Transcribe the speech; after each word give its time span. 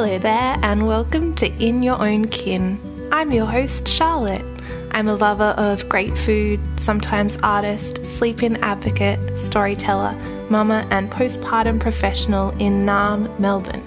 Hello 0.00 0.16
there, 0.16 0.56
and 0.62 0.86
welcome 0.86 1.34
to 1.34 1.48
In 1.60 1.82
Your 1.82 2.00
Own 2.00 2.28
Kin. 2.28 2.78
I'm 3.10 3.32
your 3.32 3.46
host, 3.46 3.88
Charlotte. 3.88 4.44
I'm 4.92 5.08
a 5.08 5.16
lover 5.16 5.56
of 5.58 5.88
great 5.88 6.16
food, 6.16 6.60
sometimes 6.78 7.36
artist, 7.42 8.06
sleep 8.06 8.44
in 8.44 8.58
advocate, 8.58 9.18
storyteller, 9.40 10.12
mama, 10.50 10.86
and 10.92 11.10
postpartum 11.10 11.80
professional 11.80 12.50
in 12.60 12.86
Naarm, 12.86 13.36
Melbourne. 13.40 13.82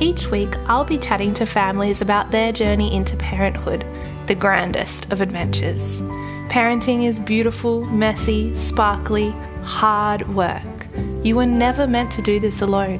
Each 0.00 0.30
week, 0.30 0.48
I'll 0.64 0.86
be 0.86 0.96
chatting 0.96 1.34
to 1.34 1.44
families 1.44 2.00
about 2.00 2.30
their 2.30 2.50
journey 2.50 2.96
into 2.96 3.14
parenthood, 3.14 3.84
the 4.28 4.34
grandest 4.34 5.12
of 5.12 5.20
adventures. 5.20 6.00
Parenting 6.48 7.06
is 7.06 7.18
beautiful, 7.18 7.84
messy, 7.84 8.54
sparkly, 8.54 9.28
hard 9.62 10.26
work. 10.34 10.88
You 11.22 11.36
were 11.36 11.44
never 11.44 11.86
meant 11.86 12.12
to 12.12 12.22
do 12.22 12.40
this 12.40 12.62
alone. 12.62 12.98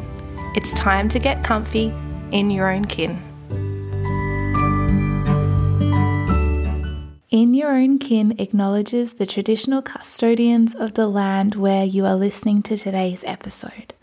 It's 0.55 0.75
time 0.75 1.09
to 1.09 1.19
get 1.19 1.43
comfy 1.43 1.91
in 2.35 2.51
your 2.51 2.69
own 2.69 2.85
kin. 2.85 3.17
In 7.31 7.55
Your 7.55 7.71
Own 7.71 7.99
Kin 8.01 8.35
acknowledges 8.39 9.15
the 9.15 9.27
traditional 9.27 9.83
custodians 9.83 10.75
of 10.75 10.95
the 10.95 11.07
land 11.07 11.55
where 11.55 11.85
you 11.85 12.05
are 12.05 12.17
listening 12.17 12.63
to 12.63 12.77
today's 12.77 13.23
episode. 13.25 13.95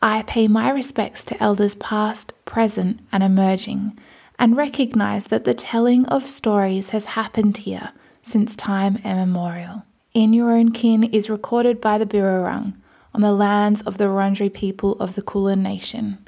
I 0.00 0.22
pay 0.22 0.46
my 0.46 0.70
respects 0.70 1.24
to 1.26 1.42
elders 1.42 1.74
past, 1.74 2.32
present, 2.44 3.00
and 3.10 3.24
emerging, 3.24 3.98
and 4.38 4.56
recognise 4.56 5.26
that 5.26 5.44
the 5.44 5.54
telling 5.54 6.06
of 6.06 6.28
stories 6.28 6.90
has 6.90 7.06
happened 7.06 7.58
here 7.58 7.90
since 8.22 8.54
time 8.54 8.98
immemorial. 9.04 9.84
In 10.14 10.32
Your 10.32 10.52
Own 10.52 10.70
Kin 10.70 11.04
is 11.04 11.28
recorded 11.28 11.80
by 11.80 11.98
the 11.98 12.06
Birrarung 12.06 12.74
on 13.12 13.20
the 13.20 13.32
lands 13.32 13.82
of 13.82 13.98
the 13.98 14.04
Wurundjeri 14.04 14.52
people 14.54 14.92
of 14.94 15.16
the 15.16 15.22
Kulin 15.22 15.62
Nation. 15.62 16.18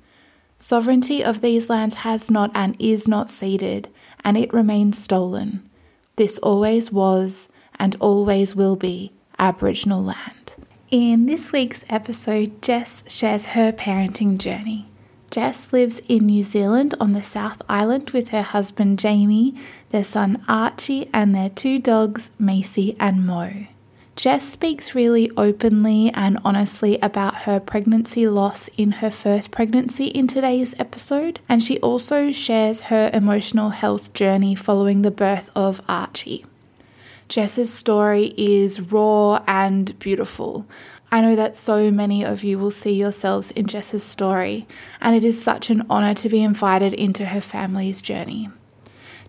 Sovereignty 0.62 1.24
of 1.24 1.40
these 1.40 1.68
lands 1.68 1.96
has 1.96 2.30
not 2.30 2.52
and 2.54 2.76
is 2.78 3.08
not 3.08 3.28
ceded, 3.28 3.88
and 4.24 4.38
it 4.38 4.54
remains 4.54 4.96
stolen. 4.96 5.68
This 6.14 6.38
always 6.38 6.92
was 6.92 7.48
and 7.80 7.96
always 7.98 8.54
will 8.54 8.76
be 8.76 9.10
Aboriginal 9.40 10.04
land. 10.04 10.54
In 10.88 11.26
this 11.26 11.50
week's 11.50 11.84
episode, 11.90 12.62
Jess 12.62 13.02
shares 13.08 13.46
her 13.46 13.72
parenting 13.72 14.38
journey. 14.38 14.86
Jess 15.32 15.72
lives 15.72 16.00
in 16.06 16.26
New 16.26 16.44
Zealand 16.44 16.94
on 17.00 17.10
the 17.10 17.24
South 17.24 17.60
Island 17.68 18.10
with 18.10 18.28
her 18.28 18.42
husband 18.42 19.00
Jamie, 19.00 19.56
their 19.88 20.04
son 20.04 20.44
Archie, 20.46 21.10
and 21.12 21.34
their 21.34 21.50
two 21.50 21.80
dogs 21.80 22.30
Macy 22.38 22.96
and 23.00 23.26
Mo. 23.26 23.66
Jess 24.14 24.46
speaks 24.46 24.94
really 24.94 25.30
openly 25.38 26.10
and 26.14 26.38
honestly 26.44 26.98
about 27.00 27.34
her 27.42 27.58
pregnancy 27.58 28.28
loss 28.28 28.68
in 28.76 28.92
her 28.92 29.10
first 29.10 29.50
pregnancy 29.50 30.08
in 30.08 30.26
today's 30.26 30.74
episode, 30.78 31.40
and 31.48 31.62
she 31.62 31.78
also 31.80 32.30
shares 32.30 32.82
her 32.82 33.10
emotional 33.14 33.70
health 33.70 34.12
journey 34.12 34.54
following 34.54 35.00
the 35.00 35.10
birth 35.10 35.50
of 35.56 35.80
Archie. 35.88 36.44
Jess's 37.28 37.72
story 37.72 38.34
is 38.36 38.92
raw 38.92 39.42
and 39.48 39.98
beautiful. 39.98 40.66
I 41.10 41.22
know 41.22 41.34
that 41.34 41.56
so 41.56 41.90
many 41.90 42.22
of 42.22 42.44
you 42.44 42.58
will 42.58 42.70
see 42.70 42.92
yourselves 42.92 43.50
in 43.52 43.66
Jess's 43.66 44.04
story, 44.04 44.66
and 45.00 45.16
it 45.16 45.24
is 45.24 45.42
such 45.42 45.70
an 45.70 45.86
honour 45.88 46.12
to 46.14 46.28
be 46.28 46.42
invited 46.42 46.92
into 46.92 47.24
her 47.24 47.40
family's 47.40 48.02
journey. 48.02 48.50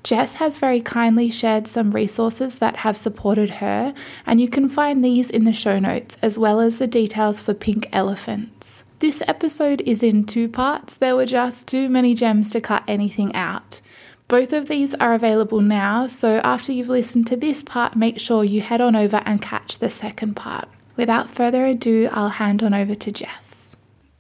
Jess 0.04 0.36
has 0.36 0.58
very 0.58 0.82
kindly 0.82 1.32
shared 1.32 1.66
some 1.66 1.92
resources 1.92 2.60
that 2.60 2.78
have 2.78 2.98
supported 2.98 3.50
her, 3.50 3.94
and 4.26 4.42
you 4.42 4.50
can 4.50 4.68
find 4.68 5.04
these 5.04 5.30
in 5.30 5.46
the 5.46 5.54
show 5.54 5.80
notes 5.80 6.18
as 6.22 6.38
well 6.38 6.60
as 6.60 6.78
the 6.78 6.88
details 6.88 7.42
for 7.42 7.54
pink 7.54 7.88
elephants. 7.94 8.84
This 9.00 9.24
episode 9.28 9.82
is 9.82 10.04
in 10.04 10.26
two 10.26 10.50
parts, 10.50 10.96
there 10.98 11.16
were 11.16 11.26
just 11.26 11.68
too 11.68 11.88
many 11.90 12.16
gems 12.16 12.52
to 12.52 12.60
cut 12.60 12.84
anything 12.86 13.34
out. 13.34 13.80
Both 14.28 14.52
of 14.52 14.68
these 14.68 14.94
are 14.96 15.14
available 15.14 15.62
now, 15.62 16.08
so 16.08 16.42
after 16.44 16.72
you've 16.74 16.90
listened 16.90 17.28
to 17.28 17.38
this 17.38 17.64
part, 17.64 17.96
make 17.96 18.20
sure 18.20 18.44
you 18.44 18.62
head 18.62 18.82
on 18.82 18.96
over 18.96 19.22
and 19.26 19.42
catch 19.42 19.78
the 19.78 19.90
second 19.90 20.36
part. 20.36 20.68
Without 20.98 21.30
further 21.30 21.66
ado, 21.66 22.10
I'll 22.12 22.30
hand 22.30 22.62
on 22.62 22.74
over 22.74 22.96
to 22.96 23.12
Jess. 23.12 23.53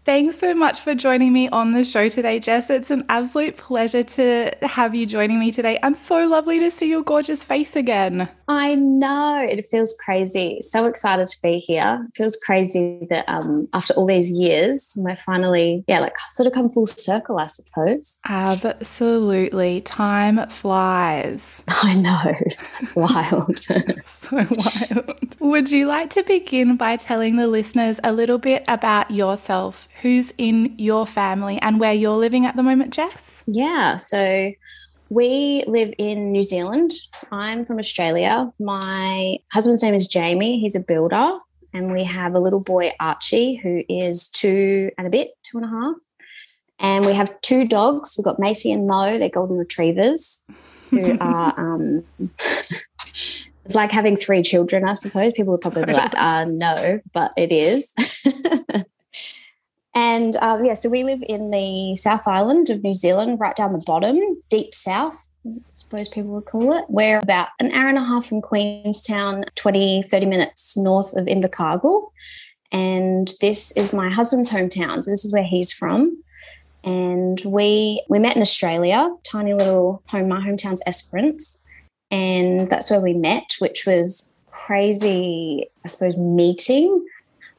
Thanks 0.06 0.38
so 0.38 0.54
much 0.54 0.82
for 0.82 0.94
joining 0.96 1.32
me 1.32 1.48
on 1.48 1.72
the 1.72 1.86
show 1.86 2.10
today, 2.10 2.38
Jess. 2.38 2.70
It's 2.70 2.92
an 2.92 3.06
absolute 3.08 3.56
pleasure 3.56 4.04
to 4.04 4.52
have 4.62 4.94
you 4.94 5.06
joining 5.06 5.40
me 5.40 5.50
today. 5.50 5.80
I'm 5.82 5.96
so 5.96 6.28
lovely 6.28 6.60
to 6.60 6.70
see 6.72 6.90
your 6.90 7.04
gorgeous 7.04 7.46
face 7.46 7.78
again. 7.78 8.28
I 8.50 8.76
know. 8.76 9.48
It 9.50 9.64
feels 9.72 9.96
crazy. 10.04 10.58
So 10.60 10.88
excited 10.88 11.28
to 11.28 11.38
be 11.42 11.60
here. 11.60 12.06
It 12.10 12.18
feels 12.18 12.36
crazy 12.46 13.08
that 13.10 13.24
um, 13.30 13.70
after 13.74 13.94
all 13.94 14.06
these 14.06 14.30
years, 14.30 14.94
we're 14.98 15.18
finally, 15.26 15.86
yeah, 15.88 16.02
like 16.02 16.18
sort 16.28 16.48
of 16.48 16.54
come 16.54 16.70
full 16.70 16.86
circle, 16.86 17.40
I 17.40 17.48
suppose. 17.48 18.20
Absolutely. 18.28 19.80
Time 19.82 20.50
flies. 20.50 21.64
I 21.70 21.94
know. 21.94 22.34
wild. 22.98 23.58
so 24.06 24.36
wild. 24.36 25.38
Would 25.40 25.72
you 25.72 25.88
like 25.88 26.10
to 26.10 26.24
begin 26.24 26.76
by 26.76 26.98
telling 26.98 27.38
the 27.38 27.48
listeners 27.48 28.02
a 28.04 28.12
little 28.12 28.38
bit 28.38 28.66
about 28.68 29.10
yourself? 29.10 29.88
Who's 30.02 30.34
in 30.38 30.76
your 30.78 31.06
family 31.08 31.60
and 31.62 31.80
where 31.80 31.94
you're 31.94 32.18
living 32.18 32.46
at 32.46 32.56
the 32.56 32.64
moment, 32.64 32.94
Jess? 32.94 33.44
Yeah, 33.46 33.98
so 33.98 34.52
we 35.10 35.64
live 35.68 35.94
in 35.98 36.32
New 36.32 36.44
Zealand. 36.44 36.92
I'm 37.32 37.66
from 37.66 37.80
Australia. 37.80 38.52
My 38.60 39.38
husband's 39.52 39.84
name 39.84 39.96
is 39.96 40.08
Jamie. 40.08 40.60
He's 40.60 40.76
a 40.76 40.80
builder. 40.80 41.38
And 41.74 41.92
we 41.92 42.04
have 42.04 42.36
a 42.36 42.40
little 42.40 42.60
boy, 42.60 42.92
Archie, 43.00 43.56
who 43.56 43.84
is 43.90 44.28
two 44.28 44.92
and 44.98 45.08
a 45.08 45.10
bit, 45.10 45.32
two 45.44 45.58
and 45.58 45.66
a 45.66 45.70
half. 45.70 45.96
And 46.80 47.06
we 47.06 47.14
have 47.14 47.40
two 47.42 47.68
dogs. 47.68 48.16
We've 48.18 48.26
got 48.26 48.40
Macy 48.40 48.72
and 48.72 48.88
Mo. 48.88 49.18
They're 49.18 49.30
golden 49.30 49.58
retrievers 49.58 50.46
who 50.90 51.18
are. 51.22 51.54
Um, 51.58 52.04
it's 53.66 53.76
like 53.76 53.92
having 53.92 54.16
three 54.16 54.42
children, 54.44 54.88
I 54.88 54.94
suppose. 54.94 55.34
People 55.34 55.54
would 55.54 55.62
probably 55.62 55.86
be 55.86 55.94
like, 55.94 56.14
uh, 56.16 56.46
no, 56.46 57.00
but 57.12 57.34
it 57.38 57.52
is. 57.52 57.94
And 59.96 60.36
um, 60.38 60.66
yeah, 60.66 60.74
so 60.74 60.90
we 60.90 61.04
live 61.04 61.24
in 61.28 61.52
the 61.52 61.96
South 61.96 62.28
Island 62.28 62.70
of 62.70 62.84
New 62.84 62.96
Zealand, 62.96 63.40
right 63.40 63.56
down 63.56 63.74
the 63.74 63.84
bottom, 63.86 64.20
deep 64.50 64.74
south, 64.74 65.32
I 65.46 65.60
suppose 65.70 66.10
people 66.10 66.32
would 66.32 66.46
call 66.46 66.74
it. 66.74 66.86
We're 66.90 67.20
about 67.20 67.50
an 67.60 67.72
hour 67.74 67.88
and 67.88 67.98
a 67.98 68.04
half 68.04 68.26
from 68.26 68.42
Queenstown, 68.42 69.46
20, 69.56 70.02
30 70.04 70.26
minutes 70.26 70.76
north 70.76 71.16
of 71.16 71.26
Invercargill. 71.26 72.10
And 72.72 73.30
this 73.40 73.72
is 73.78 73.94
my 73.94 74.10
husband's 74.10 74.50
hometown. 74.50 75.04
So 75.04 75.12
this 75.12 75.26
is 75.26 75.32
where 75.32 75.44
he's 75.44 75.72
from. 75.72 76.24
And 76.84 77.40
we 77.46 78.04
we 78.10 78.20
met 78.20 78.36
in 78.36 78.42
Australia, 78.42 79.16
tiny 79.24 79.54
little 79.54 80.02
home. 80.08 80.28
My 80.28 80.42
hometown's 80.42 80.82
Esperance. 80.88 81.62
And 82.10 82.68
that's 82.68 82.90
where 82.90 83.00
we 83.00 83.14
met, 83.14 83.56
which 83.60 83.86
was 83.86 84.34
crazy, 84.52 85.70
I 85.86 85.88
suppose, 85.88 86.18
meeting 86.18 87.06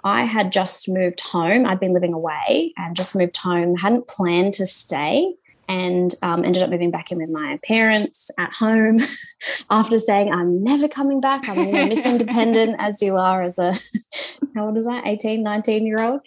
I 0.05 0.25
had 0.25 0.53
just 0.53 0.89
moved 0.89 1.21
home. 1.21 1.65
I'd 1.65 1.81
been 1.81 1.95
living 1.95 2.13
away 2.13 2.75
and 2.77 2.95
just 2.95 3.17
moved 3.17 3.39
home, 3.39 3.77
hadn't 3.77 4.07
planned 4.07 4.55
to 4.55 4.67
stay, 4.67 5.35
and 5.67 6.15
um, 6.23 6.45
ended 6.45 6.63
up 6.63 6.69
moving 6.69 6.91
back 6.91 7.11
in 7.11 7.19
with 7.19 7.31
my 7.31 7.59
parents 7.67 8.31
at 8.39 8.53
home 8.53 8.99
after 9.71 9.99
saying, 9.99 10.31
I'm 10.31 10.63
never 10.63 10.89
coming 10.89 11.21
back. 11.21 11.49
I'm 11.49 11.73
Miss 11.89 12.05
Independent 12.07 12.77
as 12.79 13.01
you 13.01 13.17
are 13.17 13.43
as 13.43 13.59
a, 13.59 13.73
how 14.55 14.67
old 14.67 14.77
is 14.77 14.87
that, 14.87 15.07
18, 15.07 15.43
19 15.43 15.87
year 15.87 16.01
old? 16.01 16.21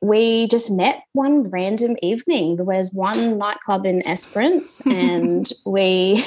We 0.00 0.48
just 0.48 0.70
met 0.76 1.02
one 1.12 1.42
random 1.50 1.96
evening. 2.02 2.56
There 2.56 2.64
was 2.64 2.92
one 2.92 3.38
nightclub 3.38 3.86
in 3.86 4.06
Esperance, 4.06 4.80
and 4.86 5.50
we 5.66 6.22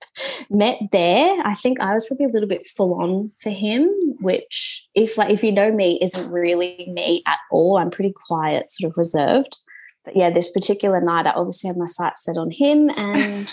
met 0.50 0.78
there. 0.92 1.36
I 1.44 1.54
think 1.54 1.80
I 1.80 1.94
was 1.94 2.06
probably 2.06 2.26
a 2.26 2.30
little 2.30 2.48
bit 2.48 2.66
full 2.66 2.94
on 3.00 3.32
for 3.40 3.50
him, 3.50 3.88
which, 4.20 4.86
if 4.94 5.18
like 5.18 5.30
if 5.30 5.42
you 5.42 5.52
know 5.52 5.72
me, 5.72 5.98
isn't 6.02 6.30
really 6.30 6.90
me 6.92 7.22
at 7.26 7.38
all. 7.50 7.78
I'm 7.78 7.90
pretty 7.90 8.14
quiet, 8.26 8.70
sort 8.70 8.92
of 8.92 8.98
reserved. 8.98 9.58
But 10.04 10.16
yeah, 10.16 10.30
this 10.30 10.52
particular 10.52 11.00
night, 11.00 11.26
I 11.26 11.32
obviously 11.32 11.68
had 11.68 11.76
my 11.76 11.86
sights 11.86 12.24
set 12.24 12.36
on 12.36 12.50
him, 12.50 12.90
and 12.90 13.46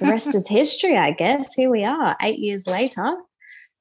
the 0.00 0.06
rest 0.06 0.34
is 0.34 0.48
history, 0.48 0.96
I 0.96 1.12
guess. 1.12 1.54
Here 1.54 1.70
we 1.70 1.84
are, 1.84 2.16
eight 2.20 2.40
years 2.40 2.66
later 2.66 3.16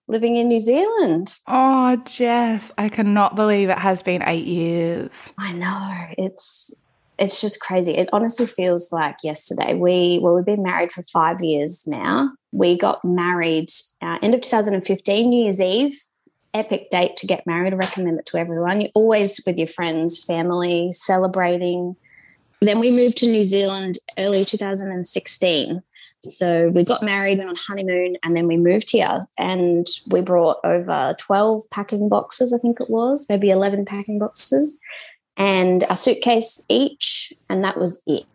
living 0.10 0.36
in 0.36 0.48
New 0.48 0.60
Zealand. 0.60 1.36
Oh, 1.48 1.96
Jess, 2.06 2.72
I 2.78 2.90
cannot 2.90 3.36
believe 3.36 3.70
it 3.70 3.78
has 3.78 4.02
been 4.02 4.24
eight 4.26 4.46
years. 4.46 5.32
I 5.38 5.54
know. 5.54 6.06
It's 6.18 6.76
it's 7.18 7.42
just 7.42 7.62
crazy. 7.62 7.94
It 7.94 8.10
honestly 8.12 8.48
feels 8.48 8.92
like 8.92 9.18
yesterday. 9.24 9.76
We 9.76 10.20
well, 10.22 10.36
we've 10.36 10.46
been 10.46 10.64
married 10.64 10.92
for 10.92 11.04
five 11.04 11.42
years 11.42 11.86
now. 11.88 12.32
We 12.52 12.78
got 12.78 13.06
married 13.06 13.70
uh, 14.02 14.18
end 14.22 14.34
of 14.34 14.42
2015, 14.42 15.30
New 15.30 15.44
Year's 15.44 15.62
Eve. 15.62 15.94
Epic 16.56 16.90
date 16.90 17.16
to 17.18 17.28
get 17.28 17.46
married. 17.46 17.74
I 17.74 17.78
recommend 17.78 18.20
it 18.20 18.26
to 18.28 18.38
everyone. 18.38 18.82
You're 18.82 18.90
always 18.96 19.40
with 19.46 19.60
your 19.60 19.68
friends, 19.68 20.24
family, 20.24 20.92
celebrating. 20.92 21.96
Then 22.60 22.80
we 22.80 22.92
moved 22.92 23.18
to 23.18 23.28
New 23.28 23.44
Zealand 23.44 24.00
early 24.18 24.44
2016 24.44 25.84
so 26.22 26.70
we 26.70 26.84
got 26.84 27.02
married, 27.02 27.38
went 27.38 27.50
on 27.50 27.56
honeymoon, 27.68 28.18
and 28.24 28.36
then 28.36 28.48
we 28.48 28.58
moved 28.58 28.92
here. 28.92 29.22
And 29.38 29.88
we 30.08 30.22
brought 30.22 30.58
over 30.64 31.16
12 31.18 31.70
packing 31.72 32.10
boxes, 32.10 32.54
I 32.54 32.58
think 32.58 32.82
it 32.82 32.90
was, 32.90 33.28
maybe 33.30 33.50
11 33.50 33.86
packing 33.86 34.20
boxes, 34.20 34.80
and 35.38 35.84
a 35.90 35.96
suitcase 35.96 36.66
each. 36.70 37.34
And 37.50 37.64
that 37.64 37.78
was 37.78 38.02
it. 38.06 38.26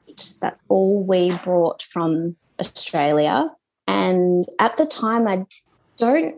That's 0.41 0.65
all 0.69 1.05
we 1.05 1.33
brought 1.43 1.83
from 1.83 2.37
Australia. 2.59 3.51
And 3.87 4.47
at 4.59 4.77
the 4.77 4.87
time, 4.87 5.29
I 5.29 5.45
don't, 5.99 6.37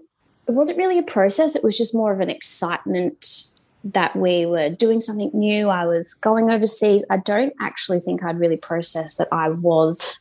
it 0.48 0.52
wasn't 0.52 0.78
really 0.78 0.98
a 0.98 1.02
process. 1.02 1.54
It 1.54 1.62
was 1.62 1.78
just 1.78 1.94
more 1.94 2.12
of 2.12 2.20
an 2.20 2.30
excitement 2.30 3.54
that 3.84 4.16
we 4.16 4.46
were 4.46 4.70
doing 4.70 4.98
something 4.98 5.30
new. 5.32 5.68
I 5.68 5.86
was 5.86 6.14
going 6.14 6.50
overseas. 6.50 7.04
I 7.08 7.18
don't 7.18 7.52
actually 7.60 8.00
think 8.00 8.24
I'd 8.24 8.40
really 8.40 8.56
processed 8.56 9.18
that 9.18 9.28
I 9.30 9.50
was 9.50 10.18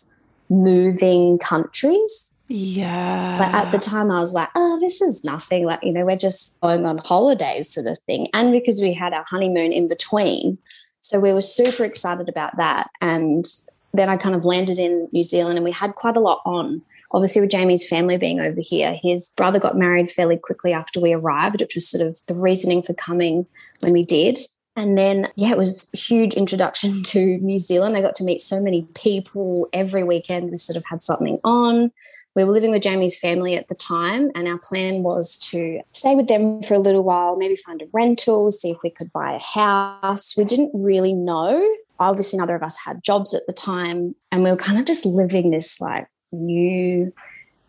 moving 0.50 1.38
countries. 1.39 2.36
Yeah. 2.47 3.38
But 3.39 3.56
at 3.56 3.71
the 3.71 3.80
time, 3.80 4.12
I 4.12 4.19
was 4.19 4.33
like, 4.33 4.50
oh, 4.56 4.80
this 4.80 5.01
is 5.01 5.24
nothing. 5.24 5.65
Like, 5.65 5.80
you 5.83 5.92
know, 5.92 6.06
we're 6.06 6.15
just 6.15 6.59
going 6.62 6.86
on 6.86 7.00
holidays, 7.00 7.74
sort 7.74 7.88
of 7.88 7.97
thing. 8.06 8.27
And 8.33 8.51
because 8.51 8.81
we 8.81 8.94
had 8.94 9.13
our 9.13 9.24
honeymoon 9.24 9.74
in 9.74 9.88
between. 9.88 10.57
So 11.01 11.19
we 11.19 11.33
were 11.33 11.42
super 11.42 11.83
excited 11.83 12.30
about 12.30 12.57
that. 12.57 12.89
And 13.01 13.45
then 13.94 14.09
I 14.09 14.18
kind 14.18 14.36
of 14.36 14.45
landed 14.45 14.77
in 14.77 15.07
New 15.12 15.24
Zealand 15.24 15.57
and 15.57 15.65
we 15.65 15.71
had 15.71 15.95
quite 15.95 16.18
a 16.18 16.21
lot 16.21 16.42
on. 16.45 16.81
Obviously, 17.12 17.41
with 17.41 17.51
Jamie's 17.51 17.88
family 17.88 18.18
being 18.18 18.39
over 18.39 18.59
here, 18.59 19.00
his 19.01 19.30
brother 19.38 19.59
got 19.59 19.77
married 19.77 20.09
fairly 20.09 20.38
quickly 20.38 20.74
after 20.74 21.00
we 21.00 21.13
arrived, 21.13 21.62
which 21.62 21.75
was 21.75 21.88
sort 21.88 22.06
of 22.06 22.19
the 22.27 22.33
reasoning 22.33 22.81
for 22.81 22.94
coming 22.94 23.45
when 23.81 23.94
we 23.94 24.03
did. 24.03 24.39
And 24.75 24.98
then, 24.98 25.30
yeah, 25.36 25.51
it 25.51 25.57
was 25.57 25.89
a 25.94 25.98
huge 25.98 26.33
introduction 26.33 27.04
to 27.06 27.38
New 27.38 27.57
Zealand. 27.57 27.95
I 27.95 28.01
got 28.01 28.16
to 28.16 28.24
meet 28.24 28.42
so 28.42 28.62
many 28.62 28.83
people 28.94 29.68
every 29.74 30.04
weekend. 30.04 30.51
We 30.51 30.57
sort 30.57 30.77
of 30.77 30.86
had 30.86 31.01
something 31.01 31.39
on. 31.44 31.92
We 32.36 32.44
were 32.44 32.51
living 32.51 32.72
with 32.72 32.83
Jamie's 32.83 33.18
family 33.18 33.56
at 33.56 33.69
the 33.69 33.75
time, 33.75 34.30
and 34.36 34.45
our 34.45 34.57
plan 34.57 35.04
was 35.04 35.38
to 35.51 35.80
stay 35.94 36.16
with 36.16 36.27
them 36.27 36.62
for 36.63 36.74
a 36.74 36.80
little 36.80 37.01
while, 37.01 37.38
maybe 37.38 37.56
find 37.56 37.81
a 37.81 37.88
rental, 37.94 38.51
see 38.51 38.72
if 38.72 38.77
we 38.83 38.89
could 38.89 39.12
buy 39.13 39.36
a 39.36 39.39
house. 39.39 40.36
We 40.36 40.44
didn't 40.44 40.72
really 40.74 41.13
know. 41.13 41.66
Obviously, 41.98 42.38
neither 42.38 42.56
of 42.56 42.62
us 42.62 42.77
had 42.77 43.06
jobs 43.06 43.33
at 43.33 43.48
the 43.48 43.54
time, 43.54 44.16
and 44.33 44.44
we 44.44 44.50
were 44.50 44.57
kind 44.57 44.77
of 44.77 44.86
just 44.86 45.06
living 45.06 45.51
this 45.51 45.80
like 45.80 46.10
new 46.33 47.13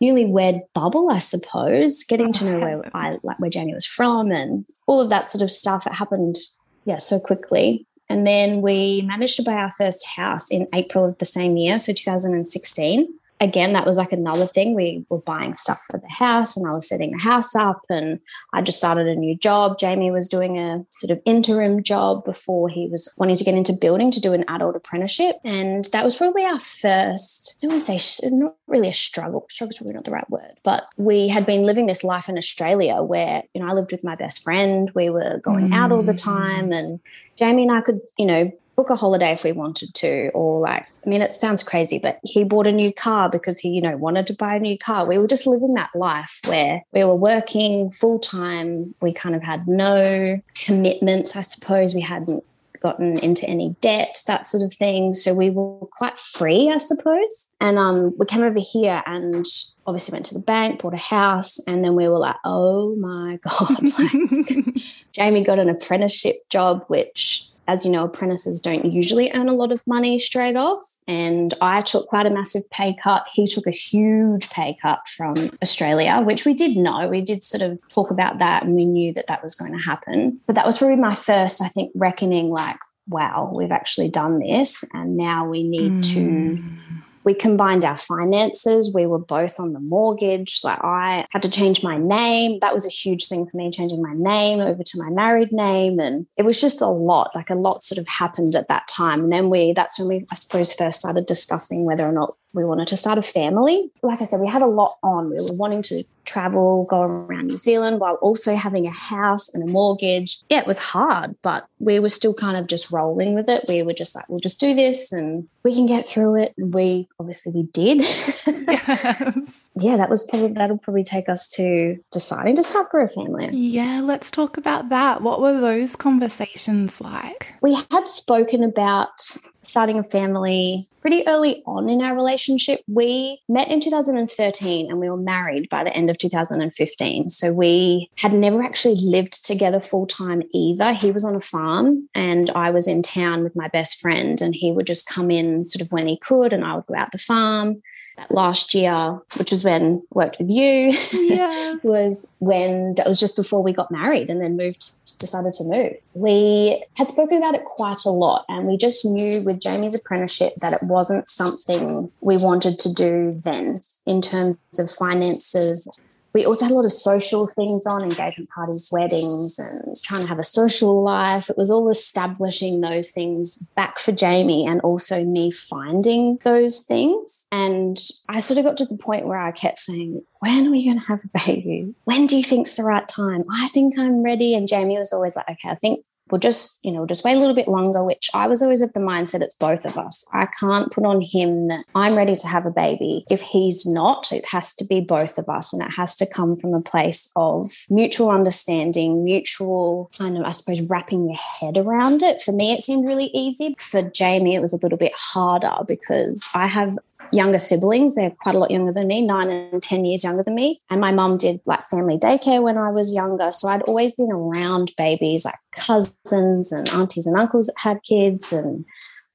newlywed 0.02 0.60
bubble, 0.74 1.10
I 1.10 1.18
suppose, 1.18 2.04
getting 2.04 2.32
to 2.34 2.44
know 2.44 2.58
where 2.58 2.82
I 2.94 3.18
like 3.22 3.38
where 3.38 3.50
Jamie 3.50 3.74
was 3.74 3.86
from 3.86 4.30
and 4.30 4.66
all 4.86 5.00
of 5.00 5.10
that 5.10 5.26
sort 5.26 5.42
of 5.42 5.52
stuff. 5.52 5.86
It 5.86 5.94
happened, 5.94 6.36
yeah, 6.86 6.96
so 6.96 7.20
quickly. 7.20 7.84
And 8.08 8.26
then 8.26 8.62
we 8.62 9.02
managed 9.02 9.36
to 9.36 9.42
buy 9.42 9.54
our 9.54 9.72
first 9.72 10.06
house 10.06 10.50
in 10.50 10.68
April 10.72 11.04
of 11.04 11.18
the 11.18 11.24
same 11.24 11.56
year, 11.56 11.78
so 11.78 11.92
2016 11.92 13.12
again, 13.40 13.72
that 13.74 13.86
was 13.86 13.98
like 13.98 14.12
another 14.12 14.46
thing. 14.46 14.74
We 14.74 15.04
were 15.08 15.18
buying 15.18 15.54
stuff 15.54 15.84
for 15.90 15.98
the 15.98 16.08
house 16.08 16.56
and 16.56 16.66
I 16.66 16.72
was 16.72 16.88
setting 16.88 17.12
the 17.12 17.22
house 17.22 17.54
up 17.54 17.82
and 17.90 18.20
I 18.52 18.62
just 18.62 18.78
started 18.78 19.06
a 19.06 19.14
new 19.14 19.36
job. 19.36 19.78
Jamie 19.78 20.10
was 20.10 20.28
doing 20.28 20.58
a 20.58 20.84
sort 20.90 21.10
of 21.10 21.20
interim 21.24 21.82
job 21.82 22.24
before 22.24 22.68
he 22.68 22.88
was 22.88 23.12
wanting 23.18 23.36
to 23.36 23.44
get 23.44 23.54
into 23.54 23.72
building 23.74 24.10
to 24.12 24.20
do 24.20 24.32
an 24.32 24.44
adult 24.48 24.76
apprenticeship. 24.76 25.36
And 25.44 25.84
that 25.86 26.04
was 26.04 26.16
probably 26.16 26.44
our 26.44 26.60
first, 26.60 27.58
I 27.62 27.66
would 27.66 27.80
say, 27.80 27.98
not 28.30 28.56
really 28.66 28.88
a 28.88 28.94
struggle. 28.94 29.46
Struggle 29.50 29.70
is 29.70 29.78
probably 29.78 29.94
not 29.94 30.04
the 30.04 30.12
right 30.12 30.30
word, 30.30 30.58
but 30.62 30.86
we 30.96 31.28
had 31.28 31.44
been 31.44 31.64
living 31.64 31.86
this 31.86 32.04
life 32.04 32.28
in 32.28 32.38
Australia 32.38 33.02
where, 33.02 33.42
you 33.52 33.60
know, 33.60 33.68
I 33.68 33.72
lived 33.72 33.92
with 33.92 34.04
my 34.04 34.16
best 34.16 34.42
friend. 34.42 34.90
We 34.94 35.10
were 35.10 35.40
going 35.42 35.68
mm. 35.68 35.74
out 35.74 35.92
all 35.92 36.02
the 36.02 36.12
mm. 36.12 36.22
time 36.22 36.72
and 36.72 37.00
Jamie 37.36 37.64
and 37.64 37.72
I 37.72 37.82
could, 37.82 38.00
you 38.16 38.26
know, 38.26 38.50
book 38.76 38.90
a 38.90 38.96
holiday 38.96 39.32
if 39.32 39.42
we 39.42 39.52
wanted 39.52 39.92
to 39.94 40.28
or 40.34 40.60
like 40.60 40.86
i 41.04 41.08
mean 41.08 41.22
it 41.22 41.30
sounds 41.30 41.62
crazy 41.62 41.98
but 42.00 42.20
he 42.22 42.44
bought 42.44 42.66
a 42.66 42.72
new 42.72 42.92
car 42.92 43.28
because 43.28 43.58
he 43.58 43.70
you 43.70 43.80
know 43.80 43.96
wanted 43.96 44.26
to 44.26 44.34
buy 44.34 44.54
a 44.54 44.60
new 44.60 44.78
car. 44.78 45.06
We 45.06 45.18
were 45.18 45.26
just 45.26 45.46
living 45.46 45.74
that 45.74 45.90
life 45.94 46.40
where 46.46 46.82
we 46.92 47.04
were 47.04 47.16
working 47.16 47.90
full 47.90 48.18
time 48.18 48.94
we 49.00 49.12
kind 49.12 49.34
of 49.34 49.42
had 49.42 49.66
no 49.66 50.40
commitments 50.54 51.36
i 51.36 51.40
suppose. 51.40 51.94
We 51.94 52.02
hadn't 52.02 52.44
gotten 52.80 53.18
into 53.20 53.48
any 53.48 53.74
debt 53.80 54.18
that 54.26 54.46
sort 54.46 54.62
of 54.62 54.72
thing. 54.72 55.14
So 55.14 55.32
we 55.34 55.50
were 55.50 55.86
quite 55.86 56.18
free 56.18 56.70
i 56.70 56.76
suppose. 56.76 57.50
And 57.60 57.78
um, 57.78 58.14
we 58.18 58.26
came 58.26 58.42
over 58.42 58.60
here 58.60 59.02
and 59.06 59.44
obviously 59.86 60.12
went 60.12 60.26
to 60.26 60.34
the 60.34 60.40
bank 60.40 60.82
bought 60.82 60.94
a 60.94 60.98
house 60.98 61.58
and 61.66 61.82
then 61.84 61.94
we 61.94 62.08
were 62.08 62.18
like 62.18 62.36
oh 62.44 62.94
my 62.96 63.38
god 63.42 63.82
like, 63.98 64.76
jamie 65.12 65.44
got 65.44 65.58
an 65.58 65.68
apprenticeship 65.68 66.36
job 66.50 66.84
which 66.88 67.48
as 67.68 67.84
you 67.84 67.92
know, 67.92 68.04
apprentices 68.04 68.60
don't 68.60 68.92
usually 68.92 69.30
earn 69.32 69.48
a 69.48 69.54
lot 69.54 69.72
of 69.72 69.86
money 69.86 70.18
straight 70.18 70.56
off. 70.56 70.82
And 71.08 71.54
I 71.60 71.82
took 71.82 72.08
quite 72.08 72.26
a 72.26 72.30
massive 72.30 72.68
pay 72.70 72.96
cut. 73.02 73.24
He 73.32 73.46
took 73.46 73.66
a 73.66 73.72
huge 73.72 74.50
pay 74.50 74.76
cut 74.80 75.06
from 75.08 75.50
Australia, 75.62 76.20
which 76.20 76.44
we 76.44 76.54
did 76.54 76.76
know. 76.76 77.08
We 77.08 77.20
did 77.20 77.42
sort 77.42 77.62
of 77.62 77.80
talk 77.88 78.10
about 78.10 78.38
that 78.38 78.64
and 78.64 78.74
we 78.74 78.84
knew 78.84 79.12
that 79.14 79.26
that 79.26 79.42
was 79.42 79.54
going 79.54 79.72
to 79.72 79.78
happen. 79.78 80.40
But 80.46 80.56
that 80.56 80.66
was 80.66 80.78
probably 80.78 80.96
my 80.96 81.14
first, 81.14 81.62
I 81.62 81.68
think, 81.68 81.92
reckoning 81.94 82.50
like, 82.50 82.78
wow, 83.08 83.52
we've 83.54 83.72
actually 83.72 84.08
done 84.08 84.38
this. 84.38 84.84
And 84.92 85.16
now 85.16 85.48
we 85.48 85.62
need 85.62 85.92
mm. 85.92 86.14
to 86.14 87.02
we 87.26 87.34
combined 87.34 87.84
our 87.84 87.96
finances. 87.96 88.94
We 88.94 89.04
were 89.04 89.18
both 89.18 89.58
on 89.58 89.72
the 89.72 89.80
mortgage. 89.80 90.60
Like 90.62 90.78
I 90.84 91.26
had 91.30 91.42
to 91.42 91.50
change 91.50 91.82
my 91.82 91.98
name. 91.98 92.60
That 92.60 92.72
was 92.72 92.86
a 92.86 92.88
huge 92.88 93.26
thing 93.26 93.46
for 93.46 93.56
me, 93.56 93.68
changing 93.72 94.00
my 94.00 94.14
name 94.14 94.60
over 94.60 94.84
to 94.84 95.02
my 95.02 95.10
married 95.10 95.50
name. 95.50 95.98
And 95.98 96.26
it 96.36 96.44
was 96.44 96.60
just 96.60 96.80
a 96.80 96.86
lot, 96.86 97.32
like 97.34 97.50
a 97.50 97.56
lot 97.56 97.82
sort 97.82 97.98
of 97.98 98.06
happened 98.06 98.54
at 98.54 98.68
that 98.68 98.86
time. 98.86 99.24
And 99.24 99.32
then 99.32 99.50
we, 99.50 99.72
that's 99.72 99.98
when 99.98 100.06
we, 100.06 100.26
I 100.30 100.36
suppose, 100.36 100.72
first 100.72 101.00
started 101.00 101.26
discussing 101.26 101.84
whether 101.84 102.06
or 102.06 102.12
not 102.12 102.36
we 102.52 102.64
wanted 102.64 102.86
to 102.88 102.96
start 102.96 103.18
a 103.18 103.22
family. 103.22 103.90
Like 104.04 104.22
I 104.22 104.24
said, 104.24 104.40
we 104.40 104.48
had 104.48 104.62
a 104.62 104.66
lot 104.66 104.94
on. 105.02 105.28
We 105.28 105.34
were 105.34 105.56
wanting 105.56 105.82
to 105.82 106.04
travel, 106.26 106.84
go 106.90 107.00
around 107.02 107.46
New 107.46 107.56
Zealand 107.56 108.00
while 108.00 108.16
also 108.16 108.54
having 108.54 108.86
a 108.86 108.90
house 108.90 109.52
and 109.54 109.62
a 109.62 109.72
mortgage. 109.72 110.38
Yeah, 110.50 110.60
it 110.60 110.66
was 110.66 110.78
hard, 110.78 111.36
but 111.42 111.66
we 111.78 111.98
were 112.00 112.08
still 112.08 112.34
kind 112.34 112.56
of 112.56 112.66
just 112.66 112.90
rolling 112.90 113.34
with 113.34 113.48
it. 113.48 113.64
We 113.68 113.82
were 113.82 113.94
just 113.94 114.14
like, 114.14 114.28
we'll 114.28 114.40
just 114.40 114.60
do 114.60 114.74
this 114.74 115.12
and 115.12 115.48
we 115.62 115.74
can 115.74 115.86
get 115.86 116.06
through 116.06 116.42
it. 116.42 116.54
And 116.58 116.74
we 116.74 117.08
obviously 117.18 117.52
we 117.52 117.62
did. 117.64 117.98
yes. 118.00 119.68
Yeah, 119.78 119.96
that 119.96 120.10
was 120.10 120.24
probably 120.24 120.52
that'll 120.52 120.78
probably 120.78 121.04
take 121.04 121.28
us 121.28 121.48
to 121.50 121.98
deciding 122.12 122.56
to 122.56 122.62
start 122.62 122.90
for 122.90 123.00
a 123.00 123.08
family. 123.08 123.50
Yeah, 123.52 124.00
let's 124.02 124.30
talk 124.30 124.56
about 124.56 124.88
that. 124.90 125.22
What 125.22 125.40
were 125.40 125.60
those 125.60 125.96
conversations 125.96 127.00
like? 127.00 127.54
We 127.62 127.74
had 127.90 128.08
spoken 128.08 128.62
about 128.62 129.36
starting 129.66 129.98
a 129.98 130.04
family 130.04 130.86
pretty 131.00 131.26
early 131.26 131.62
on 131.66 131.88
in 131.88 132.02
our 132.02 132.14
relationship. 132.14 132.80
We 132.86 133.40
met 133.48 133.68
in 133.68 133.80
2013 133.80 134.90
and 134.90 135.00
we 135.00 135.10
were 135.10 135.16
married 135.16 135.68
by 135.68 135.84
the 135.84 135.94
end 135.94 136.10
of 136.10 136.15
2015. 136.18 137.30
So 137.30 137.52
we 137.52 138.10
had 138.16 138.32
never 138.32 138.62
actually 138.62 138.96
lived 138.96 139.44
together 139.44 139.80
full 139.80 140.06
time 140.06 140.42
either. 140.52 140.92
He 140.92 141.10
was 141.10 141.24
on 141.24 141.36
a 141.36 141.40
farm 141.40 142.08
and 142.14 142.50
I 142.50 142.70
was 142.70 142.88
in 142.88 143.02
town 143.02 143.42
with 143.42 143.56
my 143.56 143.68
best 143.68 144.00
friend, 144.00 144.40
and 144.40 144.54
he 144.54 144.72
would 144.72 144.86
just 144.86 145.08
come 145.08 145.30
in 145.30 145.64
sort 145.64 145.82
of 145.82 145.92
when 145.92 146.06
he 146.06 146.16
could, 146.16 146.52
and 146.52 146.64
I 146.64 146.74
would 146.74 146.86
go 146.86 146.94
out 146.94 147.12
the 147.12 147.18
farm 147.18 147.82
that 148.16 148.30
last 148.30 148.74
year, 148.74 149.18
which 149.36 149.50
was 149.50 149.64
when 149.64 150.02
I 150.02 150.14
worked 150.14 150.38
with 150.38 150.50
you, 150.50 150.92
yes. 151.12 151.80
was 151.84 152.28
when 152.38 152.94
that 152.94 153.06
was 153.06 153.20
just 153.20 153.36
before 153.36 153.62
we 153.62 153.72
got 153.72 153.90
married 153.90 154.30
and 154.30 154.40
then 154.40 154.56
moved, 154.56 154.92
decided 155.18 155.52
to 155.54 155.64
move. 155.64 155.92
We 156.14 156.84
had 156.94 157.10
spoken 157.10 157.38
about 157.38 157.54
it 157.54 157.64
quite 157.64 158.04
a 158.04 158.10
lot, 158.10 158.44
and 158.48 158.66
we 158.66 158.76
just 158.76 159.04
knew 159.04 159.42
with 159.44 159.60
Jamie's 159.60 159.98
apprenticeship 159.98 160.54
that 160.56 160.72
it 160.72 160.82
wasn't 160.82 161.28
something 161.28 162.10
we 162.20 162.36
wanted 162.38 162.78
to 162.80 162.92
do 162.92 163.38
then 163.42 163.76
in 164.06 164.22
terms 164.22 164.56
of 164.78 164.90
finances 164.90 165.88
we 166.36 166.44
also 166.44 166.66
had 166.66 166.72
a 166.72 166.74
lot 166.74 166.84
of 166.84 166.92
social 166.92 167.46
things 167.46 167.86
on 167.86 168.02
engagement 168.02 168.50
parties, 168.50 168.90
weddings, 168.92 169.58
and 169.58 169.96
trying 170.04 170.20
to 170.20 170.28
have 170.28 170.38
a 170.38 170.44
social 170.44 171.02
life. 171.02 171.48
It 171.48 171.56
was 171.56 171.70
all 171.70 171.88
establishing 171.88 172.82
those 172.82 173.10
things 173.10 173.56
back 173.74 173.98
for 173.98 174.12
Jamie 174.12 174.66
and 174.66 174.82
also 174.82 175.24
me 175.24 175.50
finding 175.50 176.38
those 176.44 176.80
things. 176.80 177.46
And 177.50 177.98
I 178.28 178.40
sort 178.40 178.58
of 178.58 178.66
got 178.66 178.76
to 178.76 178.84
the 178.84 178.98
point 178.98 179.26
where 179.26 179.38
I 179.38 179.50
kept 179.50 179.78
saying, 179.78 180.22
when 180.40 180.66
are 180.66 180.70
we 180.70 180.84
going 180.84 181.00
to 181.00 181.06
have 181.06 181.20
a 181.24 181.46
baby? 181.46 181.94
When 182.04 182.26
do 182.26 182.36
you 182.36 182.44
think's 182.44 182.76
the 182.76 182.84
right 182.84 183.08
time? 183.08 183.42
I 183.50 183.68
think 183.68 183.98
I'm 183.98 184.20
ready. 184.20 184.54
And 184.54 184.68
Jamie 184.68 184.98
was 184.98 185.14
always 185.14 185.36
like, 185.36 185.48
okay, 185.48 185.70
I 185.70 185.76
think 185.76 186.04
we'll 186.30 186.40
just, 186.40 186.84
you 186.84 186.92
know, 186.92 187.06
just 187.06 187.24
wait 187.24 187.36
a 187.36 187.38
little 187.38 187.54
bit 187.54 187.68
longer, 187.68 188.02
which 188.04 188.30
I 188.34 188.46
was 188.46 188.62
always 188.62 188.82
of 188.82 188.92
the 188.92 189.00
mindset 189.00 189.42
it's 189.42 189.54
both 189.54 189.84
of 189.84 189.96
us. 189.96 190.24
I 190.32 190.46
can't 190.46 190.92
put 190.92 191.04
on 191.04 191.20
him 191.20 191.68
that 191.68 191.84
I'm 191.94 192.14
ready 192.14 192.36
to 192.36 192.46
have 192.48 192.66
a 192.66 192.70
baby. 192.70 193.24
If 193.30 193.42
he's 193.42 193.86
not, 193.86 194.32
it 194.32 194.46
has 194.50 194.74
to 194.76 194.84
be 194.84 195.00
both 195.00 195.38
of 195.38 195.48
us. 195.48 195.72
And 195.72 195.82
it 195.82 195.92
has 195.92 196.16
to 196.16 196.26
come 196.32 196.56
from 196.56 196.74
a 196.74 196.80
place 196.80 197.30
of 197.36 197.72
mutual 197.90 198.30
understanding, 198.30 199.24
mutual 199.24 200.10
kind 200.18 200.36
of, 200.36 200.44
I 200.44 200.50
suppose, 200.50 200.80
wrapping 200.82 201.26
your 201.26 201.38
head 201.38 201.76
around 201.76 202.22
it. 202.22 202.42
For 202.42 202.52
me, 202.52 202.72
it 202.72 202.80
seemed 202.80 203.06
really 203.06 203.30
easy. 203.32 203.74
For 203.78 204.02
Jamie, 204.02 204.54
it 204.54 204.62
was 204.62 204.72
a 204.72 204.78
little 204.82 204.98
bit 204.98 205.12
harder 205.16 205.84
because 205.86 206.48
I 206.54 206.66
have 206.66 206.98
younger 207.32 207.58
siblings. 207.58 208.14
They're 208.14 208.30
quite 208.42 208.54
a 208.54 208.58
lot 208.58 208.70
younger 208.70 208.92
than 208.92 209.06
me, 209.06 209.22
nine 209.22 209.50
and 209.50 209.82
10 209.82 210.04
years 210.04 210.24
younger 210.24 210.42
than 210.42 210.54
me. 210.54 210.80
And 210.90 211.00
my 211.00 211.12
mum 211.12 211.36
did 211.36 211.60
like 211.66 211.84
family 211.84 212.18
daycare 212.18 212.62
when 212.62 212.78
I 212.78 212.90
was 212.90 213.14
younger. 213.14 213.52
So 213.52 213.68
I'd 213.68 213.82
always 213.82 214.14
been 214.14 214.32
around 214.32 214.92
babies, 214.96 215.44
like 215.44 215.56
cousins 215.72 216.72
and 216.72 216.88
aunties 216.90 217.26
and 217.26 217.36
uncles 217.36 217.66
that 217.66 217.76
had 217.78 218.02
kids 218.02 218.52
and 218.52 218.84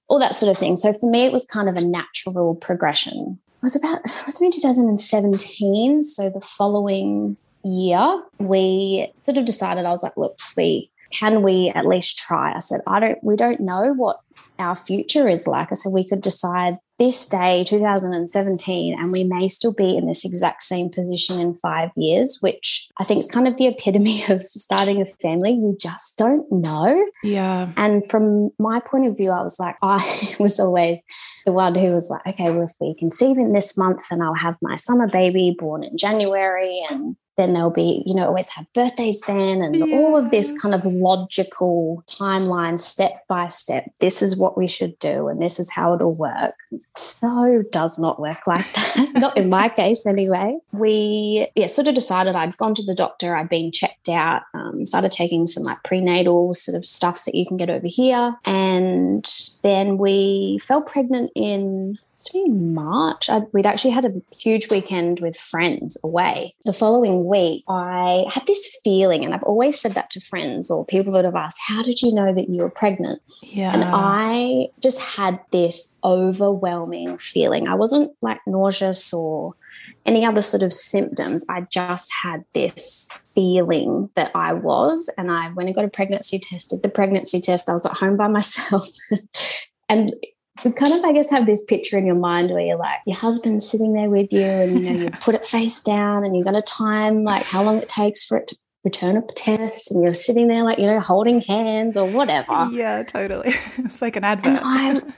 all 0.07 0.19
that 0.19 0.36
sort 0.36 0.51
of 0.51 0.57
thing. 0.57 0.75
So 0.75 0.93
for 0.93 1.10
me, 1.10 1.25
it 1.25 1.31
was 1.31 1.45
kind 1.45 1.69
of 1.69 1.77
a 1.77 1.86
natural 1.86 2.55
progression. 2.55 3.39
It 3.62 3.63
was 3.63 3.75
about, 3.75 4.01
it 4.03 4.25
was 4.25 4.41
in 4.41 4.51
2017. 4.51 6.03
So 6.03 6.29
the 6.29 6.41
following 6.41 7.38
year, 7.63 8.24
we 8.39 9.12
sort 9.17 9.38
of 9.38 9.45
decided, 9.45 9.86
I 9.86 9.91
was 9.91 10.03
like, 10.03 10.17
look, 10.17 10.38
we, 10.57 10.89
can 11.12 11.43
we 11.43 11.69
at 11.75 11.86
least 11.86 12.17
try? 12.17 12.53
I 12.53 12.60
said, 12.60 12.81
I 12.88 13.00
don't, 13.00 13.24
we 13.24 13.36
don't 13.36 13.60
know 13.60 13.93
what 13.93 14.19
our 14.62 14.75
future 14.75 15.27
is 15.27 15.48
like. 15.48 15.70
I 15.72 15.74
said 15.74 15.91
we 15.94 16.08
could 16.08 16.22
decide 16.22 16.77
this 17.01 17.25
day, 17.25 17.63
2017, 17.63 18.94
and 18.94 19.12
we 19.12 19.24
may 19.24 19.48
still 19.48 19.74
be 19.74 19.98
in 19.98 20.06
this 20.06 20.24
exact 20.24 20.62
same 20.62 20.88
position 20.88 21.39
in 21.39 21.56
five 21.56 21.89
years, 21.98 22.38
which 22.41 22.89
I 23.00 23.03
think 23.03 23.22
is 23.22 23.27
kind 23.27 23.48
of 23.48 23.58
the 23.58 23.65
epitome 23.65 24.24
of 24.30 24.44
starting 24.44 25.01
a 25.01 25.06
family. 25.06 25.51
You 25.51 25.75
just 25.82 26.18
don't 26.18 26.50
know. 26.51 27.03
Yeah. 27.24 27.70
And 27.75 28.08
from 28.08 28.51
my 28.60 28.80
point 28.80 29.08
of 29.08 29.18
view, 29.18 29.32
I 29.32 29.41
was 29.41 29.60
like, 29.60 29.77
I 29.82 30.36
was 30.39 30.60
always 30.60 31.01
the 31.48 31.53
one 31.53 31.74
who 31.74 31.91
was 31.91 32.12
like, 32.12 32.25
okay, 32.27 32.51
well, 32.51 32.63
if 32.63 32.74
we 32.80 32.94
conceive 32.94 33.38
in 33.38 33.53
this 33.53 33.75
month, 33.75 34.08
then 34.10 34.22
I'll 34.22 34.36
have 34.36 34.58
my 34.62 34.75
summer 34.75 35.08
baby 35.08 35.56
born 35.58 35.84
in 35.84 35.98
January 35.98 36.84
and 36.91 37.15
then 37.38 37.54
there'll 37.54 37.72
be, 37.72 38.04
you 38.06 38.14
know, 38.14 38.26
always 38.26 38.50
have 38.50 38.66
birthdays 38.74 39.22
then 39.22 39.62
and 39.62 39.76
yeah. 39.76 39.96
all 39.96 40.16
of 40.16 40.32
this 40.32 40.60
kind 40.62 40.76
of 40.76 40.86
logical 40.86 42.04
timeline, 42.08 42.78
step 42.78 43.26
by 43.28 43.48
step. 43.48 43.92
This 44.00 44.22
is 44.22 44.38
what 44.38 44.58
we 44.58 44.68
should 44.68 44.98
do 45.00 45.28
and 45.28 45.42
this 45.42 45.60
is 45.60 45.72
how 45.72 45.94
it'll 45.94 46.18
work. 46.18 46.56
So 46.96 47.64
does 47.72 48.00
not 48.00 48.20
work 48.20 48.46
like 48.48 48.72
that. 48.74 49.12
not 49.16 49.38
in 49.38 49.50
my 49.50 49.70
case 49.70 50.06
anyway. 50.06 50.58
We 50.72 51.48
yeah, 51.56 51.68
sort 51.68 51.88
of 51.88 51.96
decided 51.96 52.36
I'd 52.36 52.58
gone 52.58 52.76
to 52.76 52.84
the 52.84 52.96
doctor, 52.96 53.36
I'd 53.36 53.50
been 53.50 53.72
checked 53.72 54.10
out, 54.10 54.44
um, 54.54 54.86
started 54.86 55.12
taking 55.12 55.48
some 55.48 55.64
like 55.64 55.84
prenatal 55.84 56.54
sort 56.54 56.78
of 56.78 56.86
stuff 56.86 57.26
that 57.26 57.36
you 57.36 57.46
can 57.46 57.58
get 57.58 57.70
over 57.70 57.88
here. 57.88 58.36
And 58.46 59.26
then 59.64 59.98
we 59.98 60.60
fell 60.62 60.82
pregnant 60.82 61.32
in 61.36 61.98
in 62.34 62.74
March. 62.74 63.30
I, 63.30 63.40
we'd 63.54 63.66
actually 63.66 63.92
had 63.92 64.06
a 64.06 64.22
huge 64.36 64.70
weekend 64.70 65.20
with 65.20 65.36
friends 65.36 65.98
away. 66.04 66.54
The 66.66 66.74
following 66.74 67.25
week, 67.25 67.63
I 67.68 68.25
had 68.30 68.46
this 68.48 68.80
feeling, 68.84 69.25
and 69.25 69.34
I've 69.34 69.44
always 69.44 69.80
said 69.80 69.94
that 69.94 70.10
to 70.12 70.22
friends 70.22 70.70
or 70.70 70.86
people 70.86 71.13
that 71.13 71.25
have 71.25 71.36
asked, 71.36 71.60
How 71.66 71.84
did 71.84 72.01
you 72.01 72.13
know 72.13 72.34
that 72.34 72.50
you 72.50 72.63
were 72.63 72.70
pregnant? 72.70 73.22
Yeah. 73.42 73.74
And 73.74 73.84
I 73.86 74.70
just 74.82 75.01
had 75.01 75.40
this 75.51 75.98
overwhelming 76.04 77.18
feeling. 77.18 77.68
I 77.68 77.75
wasn't 77.75 78.12
like 78.22 78.40
nauseous 78.46 79.13
or 79.13 79.56
any 80.06 80.25
other 80.25 80.42
sort 80.42 80.63
of 80.63 80.74
symptoms. 80.74 81.46
I 81.50 81.62
just 81.70 82.12
had 82.24 82.44
this 82.54 83.10
feeling 83.25 84.10
that 84.16 84.32
I 84.36 84.54
was. 84.54 85.12
And 85.18 85.32
I 85.32 85.50
went 85.50 85.70
and 85.70 85.75
got 85.75 85.86
a 85.86 85.90
pregnancy 85.90 86.40
test, 86.40 86.72
did 86.72 86.84
the 86.84 86.90
pregnancy 86.90 87.40
test. 87.40 87.70
I 87.70 87.74
was 87.74 87.86
at 87.86 87.94
home 87.94 88.18
by 88.18 88.28
myself. 88.28 88.88
and 89.90 90.13
you 90.63 90.72
kind 90.72 90.94
of, 90.94 91.03
I 91.03 91.12
guess, 91.13 91.30
have 91.30 91.46
this 91.46 91.63
picture 91.63 91.98
in 91.98 92.06
your 92.06 92.15
mind 92.15 92.50
where 92.50 92.62
you're 92.62 92.77
like, 92.77 93.00
your 93.06 93.15
husband's 93.15 93.70
sitting 93.70 93.94
there 93.94 94.10
with 94.10 94.32
you, 94.32 94.41
and 94.41 94.84
you 94.84 94.91
know, 94.91 95.03
you 95.03 95.10
put 95.12 95.36
it 95.36 95.46
face 95.46 95.82
down, 95.82 96.24
and 96.24 96.36
you're 96.36 96.44
going 96.44 96.56
to 96.56 96.62
time 96.62 97.24
like 97.24 97.44
how 97.44 97.63
long 97.63 97.77
it 97.77 97.89
takes 97.89 98.25
for 98.25 98.38
it 98.38 98.48
to 98.48 98.58
return 98.84 99.18
a 99.18 99.22
test, 99.34 99.91
and 99.91 100.03
you're 100.03 100.13
sitting 100.13 100.48
there 100.48 100.63
like 100.63 100.77
you 100.77 100.89
know, 100.89 101.00
holding 101.00 101.41
hands 101.41 101.98
or 101.98 102.10
whatever. 102.10 102.70
Yeah, 102.72 103.03
totally. 103.03 103.53
It's 103.77 104.01
like 104.01 104.15
an 104.15 104.24
advert. 104.24 104.62
And 104.63 105.13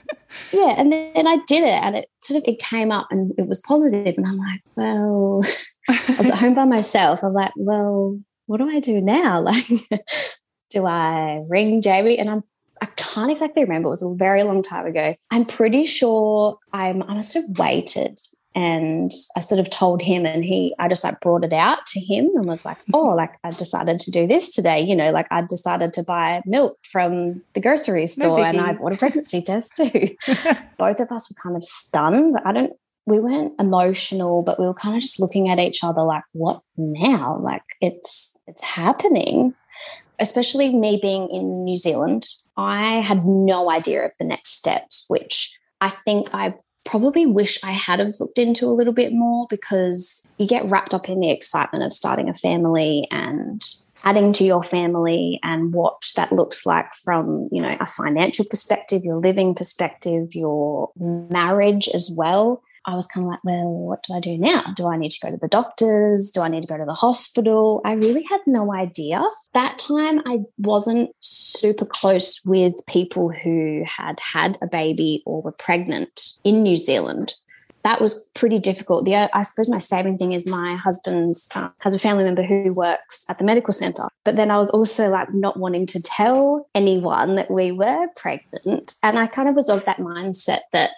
yeah, 0.52 0.74
and 0.76 0.92
then 0.92 1.26
I 1.26 1.38
did 1.46 1.64
it, 1.64 1.82
and 1.82 1.96
it 1.96 2.08
sort 2.20 2.38
of 2.38 2.44
it 2.46 2.58
came 2.58 2.90
up, 2.90 3.08
and 3.10 3.32
it 3.38 3.46
was 3.46 3.60
positive, 3.60 4.14
and 4.16 4.26
I'm 4.26 4.38
like, 4.38 4.60
well, 4.76 5.42
I 5.88 6.16
was 6.18 6.30
at 6.30 6.38
home 6.38 6.54
by 6.54 6.64
myself. 6.64 7.22
I'm 7.22 7.32
like, 7.32 7.52
well, 7.56 8.18
what 8.46 8.58
do 8.58 8.68
I 8.68 8.80
do 8.80 9.00
now? 9.00 9.44
Like, 9.50 9.66
do 10.70 10.86
I 10.86 11.40
ring 11.48 11.80
Jamie? 11.80 12.18
And 12.18 12.28
I'm 12.28 12.42
I 12.84 12.86
can't 12.96 13.30
exactly 13.30 13.64
remember. 13.64 13.86
It 13.86 13.90
was 13.90 14.02
a 14.02 14.14
very 14.14 14.42
long 14.42 14.62
time 14.62 14.84
ago. 14.84 15.14
I'm 15.30 15.46
pretty 15.46 15.86
sure 15.86 16.58
I'm, 16.74 17.02
I 17.04 17.14
must 17.14 17.32
have 17.32 17.58
waited 17.58 18.20
and 18.54 19.10
I 19.34 19.40
sort 19.40 19.58
of 19.58 19.70
told 19.70 20.02
him 20.02 20.26
and 20.26 20.44
he 20.44 20.74
I 20.78 20.86
just 20.88 21.02
like 21.02 21.18
brought 21.20 21.44
it 21.44 21.54
out 21.54 21.86
to 21.86 22.00
him 22.00 22.30
and 22.34 22.44
was 22.44 22.66
like, 22.66 22.76
mm-hmm. 22.80 22.94
oh, 22.96 23.14
like 23.14 23.36
I 23.42 23.52
decided 23.52 24.00
to 24.00 24.10
do 24.10 24.26
this 24.26 24.54
today. 24.54 24.82
You 24.82 24.94
know, 24.94 25.12
like 25.12 25.26
I 25.30 25.40
decided 25.40 25.94
to 25.94 26.02
buy 26.02 26.42
milk 26.44 26.76
from 26.82 27.42
the 27.54 27.60
grocery 27.62 28.06
store 28.06 28.36
no 28.36 28.44
and 28.44 28.60
I 28.60 28.74
bought 28.74 28.92
a 28.92 28.96
pregnancy 28.96 29.40
test 29.46 29.76
too. 29.76 30.14
Both 30.78 31.00
of 31.00 31.10
us 31.10 31.30
were 31.30 31.42
kind 31.42 31.56
of 31.56 31.64
stunned. 31.64 32.34
I 32.44 32.52
don't 32.52 32.74
we 33.06 33.18
weren't 33.18 33.58
emotional, 33.58 34.42
but 34.42 34.60
we 34.60 34.66
were 34.66 34.74
kind 34.74 34.94
of 34.94 35.00
just 35.00 35.20
looking 35.20 35.48
at 35.48 35.58
each 35.58 35.82
other 35.82 36.02
like, 36.02 36.24
what 36.32 36.60
now? 36.76 37.38
Like 37.38 37.64
it's 37.80 38.36
it's 38.46 38.62
happening. 38.62 39.54
Especially 40.20 40.76
me 40.76 40.98
being 41.02 41.28
in 41.30 41.64
New 41.64 41.78
Zealand 41.78 42.28
I 42.56 42.96
had 42.96 43.26
no 43.26 43.70
idea 43.70 44.04
of 44.04 44.12
the 44.18 44.26
next 44.26 44.50
steps, 44.50 45.04
which 45.08 45.58
I 45.80 45.88
think 45.88 46.34
I 46.34 46.54
probably 46.84 47.26
wish 47.26 47.62
I 47.64 47.70
had 47.70 47.98
have 47.98 48.12
looked 48.20 48.38
into 48.38 48.66
a 48.66 48.76
little 48.76 48.92
bit 48.92 49.12
more 49.12 49.46
because 49.48 50.26
you 50.38 50.46
get 50.46 50.68
wrapped 50.68 50.94
up 50.94 51.08
in 51.08 51.20
the 51.20 51.30
excitement 51.30 51.84
of 51.84 51.92
starting 51.92 52.28
a 52.28 52.34
family 52.34 53.08
and 53.10 53.62
adding 54.04 54.32
to 54.34 54.44
your 54.44 54.62
family 54.62 55.40
and 55.42 55.72
what 55.72 56.02
that 56.16 56.30
looks 56.30 56.66
like 56.66 56.92
from 56.94 57.48
you 57.50 57.60
know 57.60 57.74
a 57.80 57.86
financial 57.86 58.44
perspective 58.44 59.02
your 59.02 59.18
living 59.18 59.54
perspective 59.54 60.34
your 60.34 60.90
marriage 60.96 61.88
as 61.94 62.12
well 62.14 62.62
I 62.86 62.94
was 62.94 63.06
kind 63.06 63.26
of 63.26 63.30
like, 63.30 63.44
well, 63.44 63.64
what 63.64 64.02
do 64.02 64.14
I 64.14 64.20
do 64.20 64.36
now? 64.36 64.72
Do 64.76 64.86
I 64.86 64.96
need 64.96 65.10
to 65.12 65.20
go 65.26 65.30
to 65.30 65.38
the 65.38 65.48
doctors? 65.48 66.30
Do 66.30 66.42
I 66.42 66.48
need 66.48 66.62
to 66.62 66.66
go 66.66 66.76
to 66.76 66.84
the 66.84 66.94
hospital? 66.94 67.80
I 67.84 67.92
really 67.92 68.24
had 68.24 68.40
no 68.46 68.72
idea. 68.72 69.22
That 69.52 69.78
time, 69.78 70.20
I 70.26 70.40
wasn't 70.58 71.10
super 71.20 71.84
close 71.84 72.40
with 72.44 72.74
people 72.86 73.30
who 73.30 73.84
had 73.86 74.20
had 74.20 74.58
a 74.60 74.66
baby 74.66 75.22
or 75.24 75.42
were 75.42 75.52
pregnant 75.52 76.38
in 76.44 76.62
New 76.62 76.76
Zealand. 76.76 77.34
That 77.84 78.00
was 78.00 78.30
pretty 78.34 78.58
difficult. 78.58 79.04
The 79.04 79.28
I 79.36 79.42
suppose 79.42 79.68
my 79.68 79.78
saving 79.78 80.16
thing 80.16 80.32
is 80.32 80.46
my 80.46 80.74
husband 80.74 81.34
uh, 81.54 81.68
has 81.80 81.94
a 81.94 81.98
family 81.98 82.24
member 82.24 82.42
who 82.42 82.72
works 82.72 83.26
at 83.28 83.38
the 83.38 83.44
medical 83.44 83.72
center. 83.72 84.08
But 84.24 84.36
then 84.36 84.50
I 84.50 84.56
was 84.56 84.70
also 84.70 85.10
like 85.10 85.32
not 85.34 85.58
wanting 85.58 85.84
to 85.88 86.00
tell 86.00 86.66
anyone 86.74 87.34
that 87.34 87.50
we 87.50 87.72
were 87.72 88.08
pregnant, 88.16 88.94
and 89.02 89.18
I 89.18 89.26
kind 89.26 89.50
of 89.50 89.54
was 89.54 89.68
of 89.68 89.84
that 89.84 89.98
mindset 89.98 90.60
that 90.72 90.92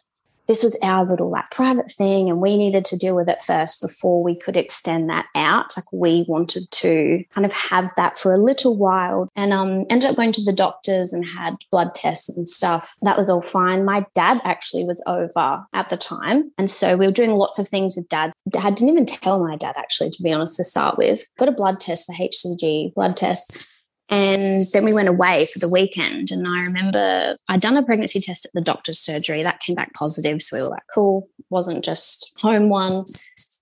this 0.47 0.63
was 0.63 0.79
our 0.83 1.05
little 1.05 1.31
like 1.31 1.51
private 1.51 1.91
thing 1.91 2.29
and 2.29 2.41
we 2.41 2.57
needed 2.57 2.85
to 2.87 2.97
deal 2.97 3.17
with 3.17 3.29
it 3.29 3.43
first 3.43 3.81
before 3.81 4.23
we 4.23 4.37
could 4.37 4.57
extend 4.57 5.11
that 5.11 5.27
out. 5.35 5.77
Like 5.77 5.93
we 5.93 6.25
wanted 6.29 6.71
to 6.71 7.25
kind 7.31 7.45
of 7.45 7.53
have 7.53 7.93
that 7.97 8.19
for 8.19 8.35
a 8.35 8.43
little 8.43 8.77
while 8.77 9.29
and 9.37 9.53
um 9.53 9.85
ended 9.91 10.11
up 10.11 10.17
going 10.17 10.33
to 10.33 10.45
the 10.45 10.53
doctors 10.53 11.13
and 11.13 11.25
had 11.25 11.57
blood 11.71 11.95
tests 11.95 12.29
and 12.29 12.49
stuff. 12.49 12.95
That 13.03 13.19
was 13.19 13.31
all 13.31 13.43
fine. 13.43 13.85
My 13.85 14.07
dad 14.15 14.41
actually 14.45 14.85
was 14.85 15.03
over 15.07 15.65
at 15.73 15.89
the 15.89 15.97
time 15.97 16.53
and 16.59 16.71
so 16.71 16.97
we 16.97 17.07
were 17.07 17.13
doing 17.13 17.35
lots 17.35 17.59
of 17.59 17.69
things 17.69 17.97
with 17.97 18.09
dad. 18.09 18.33
Dad 18.49 18.75
didn't 18.75 18.91
even 18.91 19.07
tell 19.07 19.45
my 19.45 19.57
dad 19.57 19.75
actually 19.77 20.11
to 20.11 20.23
be 20.23 20.33
honest 20.33 20.57
to 20.57 20.65
start 20.65 20.99
with. 20.99 21.27
Got 21.39 21.49
a 21.49 21.53
blood 21.53 21.81
test 21.81 22.07
the 22.07 22.15
hcg 22.15 22.95
blood 22.95 23.17
test 23.17 23.76
and 24.09 24.67
then 24.73 24.85
we 24.85 24.95
went 24.95 25.09
away 25.09 25.47
for 25.53 25.59
the 25.59 25.71
weekend. 25.71 26.31
And 26.31 26.47
I 26.47 26.63
remember 26.65 27.37
I'd 27.49 27.61
done 27.61 27.77
a 27.77 27.83
pregnancy 27.83 28.21
test 28.21 28.47
at 28.47 28.53
the 28.55 28.61
doctor's 28.61 29.01
surgery. 29.01 29.43
That 29.43 29.61
came 29.61 29.75
back 29.75 29.95
positive. 29.95 30.43
So 30.43 30.57
we 30.57 30.63
were 30.63 30.69
like, 30.69 30.85
cool. 30.95 31.29
Wasn't 31.51 31.85
just 31.85 32.33
home 32.39 32.69
one, 32.69 33.05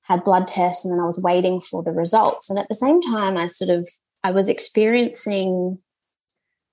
had 0.03 0.25
blood 0.25 0.47
tests, 0.47 0.85
and 0.85 0.93
then 0.93 1.01
I 1.01 1.07
was 1.07 1.21
waiting 1.23 1.61
for 1.61 1.83
the 1.83 1.93
results. 1.93 2.51
And 2.51 2.59
at 2.59 2.69
the 2.69 2.75
same 2.75 3.01
time, 3.03 3.37
I 3.37 3.47
sort 3.47 3.71
of 3.71 3.89
I 4.23 4.31
was 4.31 4.49
experiencing, 4.49 5.79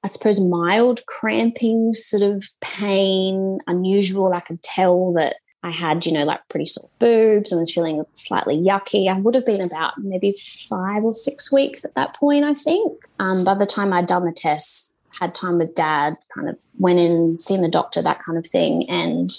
I 0.03 0.07
suppose, 0.07 0.39
mild 0.39 1.01
cramping 1.07 1.93
sort 1.93 2.23
of 2.23 2.45
pain, 2.61 3.59
unusual. 3.67 4.33
I 4.33 4.39
could 4.39 4.63
tell 4.63 5.13
that 5.13 5.37
I 5.63 5.71
had, 5.71 6.05
you 6.05 6.11
know, 6.11 6.23
like 6.23 6.47
pretty 6.49 6.65
sore 6.65 6.89
boobs 6.99 7.51
and 7.51 7.59
was 7.59 7.71
feeling 7.71 8.03
slightly 8.13 8.55
yucky. 8.55 9.07
I 9.07 9.19
would 9.19 9.35
have 9.35 9.45
been 9.45 9.61
about 9.61 9.97
maybe 9.97 10.33
five 10.33 11.03
or 11.03 11.13
six 11.13 11.51
weeks 11.51 11.85
at 11.85 11.93
that 11.95 12.15
point, 12.15 12.43
I 12.43 12.55
think. 12.55 12.93
Um, 13.19 13.43
by 13.43 13.53
the 13.53 13.67
time 13.67 13.93
I'd 13.93 14.07
done 14.07 14.25
the 14.25 14.31
tests, 14.31 14.95
had 15.19 15.35
time 15.35 15.59
with 15.59 15.75
dad, 15.75 16.17
kind 16.33 16.49
of 16.49 16.59
went 16.79 16.97
in, 16.97 17.37
seen 17.37 17.61
the 17.61 17.69
doctor, 17.69 18.01
that 18.01 18.23
kind 18.23 18.39
of 18.39 18.47
thing. 18.47 18.89
And 18.89 19.29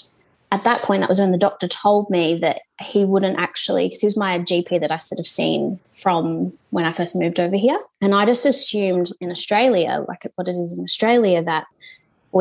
at 0.49 0.63
that 0.63 0.81
point, 0.81 1.01
that 1.01 1.09
was 1.09 1.19
when 1.19 1.31
the 1.31 1.37
doctor 1.37 1.67
told 1.67 2.09
me 2.09 2.37
that 2.39 2.61
he 2.79 3.03
wouldn't 3.03 3.37
actually, 3.37 3.87
because 3.87 3.99
he 3.99 4.07
was 4.07 4.15
my 4.15 4.39
GP 4.39 4.79
that 4.79 4.91
I 4.91 4.97
sort 4.97 5.19
of 5.19 5.27
seen 5.27 5.79
from 5.89 6.53
when 6.69 6.85
I 6.85 6.93
first 6.93 7.17
moved 7.17 7.39
over 7.39 7.57
here. 7.57 7.81
And 8.01 8.15
I 8.15 8.25
just 8.25 8.45
assumed 8.45 9.09
in 9.19 9.29
Australia, 9.29 10.05
like 10.07 10.25
what 10.35 10.47
it 10.47 10.55
is 10.55 10.77
in 10.77 10.85
Australia, 10.85 11.43
that 11.43 11.65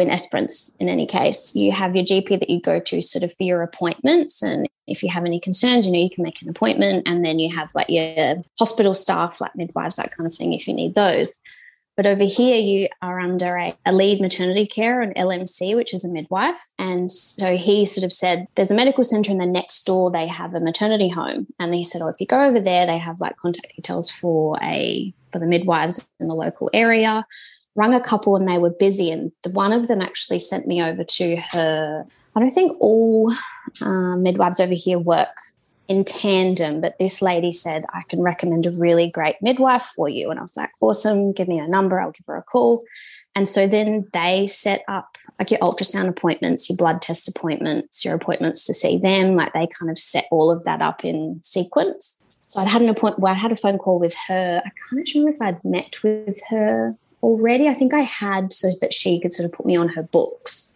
in 0.00 0.10
Esperance 0.10 0.74
in 0.80 0.88
any 0.88 1.06
case, 1.06 1.54
you 1.54 1.72
have 1.72 1.94
your 1.94 2.04
GP 2.04 2.40
that 2.40 2.50
you 2.50 2.60
go 2.60 2.80
to 2.80 3.02
sort 3.02 3.22
of 3.22 3.32
for 3.34 3.42
your 3.42 3.62
appointments. 3.62 4.42
And 4.42 4.68
if 4.86 5.02
you 5.02 5.10
have 5.10 5.24
any 5.24 5.38
concerns, 5.38 5.86
you 5.86 5.92
know, 5.92 5.98
you 5.98 6.10
can 6.10 6.24
make 6.24 6.40
an 6.42 6.48
appointment. 6.48 7.06
And 7.06 7.24
then 7.24 7.38
you 7.38 7.54
have 7.54 7.70
like 7.74 7.88
your 7.88 8.36
hospital 8.58 8.94
staff, 8.94 9.40
like 9.40 9.54
midwives, 9.54 9.96
that 9.96 10.10
kind 10.10 10.26
of 10.26 10.34
thing, 10.34 10.52
if 10.52 10.66
you 10.66 10.74
need 10.74 10.94
those. 10.94 11.40
But 11.94 12.06
over 12.06 12.24
here, 12.24 12.56
you 12.56 12.88
are 13.02 13.20
under 13.20 13.56
a, 13.58 13.76
a, 13.84 13.92
lead 13.92 14.20
maternity 14.20 14.66
care, 14.66 15.02
an 15.02 15.12
LMC, 15.12 15.76
which 15.76 15.92
is 15.92 16.06
a 16.06 16.10
midwife. 16.10 16.60
And 16.78 17.10
so 17.10 17.58
he 17.58 17.84
sort 17.84 18.04
of 18.04 18.14
said, 18.14 18.46
there's 18.54 18.70
a 18.70 18.74
medical 18.74 19.04
center, 19.04 19.30
and 19.30 19.38
then 19.38 19.52
next 19.52 19.84
door 19.84 20.10
they 20.10 20.26
have 20.26 20.54
a 20.54 20.60
maternity 20.60 21.10
home. 21.10 21.48
And 21.60 21.74
he 21.74 21.84
said, 21.84 22.00
oh, 22.00 22.08
if 22.08 22.18
you 22.18 22.26
go 22.26 22.42
over 22.42 22.60
there, 22.60 22.86
they 22.86 22.96
have 22.96 23.20
like 23.20 23.36
contact 23.36 23.76
details 23.76 24.10
for 24.10 24.58
a 24.62 25.12
for 25.30 25.38
the 25.38 25.46
midwives 25.46 26.08
in 26.18 26.28
the 26.28 26.34
local 26.34 26.70
area 26.72 27.26
rung 27.74 27.94
a 27.94 28.00
couple 28.00 28.36
and 28.36 28.48
they 28.48 28.58
were 28.58 28.70
busy. 28.70 29.10
And 29.10 29.32
the, 29.42 29.50
one 29.50 29.72
of 29.72 29.88
them 29.88 30.00
actually 30.00 30.38
sent 30.38 30.66
me 30.66 30.82
over 30.82 31.04
to 31.04 31.36
her. 31.50 32.06
I 32.34 32.40
don't 32.40 32.50
think 32.50 32.76
all 32.80 33.32
uh, 33.80 34.16
midwives 34.16 34.60
over 34.60 34.74
here 34.74 34.98
work 34.98 35.36
in 35.88 36.04
tandem, 36.04 36.80
but 36.80 36.98
this 36.98 37.20
lady 37.20 37.52
said, 37.52 37.84
I 37.92 38.02
can 38.08 38.22
recommend 38.22 38.66
a 38.66 38.72
really 38.72 39.10
great 39.10 39.36
midwife 39.42 39.82
for 39.82 40.08
you. 40.08 40.30
And 40.30 40.38
I 40.38 40.42
was 40.42 40.56
like, 40.56 40.70
awesome, 40.80 41.32
give 41.32 41.48
me 41.48 41.58
a 41.58 41.68
number, 41.68 42.00
I'll 42.00 42.12
give 42.12 42.26
her 42.26 42.36
a 42.36 42.42
call. 42.42 42.82
And 43.34 43.48
so 43.48 43.66
then 43.66 44.06
they 44.12 44.46
set 44.46 44.82
up 44.88 45.16
like 45.38 45.50
your 45.50 45.60
ultrasound 45.60 46.08
appointments, 46.08 46.68
your 46.68 46.76
blood 46.76 47.02
test 47.02 47.28
appointments, 47.28 48.04
your 48.04 48.14
appointments 48.14 48.66
to 48.66 48.74
see 48.74 48.98
them. 48.98 49.36
Like 49.36 49.52
they 49.54 49.66
kind 49.66 49.90
of 49.90 49.98
set 49.98 50.26
all 50.30 50.50
of 50.50 50.64
that 50.64 50.82
up 50.82 51.04
in 51.04 51.40
sequence. 51.42 52.18
So 52.28 52.60
I'd 52.60 52.68
had 52.68 52.82
an 52.82 52.90
appointment 52.90 53.22
where 53.22 53.32
I 53.32 53.36
had 53.36 53.50
a 53.50 53.56
phone 53.56 53.78
call 53.78 53.98
with 53.98 54.14
her. 54.28 54.62
I 54.64 54.70
can't 54.94 55.14
remember 55.14 55.34
if 55.34 55.42
I'd 55.42 55.64
met 55.64 56.02
with 56.02 56.40
her 56.50 56.96
already. 57.22 57.68
I 57.68 57.74
think 57.74 57.94
I 57.94 58.00
had 58.00 58.52
so 58.52 58.68
that 58.80 58.92
she 58.92 59.20
could 59.20 59.32
sort 59.32 59.46
of 59.46 59.52
put 59.52 59.66
me 59.66 59.76
on 59.76 59.90
her 59.90 60.02
books. 60.02 60.74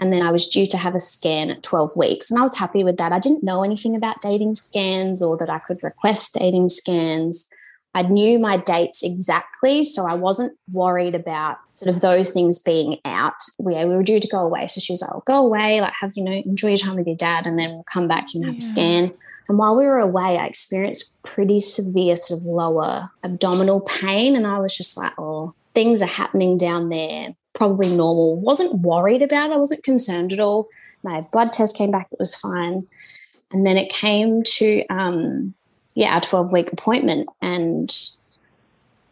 And 0.00 0.12
then 0.12 0.22
I 0.22 0.30
was 0.30 0.46
due 0.46 0.66
to 0.66 0.76
have 0.76 0.94
a 0.94 1.00
scan 1.00 1.50
at 1.50 1.62
12 1.62 1.96
weeks. 1.96 2.30
And 2.30 2.38
I 2.38 2.44
was 2.44 2.56
happy 2.56 2.84
with 2.84 2.98
that. 2.98 3.12
I 3.12 3.18
didn't 3.18 3.42
know 3.42 3.64
anything 3.64 3.96
about 3.96 4.20
dating 4.20 4.54
scans 4.54 5.22
or 5.22 5.36
that 5.38 5.50
I 5.50 5.58
could 5.58 5.82
request 5.82 6.34
dating 6.34 6.68
scans. 6.68 7.50
I 7.94 8.02
knew 8.02 8.38
my 8.38 8.58
dates 8.58 9.02
exactly, 9.02 9.82
so 9.82 10.06
I 10.06 10.14
wasn't 10.14 10.56
worried 10.72 11.16
about 11.16 11.56
sort 11.72 11.92
of 11.92 12.00
those 12.00 12.32
things 12.32 12.58
being 12.58 12.98
out. 13.04 13.32
We, 13.58 13.74
we 13.74 13.86
were 13.86 14.04
due 14.04 14.20
to 14.20 14.28
go 14.28 14.38
away. 14.38 14.68
So 14.68 14.80
she 14.80 14.92
was 14.92 15.02
like, 15.02 15.10
oh, 15.12 15.22
go 15.26 15.44
away, 15.44 15.80
like 15.80 15.94
have, 16.00 16.12
you 16.14 16.22
know, 16.22 16.32
enjoy 16.32 16.68
your 16.68 16.76
time 16.76 16.96
with 16.96 17.06
your 17.06 17.16
dad, 17.16 17.46
and 17.46 17.58
then 17.58 17.70
we'll 17.70 17.84
come 17.84 18.06
back 18.06 18.28
and 18.34 18.44
have 18.44 18.54
yeah. 18.54 18.58
a 18.58 18.62
scan. 18.62 19.08
And 19.48 19.58
while 19.58 19.74
we 19.74 19.84
were 19.84 19.98
away, 19.98 20.38
I 20.38 20.46
experienced 20.46 21.14
pretty 21.22 21.58
severe 21.60 22.14
sort 22.14 22.40
of 22.40 22.46
lower 22.46 23.10
abdominal 23.24 23.80
pain. 23.80 24.36
And 24.36 24.46
I 24.46 24.58
was 24.58 24.76
just 24.76 24.96
like, 24.96 25.14
oh, 25.18 25.54
things 25.78 26.02
are 26.02 26.06
happening 26.06 26.56
down 26.56 26.88
there, 26.88 27.36
probably 27.54 27.88
normal. 27.94 28.40
Wasn't 28.40 28.80
worried 28.80 29.22
about 29.22 29.50
it. 29.50 29.54
I 29.54 29.58
wasn't 29.58 29.84
concerned 29.84 30.32
at 30.32 30.40
all. 30.40 30.66
My 31.04 31.20
blood 31.20 31.52
test 31.52 31.76
came 31.76 31.92
back, 31.92 32.08
it 32.10 32.18
was 32.18 32.34
fine. 32.34 32.84
And 33.52 33.64
then 33.64 33.76
it 33.76 33.88
came 33.88 34.42
to 34.42 34.84
um, 34.90 35.54
yeah, 35.94 36.14
our 36.14 36.20
12 36.20 36.52
week 36.52 36.72
appointment. 36.72 37.28
And 37.40 37.94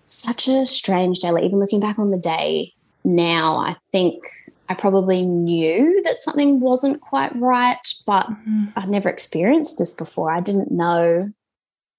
such 0.06 0.49
a 0.49 0.66
strange 0.66 1.20
day. 1.20 1.30
Like, 1.30 1.44
even 1.44 1.61
looking 1.61 1.78
back 1.78 2.00
on 2.00 2.11
the 2.11 2.16
day 2.16 2.73
now, 3.04 3.58
I 3.58 3.76
think 3.92 4.25
I 4.68 4.75
probably 4.75 5.23
knew 5.23 6.02
that 6.02 6.16
something 6.16 6.58
wasn't 6.58 7.00
quite 7.00 7.30
right, 7.37 7.78
but 8.08 8.26
mm-hmm. 8.26 8.64
I'd 8.75 8.88
never 8.88 9.08
experienced 9.08 9.78
this 9.78 9.92
before. 9.92 10.32
I 10.32 10.40
didn't 10.40 10.73
know 10.73 11.30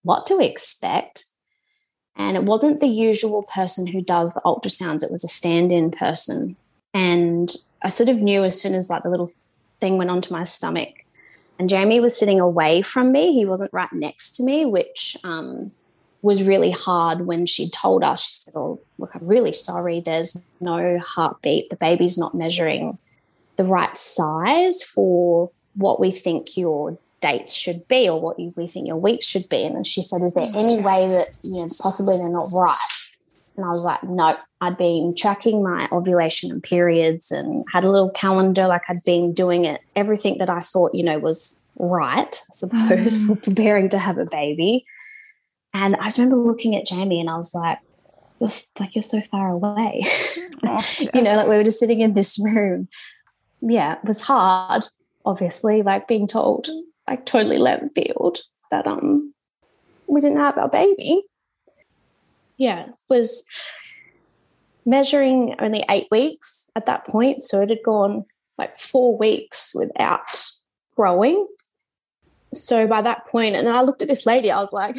what 0.03 0.25
to 0.25 0.39
expect. 0.39 1.23
And 2.17 2.35
it 2.35 2.43
wasn't 2.43 2.79
the 2.79 2.87
usual 2.87 3.43
person 3.43 3.87
who 3.87 4.01
does 4.01 4.33
the 4.33 4.41
ultrasounds, 4.41 5.03
it 5.03 5.11
was 5.11 5.23
a 5.23 5.27
stand 5.27 5.71
in 5.71 5.91
person. 5.91 6.55
And 6.93 7.53
I 7.81 7.89
sort 7.89 8.09
of 8.09 8.17
knew 8.17 8.43
as 8.43 8.59
soon 8.59 8.73
as 8.73 8.89
like 8.89 9.03
the 9.03 9.09
little 9.09 9.29
thing 9.79 9.97
went 9.97 10.09
onto 10.09 10.33
my 10.33 10.43
stomach 10.43 11.05
and 11.59 11.69
Jamie 11.69 11.99
was 11.99 12.17
sitting 12.17 12.39
away 12.39 12.81
from 12.81 13.11
me. 13.11 13.33
He 13.33 13.45
wasn't 13.45 13.73
right 13.73 13.91
next 13.91 14.35
to 14.35 14.43
me, 14.43 14.65
which 14.65 15.17
um, 15.23 15.71
was 16.21 16.43
really 16.43 16.71
hard 16.71 17.21
when 17.25 17.45
she 17.45 17.69
told 17.69 18.03
us. 18.03 18.23
She 18.23 18.41
said, 18.41 18.53
Oh, 18.55 18.79
look, 18.97 19.15
I'm 19.15 19.27
really 19.27 19.53
sorry. 19.53 19.99
There's 19.99 20.39
no 20.61 20.99
heartbeat. 20.99 21.69
The 21.69 21.75
baby's 21.75 22.17
not 22.17 22.35
measuring 22.35 22.97
the 23.55 23.63
right 23.63 23.97
size 23.97 24.83
for 24.83 25.49
what 25.75 25.99
we 25.99 26.11
think 26.11 26.57
your 26.57 26.97
dates 27.21 27.53
should 27.53 27.87
be 27.87 28.07
or 28.09 28.21
what 28.21 28.37
we 28.37 28.67
think 28.67 28.87
your 28.87 28.97
weeks 28.97 29.25
should 29.25 29.47
be. 29.49 29.63
And 29.63 29.85
she 29.85 30.01
said, 30.01 30.21
Is 30.21 30.33
there 30.33 30.43
any 30.43 30.77
way 30.77 31.07
that, 31.07 31.39
you 31.43 31.59
know, 31.59 31.67
possibly 31.81 32.17
they're 32.17 32.29
not 32.29 32.49
right? 32.53 32.97
And 33.57 33.65
I 33.65 33.69
was 33.69 33.83
like, 33.83 34.03
no, 34.03 34.37
I'd 34.61 34.77
been 34.77 35.15
tracking 35.17 35.63
my 35.63 35.89
ovulation 35.91 36.51
and 36.51 36.61
periods 36.61 37.31
and 37.31 37.65
had 37.73 37.83
a 37.83 37.89
little 37.89 38.11
calendar, 38.11 38.67
like 38.67 38.83
I'd 38.87 39.03
been 39.03 39.33
doing 39.33 39.65
it, 39.65 39.81
everything 39.95 40.37
that 40.37 40.49
I 40.49 40.59
thought, 40.59 40.93
you 40.93 41.03
know, 41.03 41.17
was 41.17 41.63
right, 41.79 42.27
I 42.27 42.53
suppose, 42.53 43.17
mm. 43.17 43.27
for 43.27 43.35
preparing 43.43 43.89
to 43.89 43.97
have 43.97 44.19
a 44.19 44.25
baby. 44.25 44.85
And 45.73 45.95
I 45.95 46.05
just 46.05 46.19
remember 46.19 46.37
looking 46.37 46.75
at 46.75 46.85
Jamie 46.85 47.19
and 47.19 47.29
I 47.29 47.35
was 47.35 47.53
like, 47.53 47.79
you're, 48.39 48.51
like 48.79 48.95
you're 48.95 49.03
so 49.03 49.21
far 49.21 49.49
away. 49.49 50.03
Oh, 50.63 50.81
you 51.13 51.21
know, 51.21 51.35
like 51.35 51.47
we 51.47 51.55
were 51.55 51.63
just 51.63 51.79
sitting 51.79 52.01
in 52.01 52.15
this 52.15 52.39
room. 52.43 52.87
Yeah, 53.61 53.93
it 53.93 54.03
was 54.03 54.23
hard, 54.23 54.87
obviously, 55.23 55.83
like 55.83 56.07
being 56.07 56.25
told, 56.25 56.67
like 57.07 57.25
totally 57.25 57.57
left 57.57 57.83
field 57.95 58.39
that 58.71 58.87
um 58.87 59.33
we 60.07 60.21
didn't 60.21 60.39
have 60.39 60.57
our 60.57 60.69
baby 60.69 61.23
yeah, 62.57 62.87
was 63.09 63.45
measuring 64.85 65.55
only 65.59 65.83
eight 65.89 66.07
weeks 66.11 66.69
at 66.75 66.85
that 66.87 67.05
point. 67.05 67.43
So 67.43 67.61
it 67.61 67.69
had 67.69 67.83
gone 67.85 68.25
like 68.57 68.75
four 68.77 69.17
weeks 69.17 69.73
without 69.75 70.41
growing. 70.95 71.47
So 72.53 72.87
by 72.87 73.01
that 73.01 73.27
point, 73.27 73.55
and 73.55 73.67
then 73.67 73.75
I 73.75 73.81
looked 73.81 74.01
at 74.01 74.07
this 74.07 74.25
lady, 74.25 74.51
I 74.51 74.59
was 74.59 74.73
like, 74.73 74.97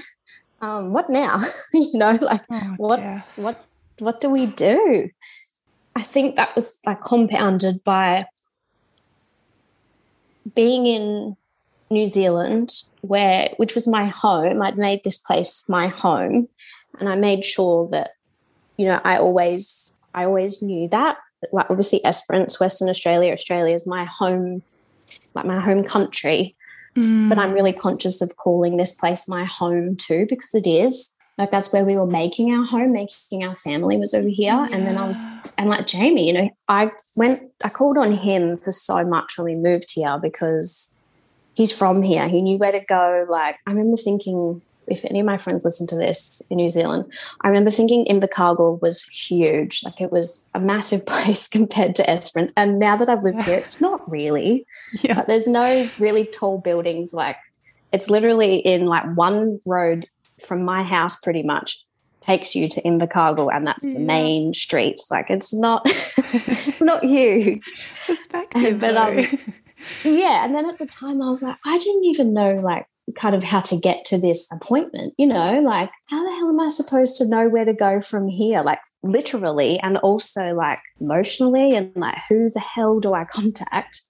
um, 0.61 0.93
what 0.93 1.11
now? 1.11 1.39
you 1.73 1.99
know, 1.99 2.17
like 2.21 2.45
oh, 2.51 2.75
what 2.77 3.01
what 3.37 3.65
what 3.99 4.21
do 4.21 4.31
we 4.31 4.47
do? 4.47 5.11
I 5.97 6.03
think 6.03 6.37
that 6.37 6.55
was 6.55 6.79
like 6.87 7.03
compounded 7.03 7.83
by 7.83 8.27
being 10.55 10.87
in 10.87 11.37
New 11.91 12.07
Zealand, 12.07 12.71
where 13.01 13.49
which 13.57 13.75
was 13.75 13.89
my 13.89 14.07
home. 14.07 14.63
I'd 14.63 14.79
made 14.79 15.01
this 15.05 15.19
place 15.19 15.65
my 15.69 15.89
home 15.89 16.49
and 17.01 17.09
I 17.09 17.15
made 17.15 17.45
sure 17.45 17.89
that 17.91 18.13
you 18.77 18.87
know 18.87 19.01
I 19.05 19.19
always 19.19 19.99
I 20.15 20.25
always 20.25 20.63
knew 20.63 20.89
that 20.89 21.19
like 21.53 21.71
obviously 21.71 22.05
Esperance 22.05 22.61
Western 22.61 22.89
Australia 22.89 23.33
Australia 23.33 23.75
is 23.75 23.87
my 23.87 24.05
home 24.05 24.63
like 25.35 25.47
my 25.47 25.61
home 25.61 25.85
country 25.85 26.57
mm. 26.97 27.29
but 27.29 27.39
I'm 27.39 27.53
really 27.53 27.73
conscious 27.73 28.21
of 28.21 28.37
calling 28.37 28.77
this 28.77 28.95
place 28.95 29.29
my 29.29 29.45
home 29.45 29.97
too 29.97 30.27
because 30.29 30.55
it 30.55 30.67
is 30.67 31.15
like 31.39 31.53
that's 31.53 31.73
where 31.73 31.85
we 31.85 31.97
were 31.97 32.07
making 32.07 32.53
our 32.53 32.67
home 32.67 32.93
making 32.93 33.45
our 33.45 33.57
family 33.57 33.97
was 33.97 34.13
over 34.13 34.29
here 34.29 34.53
yeah. 34.53 34.69
and 34.73 34.85
then 34.85 34.99
i 34.99 35.07
was 35.07 35.31
and 35.57 35.71
like 35.71 35.87
jamie 35.87 36.27
you 36.27 36.33
know 36.33 36.51
i 36.69 36.91
went 37.17 37.41
i 37.63 37.69
called 37.69 37.97
on 37.97 38.13
him 38.13 38.57
for 38.57 38.73
so 38.73 39.05
much 39.05 39.39
when 39.39 39.45
we 39.45 39.55
moved 39.55 39.93
here 39.95 40.19
because 40.21 40.97
he's 41.59 41.77
from 41.77 42.03
here 42.03 42.29
he 42.29 42.41
knew 42.41 42.57
where 42.57 42.71
to 42.71 42.85
go 42.87 43.27
like 43.29 43.57
i 43.67 43.71
remember 43.71 43.97
thinking 43.97 44.63
if 44.91 45.05
any 45.05 45.21
of 45.21 45.27
my 45.27 45.37
friends 45.37 45.65
listen 45.65 45.87
to 45.89 45.97
this 45.97 46.43
in 46.49 46.57
New 46.57 46.69
Zealand, 46.69 47.13
I 47.43 47.49
remember 47.49 47.71
thinking 47.71 48.07
Invercargill 48.07 48.81
was 48.81 49.05
huge. 49.05 49.83
Like 49.85 50.01
it 50.01 50.11
was 50.11 50.49
a 50.55 50.61
massive 50.61 51.05
place 51.13 51.47
compared 51.47 51.95
to 51.97 52.09
Esperance. 52.09 52.53
And 52.57 52.79
now 52.79 52.97
that 52.97 53.09
I've 53.09 53.23
lived 53.23 53.45
here, 53.45 53.59
it's 53.59 53.81
not 53.83 54.11
really. 54.11 54.67
Yeah. 55.03 55.25
there's 55.29 55.47
no 55.47 55.89
really 55.99 56.25
tall 56.25 56.59
buildings. 56.59 57.13
Like 57.13 57.37
it's 57.93 58.11
literally 58.11 58.57
in 58.57 58.87
like 58.87 59.05
one 59.15 59.61
road 59.67 60.07
from 60.45 60.65
my 60.65 60.83
house 60.83 61.21
pretty 61.21 61.43
much 61.43 61.85
takes 62.21 62.55
you 62.55 62.69
to 62.69 62.83
Invercargill 62.83 63.51
and 63.53 63.67
that's 63.67 63.85
yeah. 63.85 63.95
the 63.95 64.01
main 64.01 64.55
street. 64.55 65.01
Like 65.11 65.31
it's 65.31 65.55
not 65.55 65.83
it's 65.87 66.83
not 66.83 67.05
huge. 67.05 67.63
Perspective. 68.07 68.81
but 68.81 68.97
um 68.97 69.39
yeah. 70.05 70.45
And 70.45 70.55
then 70.55 70.69
at 70.69 70.79
the 70.79 70.87
time 70.87 71.23
I 71.23 71.29
was 71.29 71.43
like, 71.43 71.57
I 71.65 71.79
didn't 71.79 72.05
even 72.05 72.33
know 72.33 72.53
like 72.55 72.87
kind 73.17 73.35
of 73.35 73.43
how 73.43 73.61
to 73.61 73.77
get 73.77 74.05
to 74.07 74.19
this 74.19 74.51
appointment. 74.53 75.15
You 75.19 75.27
know, 75.27 75.61
like, 75.61 75.91
how 76.07 76.25
the 76.25 76.35
hell 76.37 76.49
am 76.49 76.61
I 76.61 76.69
supposed 76.69 77.17
to 77.17 77.29
know 77.29 77.49
where 77.49 77.65
to 77.65 77.73
go 77.73 78.01
from 78.01 78.29
here? 78.29 78.63
Like, 78.63 78.81
literally, 79.03 79.79
and 79.81 79.97
also 79.99 80.55
like 80.55 80.81
emotionally, 81.01 81.75
and 81.75 81.95
like, 81.97 82.19
who 82.29 82.51
the 82.51 82.61
hell 82.61 83.01
do 83.01 83.15
I 83.15 83.25
contact? 83.31 84.09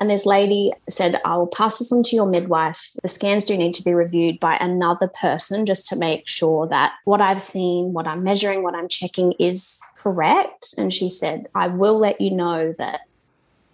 And 0.00 0.10
this 0.10 0.26
lady 0.26 0.72
said, 0.88 1.20
I 1.24 1.36
will 1.36 1.46
pass 1.46 1.78
this 1.78 1.92
on 1.92 2.02
to 2.02 2.16
your 2.16 2.26
midwife. 2.26 2.90
The 3.02 3.08
scans 3.08 3.44
do 3.44 3.56
need 3.56 3.74
to 3.74 3.84
be 3.84 3.94
reviewed 3.94 4.40
by 4.40 4.56
another 4.56 5.08
person 5.20 5.66
just 5.66 5.86
to 5.88 5.96
make 5.96 6.26
sure 6.26 6.66
that 6.66 6.94
what 7.04 7.20
I've 7.20 7.40
seen, 7.40 7.92
what 7.92 8.08
I'm 8.08 8.24
measuring, 8.24 8.64
what 8.64 8.74
I'm 8.74 8.88
checking 8.88 9.32
is 9.38 9.80
correct. 9.96 10.74
And 10.76 10.92
she 10.92 11.08
said, 11.08 11.46
I 11.54 11.68
will 11.68 11.96
let 11.96 12.20
you 12.20 12.32
know 12.32 12.74
that 12.76 13.02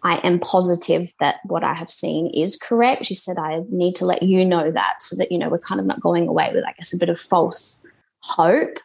I 0.03 0.17
am 0.19 0.39
positive 0.39 1.13
that 1.21 1.37
what 1.45 1.63
I 1.63 1.75
have 1.75 1.91
seen 1.91 2.29
is 2.35 2.57
correct. 2.57 3.05
She 3.05 3.15
said, 3.15 3.37
I 3.39 3.63
need 3.71 3.95
to 3.97 4.07
let 4.07 4.23
you 4.23 4.45
know 4.45 4.71
that 4.71 5.03
so 5.03 5.17
that, 5.17 5.31
you 5.31 5.39
know, 5.39 5.49
we're 5.49 5.59
kind 5.59 5.81
of 5.81 5.87
not 5.87 6.01
going 6.01 6.27
away 6.27 6.51
with, 6.55 6.65
I 6.65 6.73
guess, 6.73 6.95
a 6.95 6.99
bit 6.99 7.09
of 7.09 7.19
false 7.19 7.85
hope. 8.21 8.79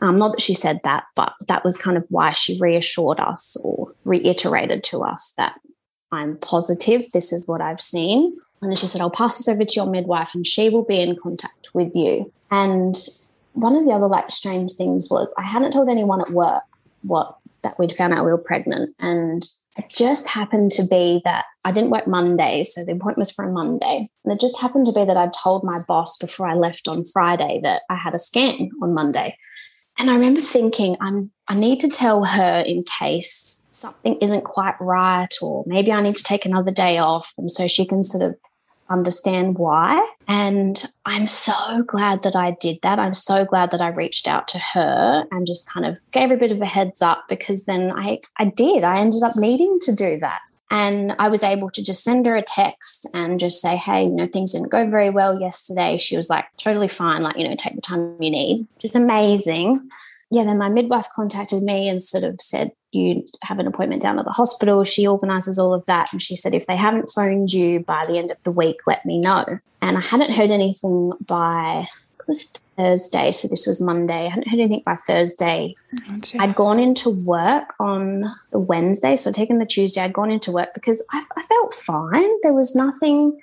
Um, 0.00 0.16
not 0.16 0.30
that 0.32 0.40
she 0.40 0.54
said 0.54 0.80
that, 0.84 1.04
but 1.16 1.32
that 1.48 1.64
was 1.64 1.76
kind 1.76 1.96
of 1.96 2.04
why 2.08 2.32
she 2.32 2.58
reassured 2.60 3.18
us 3.18 3.56
or 3.64 3.92
reiterated 4.04 4.84
to 4.84 5.02
us 5.02 5.34
that 5.36 5.54
I'm 6.12 6.36
positive 6.38 7.02
this 7.12 7.32
is 7.32 7.46
what 7.46 7.60
I've 7.60 7.80
seen. 7.80 8.34
And 8.62 8.70
then 8.70 8.76
she 8.76 8.86
said, 8.86 9.00
I'll 9.00 9.10
pass 9.10 9.36
this 9.36 9.48
over 9.48 9.64
to 9.64 9.74
your 9.74 9.90
midwife 9.90 10.34
and 10.34 10.46
she 10.46 10.68
will 10.68 10.84
be 10.84 11.00
in 11.00 11.16
contact 11.16 11.70
with 11.74 11.94
you. 11.94 12.30
And 12.50 12.96
one 13.52 13.76
of 13.76 13.84
the 13.84 13.90
other 13.90 14.06
like 14.06 14.30
strange 14.30 14.72
things 14.72 15.10
was 15.10 15.34
I 15.36 15.42
hadn't 15.42 15.72
told 15.72 15.88
anyone 15.88 16.20
at 16.20 16.30
work 16.30 16.62
what 17.02 17.36
that 17.62 17.78
we'd 17.78 17.92
found 17.92 18.14
out 18.14 18.24
we 18.24 18.30
were 18.30 18.38
pregnant. 18.38 18.94
And 18.98 19.44
it 19.78 19.88
just 19.88 20.28
happened 20.28 20.72
to 20.72 20.84
be 20.86 21.20
that 21.24 21.44
I 21.64 21.70
didn't 21.70 21.90
work 21.90 22.08
Monday, 22.08 22.64
so 22.64 22.84
the 22.84 22.92
appointment 22.92 23.18
was 23.18 23.30
for 23.30 23.44
a 23.44 23.52
Monday. 23.52 24.10
And 24.24 24.32
it 24.32 24.40
just 24.40 24.60
happened 24.60 24.86
to 24.86 24.92
be 24.92 25.04
that 25.04 25.16
I'd 25.16 25.32
told 25.32 25.62
my 25.62 25.78
boss 25.86 26.18
before 26.18 26.48
I 26.48 26.54
left 26.54 26.88
on 26.88 27.04
Friday 27.04 27.60
that 27.62 27.82
I 27.88 27.94
had 27.94 28.14
a 28.14 28.18
scan 28.18 28.70
on 28.82 28.92
Monday. 28.92 29.36
And 29.96 30.10
I 30.10 30.14
remember 30.14 30.40
thinking, 30.40 30.96
I'm 31.00 31.30
I 31.48 31.58
need 31.58 31.80
to 31.80 31.88
tell 31.88 32.24
her 32.24 32.60
in 32.60 32.82
case 32.98 33.64
something 33.70 34.18
isn't 34.20 34.44
quite 34.44 34.74
right, 34.80 35.32
or 35.40 35.64
maybe 35.66 35.92
I 35.92 36.02
need 36.02 36.16
to 36.16 36.24
take 36.24 36.44
another 36.44 36.72
day 36.72 36.98
off. 36.98 37.32
And 37.38 37.50
so 37.50 37.68
she 37.68 37.86
can 37.86 38.02
sort 38.02 38.24
of 38.24 38.36
understand 38.90 39.56
why. 39.58 40.06
And 40.26 40.84
I'm 41.04 41.26
so 41.26 41.82
glad 41.82 42.22
that 42.22 42.36
I 42.36 42.56
did 42.60 42.78
that. 42.82 42.98
I'm 42.98 43.14
so 43.14 43.44
glad 43.44 43.70
that 43.70 43.80
I 43.80 43.88
reached 43.88 44.28
out 44.28 44.48
to 44.48 44.58
her 44.58 45.24
and 45.30 45.46
just 45.46 45.70
kind 45.70 45.86
of 45.86 45.98
gave 46.12 46.30
a 46.30 46.36
bit 46.36 46.52
of 46.52 46.60
a 46.60 46.66
heads 46.66 47.02
up 47.02 47.24
because 47.28 47.64
then 47.64 47.92
I, 47.96 48.20
I 48.38 48.46
did. 48.46 48.84
I 48.84 49.00
ended 49.00 49.22
up 49.22 49.32
needing 49.36 49.78
to 49.80 49.94
do 49.94 50.18
that. 50.20 50.40
And 50.70 51.14
I 51.18 51.30
was 51.30 51.42
able 51.42 51.70
to 51.70 51.82
just 51.82 52.04
send 52.04 52.26
her 52.26 52.36
a 52.36 52.42
text 52.42 53.08
and 53.14 53.40
just 53.40 53.60
say, 53.60 53.74
hey, 53.76 54.04
you 54.04 54.10
know, 54.10 54.26
things 54.26 54.52
didn't 54.52 54.68
go 54.68 54.88
very 54.88 55.08
well 55.08 55.40
yesterday. 55.40 55.96
She 55.96 56.14
was 56.14 56.28
like, 56.28 56.44
totally 56.58 56.88
fine, 56.88 57.22
like, 57.22 57.38
you 57.38 57.48
know, 57.48 57.56
take 57.56 57.74
the 57.74 57.80
time 57.80 58.16
you 58.20 58.30
need. 58.30 58.66
Just 58.78 58.94
amazing. 58.94 59.88
Yeah, 60.30 60.44
then 60.44 60.58
my 60.58 60.68
midwife 60.68 61.06
contacted 61.14 61.62
me 61.62 61.88
and 61.88 62.02
sort 62.02 62.24
of 62.24 62.40
said, 62.40 62.72
you 62.92 63.24
have 63.42 63.58
an 63.58 63.66
appointment 63.66 64.02
down 64.02 64.18
at 64.18 64.24
the 64.24 64.30
hospital. 64.30 64.84
She 64.84 65.06
organizes 65.06 65.58
all 65.58 65.72
of 65.72 65.86
that. 65.86 66.12
And 66.12 66.20
she 66.20 66.36
said, 66.36 66.54
if 66.54 66.66
they 66.66 66.76
haven't 66.76 67.10
phoned 67.14 67.52
you 67.52 67.80
by 67.80 68.04
the 68.06 68.18
end 68.18 68.30
of 68.30 68.36
the 68.42 68.52
week, 68.52 68.80
let 68.86 69.04
me 69.06 69.18
know. 69.18 69.58
And 69.80 69.96
I 69.96 70.00
hadn't 70.00 70.32
heard 70.32 70.50
anything 70.50 71.12
by, 71.26 71.84
it 72.18 72.26
was 72.26 72.52
Thursday. 72.76 73.32
So 73.32 73.48
this 73.48 73.66
was 73.66 73.80
Monday. 73.80 74.26
I 74.26 74.28
hadn't 74.28 74.48
heard 74.48 74.60
anything 74.60 74.82
by 74.84 74.96
Thursday. 74.96 75.74
Oh, 76.08 76.20
I'd 76.38 76.54
gone 76.54 76.78
into 76.78 77.10
work 77.10 77.74
on 77.80 78.24
the 78.50 78.58
Wednesday. 78.58 79.16
So 79.16 79.30
I'd 79.30 79.34
taken 79.34 79.58
the 79.58 79.66
Tuesday. 79.66 80.02
I'd 80.02 80.12
gone 80.12 80.30
into 80.30 80.52
work 80.52 80.74
because 80.74 81.06
I, 81.12 81.24
I 81.36 81.46
felt 81.46 81.74
fine. 81.74 82.30
There 82.42 82.54
was 82.54 82.74
nothing 82.74 83.38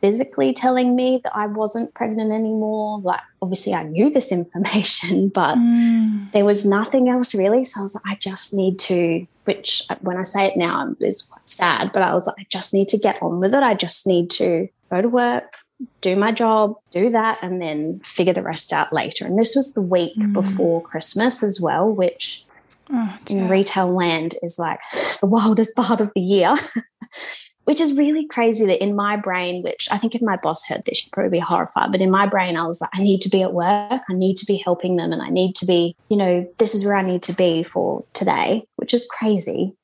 physically 0.00 0.52
telling 0.52 0.94
me 0.94 1.20
that 1.24 1.34
I 1.34 1.46
wasn't 1.46 1.94
pregnant 1.94 2.32
anymore. 2.32 3.00
Like, 3.00 3.20
obviously, 3.40 3.74
I 3.74 3.82
knew 3.82 4.10
this 4.10 4.32
information, 4.40 5.28
but 5.28 5.56
mm. 5.56 6.30
there 6.32 6.44
was 6.44 6.66
nothing 6.66 7.08
else 7.08 7.34
really. 7.34 7.64
So 7.64 7.80
I 7.80 7.82
was 7.82 7.94
like, 7.94 8.06
I 8.06 8.14
just 8.16 8.54
need 8.54 8.78
to, 8.80 9.26
which 9.44 9.82
when 10.00 10.16
I 10.16 10.22
say 10.22 10.46
it 10.46 10.56
now 10.56 10.94
is 11.00 11.22
quite 11.22 11.48
sad, 11.48 11.92
but 11.92 12.02
I 12.02 12.14
was 12.14 12.26
like, 12.26 12.36
I 12.38 12.46
just 12.50 12.74
need 12.74 12.88
to 12.88 12.98
get 12.98 13.22
on 13.22 13.40
with 13.40 13.54
it. 13.54 13.62
I 13.62 13.74
just 13.74 14.06
need 14.06 14.30
to 14.30 14.68
go 14.90 15.02
to 15.02 15.08
work, 15.08 15.54
do 16.00 16.16
my 16.16 16.32
job, 16.32 16.76
do 16.90 17.10
that, 17.10 17.38
and 17.42 17.60
then 17.60 18.00
figure 18.04 18.32
the 18.32 18.42
rest 18.42 18.72
out 18.72 18.92
later. 18.92 19.26
And 19.26 19.38
this 19.38 19.54
was 19.56 19.74
the 19.74 19.82
week 19.82 20.16
mm. 20.16 20.32
before 20.32 20.82
Christmas 20.82 21.42
as 21.42 21.60
well, 21.60 21.90
which 21.90 22.44
oh, 22.92 23.18
in 23.28 23.48
retail 23.48 23.92
land 23.92 24.34
is 24.42 24.58
like 24.58 24.80
the 25.20 25.26
wildest 25.26 25.76
part 25.76 26.00
of 26.00 26.10
the 26.14 26.20
year. 26.20 26.54
which 27.66 27.80
is 27.80 27.96
really 27.96 28.26
crazy 28.26 28.64
that 28.64 28.82
in 28.82 28.94
my 28.94 29.16
brain, 29.16 29.62
which 29.62 29.88
I 29.90 29.98
think 29.98 30.14
if 30.14 30.22
my 30.22 30.36
boss 30.36 30.66
heard 30.68 30.84
this, 30.84 30.98
she'd 30.98 31.10
probably 31.10 31.30
be 31.30 31.40
horrified. 31.40 31.90
But 31.90 32.00
in 32.00 32.12
my 32.12 32.24
brain, 32.24 32.56
I 32.56 32.64
was 32.64 32.80
like, 32.80 32.90
I 32.94 33.02
need 33.02 33.20
to 33.22 33.28
be 33.28 33.42
at 33.42 33.52
work. 33.52 34.00
I 34.08 34.12
need 34.12 34.36
to 34.36 34.46
be 34.46 34.56
helping 34.56 34.94
them. 34.94 35.12
And 35.12 35.20
I 35.20 35.30
need 35.30 35.56
to 35.56 35.66
be, 35.66 35.96
you 36.08 36.16
know, 36.16 36.48
this 36.58 36.76
is 36.76 36.84
where 36.84 36.94
I 36.94 37.02
need 37.02 37.24
to 37.24 37.32
be 37.32 37.64
for 37.64 38.04
today, 38.14 38.64
which 38.76 38.94
is 38.94 39.04
crazy. 39.10 39.74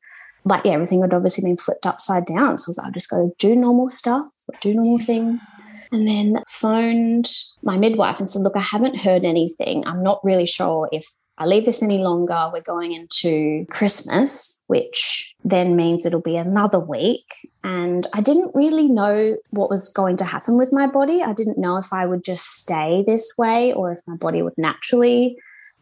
But 0.45 0.65
yeah, 0.65 0.75
everything 0.75 1.01
had 1.01 1.13
obviously 1.13 1.49
been 1.49 1.57
flipped 1.57 1.85
upside 1.85 2.25
down. 2.25 2.57
So 2.57 2.69
I 2.69 2.71
was 2.71 2.79
like, 2.79 2.87
I've 2.87 2.95
just 2.95 3.11
got 3.11 3.17
to 3.17 3.33
do 3.39 3.57
normal 3.57 3.89
stuff, 3.89 4.27
do 4.61 4.75
normal 4.75 5.01
things. 5.01 5.45
And 5.91 6.07
then 6.07 6.43
phoned 6.49 7.29
my 7.65 7.77
midwife 7.77 8.19
and 8.19 8.29
said, 8.29 8.43
Look, 8.43 8.57
I 8.57 8.63
haven't 8.63 9.01
heard 9.01 9.25
anything. 9.25 9.85
I'm 9.87 10.03
not 10.03 10.25
really 10.25 10.47
sure 10.47 10.89
if 10.93 11.13
I 11.39 11.47
leave 11.47 11.65
this 11.65 11.83
any 11.83 11.99
longer, 11.99 12.51
we're 12.53 12.61
going 12.61 12.93
into 12.93 13.67
Christmas, 13.71 14.61
which 14.67 15.35
then 15.45 15.75
means 15.77 16.05
it'll 16.05 16.21
be 16.21 16.37
another 16.37 16.79
week. 16.79 17.27
And 17.65 18.07
I 18.13 18.21
didn't 18.21 18.55
really 18.55 18.89
know 18.89 19.37
what 19.51 19.71
was 19.71 19.89
going 19.89 20.17
to 20.19 20.25
happen 20.25 20.57
with 20.59 20.73
my 20.73 20.87
body. 20.87 21.23
I 21.23 21.33
didn't 21.33 21.59
know 21.59 21.79
if 21.79 21.93
I 21.93 22.07
would 22.07 22.23
just 22.23 22.45
stay 22.59 23.03
this 23.07 23.33
way 23.39 23.73
or 23.73 23.91
if 23.93 24.01
my 24.07 24.17
body 24.17 24.43
would 24.43 24.57
naturally 24.59 25.37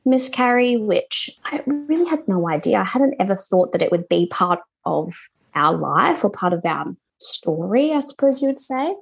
miscarry, 0.04 0.76
which 0.76 1.28
I 1.44 1.62
really 1.66 2.08
had 2.08 2.26
no 2.26 2.48
idea. 2.48 2.80
I 2.80 2.84
hadn't 2.84 3.16
ever 3.18 3.36
thought 3.36 3.72
that 3.72 3.82
it 3.82 3.90
would 3.90 4.08
be 4.08 4.26
part 4.26 4.60
of 4.84 5.12
our 5.54 5.76
life 5.76 6.24
or 6.24 6.30
part 6.30 6.52
of 6.52 6.64
our 6.64 6.86
story, 7.20 7.92
I 7.92 8.00
suppose 8.00 8.40
you 8.40 8.48
would 8.48 8.58
say. 8.58 8.94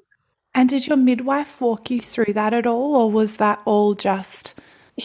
And 0.54 0.68
did 0.68 0.86
your 0.86 0.96
midwife 0.96 1.60
walk 1.60 1.90
you 1.90 2.00
through 2.00 2.32
that 2.32 2.52
at 2.52 2.66
all, 2.66 2.96
or 2.96 3.10
was 3.10 3.36
that 3.36 3.60
all 3.64 3.94
just 3.94 4.54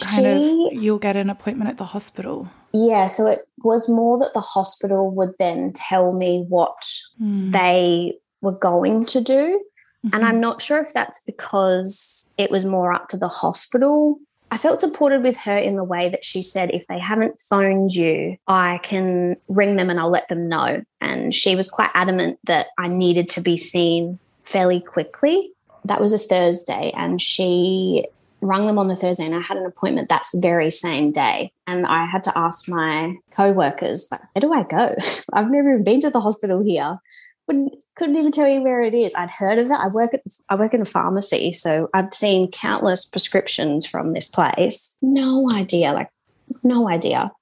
kind 0.00 0.24
she, 0.24 0.68
of 0.72 0.82
you'll 0.82 0.98
get 0.98 1.16
an 1.16 1.30
appointment 1.30 1.70
at 1.70 1.78
the 1.78 1.84
hospital? 1.84 2.48
Yeah, 2.72 3.06
so 3.06 3.26
it 3.26 3.40
was 3.62 3.88
more 3.88 4.18
that 4.18 4.34
the 4.34 4.40
hospital 4.40 5.10
would 5.12 5.32
then 5.38 5.72
tell 5.72 6.16
me 6.16 6.44
what 6.48 6.76
mm. 7.20 7.52
they 7.52 8.14
were 8.40 8.52
going 8.52 9.04
to 9.06 9.20
do. 9.20 9.62
Mm-hmm. 10.04 10.14
And 10.14 10.24
I'm 10.24 10.40
not 10.40 10.60
sure 10.60 10.82
if 10.82 10.92
that's 10.92 11.22
because 11.22 12.28
it 12.36 12.50
was 12.50 12.64
more 12.64 12.92
up 12.92 13.08
to 13.08 13.16
the 13.16 13.28
hospital. 13.28 14.18
I 14.50 14.58
felt 14.58 14.80
supported 14.80 15.22
with 15.22 15.36
her 15.38 15.56
in 15.56 15.76
the 15.76 15.84
way 15.84 16.08
that 16.08 16.24
she 16.24 16.42
said, 16.42 16.70
if 16.70 16.86
they 16.86 16.98
haven't 16.98 17.40
phoned 17.40 17.92
you, 17.92 18.36
I 18.46 18.78
can 18.82 19.36
ring 19.48 19.76
them 19.76 19.90
and 19.90 19.98
I'll 19.98 20.10
let 20.10 20.28
them 20.28 20.48
know. 20.48 20.82
And 21.00 21.34
she 21.34 21.56
was 21.56 21.70
quite 21.70 21.90
adamant 21.94 22.38
that 22.44 22.66
I 22.78 22.88
needed 22.88 23.28
to 23.30 23.40
be 23.40 23.56
seen 23.56 24.18
fairly 24.42 24.80
quickly. 24.80 25.52
That 25.86 26.00
was 26.00 26.12
a 26.12 26.18
Thursday, 26.18 26.92
and 26.96 27.20
she 27.20 28.06
rung 28.44 28.66
them 28.66 28.78
on 28.78 28.88
the 28.88 28.96
Thursday 28.96 29.24
and 29.24 29.34
I 29.34 29.40
had 29.40 29.56
an 29.56 29.66
appointment 29.66 30.08
that 30.08 30.26
very 30.36 30.70
same 30.70 31.10
day. 31.10 31.52
And 31.66 31.86
I 31.86 32.06
had 32.06 32.24
to 32.24 32.38
ask 32.38 32.68
my 32.68 33.16
co-workers, 33.30 34.08
like, 34.10 34.20
where 34.32 34.40
do 34.40 34.52
I 34.52 34.62
go? 34.62 34.94
I've 35.32 35.50
never 35.50 35.72
even 35.72 35.84
been 35.84 36.00
to 36.02 36.10
the 36.10 36.20
hospital 36.20 36.62
here. 36.62 36.98
Wouldn't, 37.46 37.84
couldn't 37.96 38.16
even 38.16 38.32
tell 38.32 38.48
you 38.48 38.62
where 38.62 38.80
it 38.80 38.94
is. 38.94 39.14
I'd 39.14 39.30
heard 39.30 39.58
of 39.58 39.66
it. 39.66 39.72
I 39.72 39.88
work 39.92 40.14
at 40.14 40.22
I 40.48 40.56
work 40.56 40.72
in 40.72 40.80
a 40.80 40.86
pharmacy, 40.86 41.52
so 41.52 41.90
I've 41.92 42.14
seen 42.14 42.50
countless 42.50 43.04
prescriptions 43.04 43.84
from 43.84 44.14
this 44.14 44.28
place. 44.28 44.96
No 45.02 45.46
idea, 45.52 45.92
like 45.92 46.08
no 46.64 46.88
idea. 46.88 47.32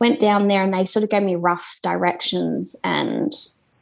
Went 0.00 0.18
down 0.18 0.48
there 0.48 0.62
and 0.62 0.74
they 0.74 0.84
sort 0.84 1.04
of 1.04 1.10
gave 1.10 1.22
me 1.22 1.36
rough 1.36 1.78
directions. 1.84 2.74
And 2.82 3.32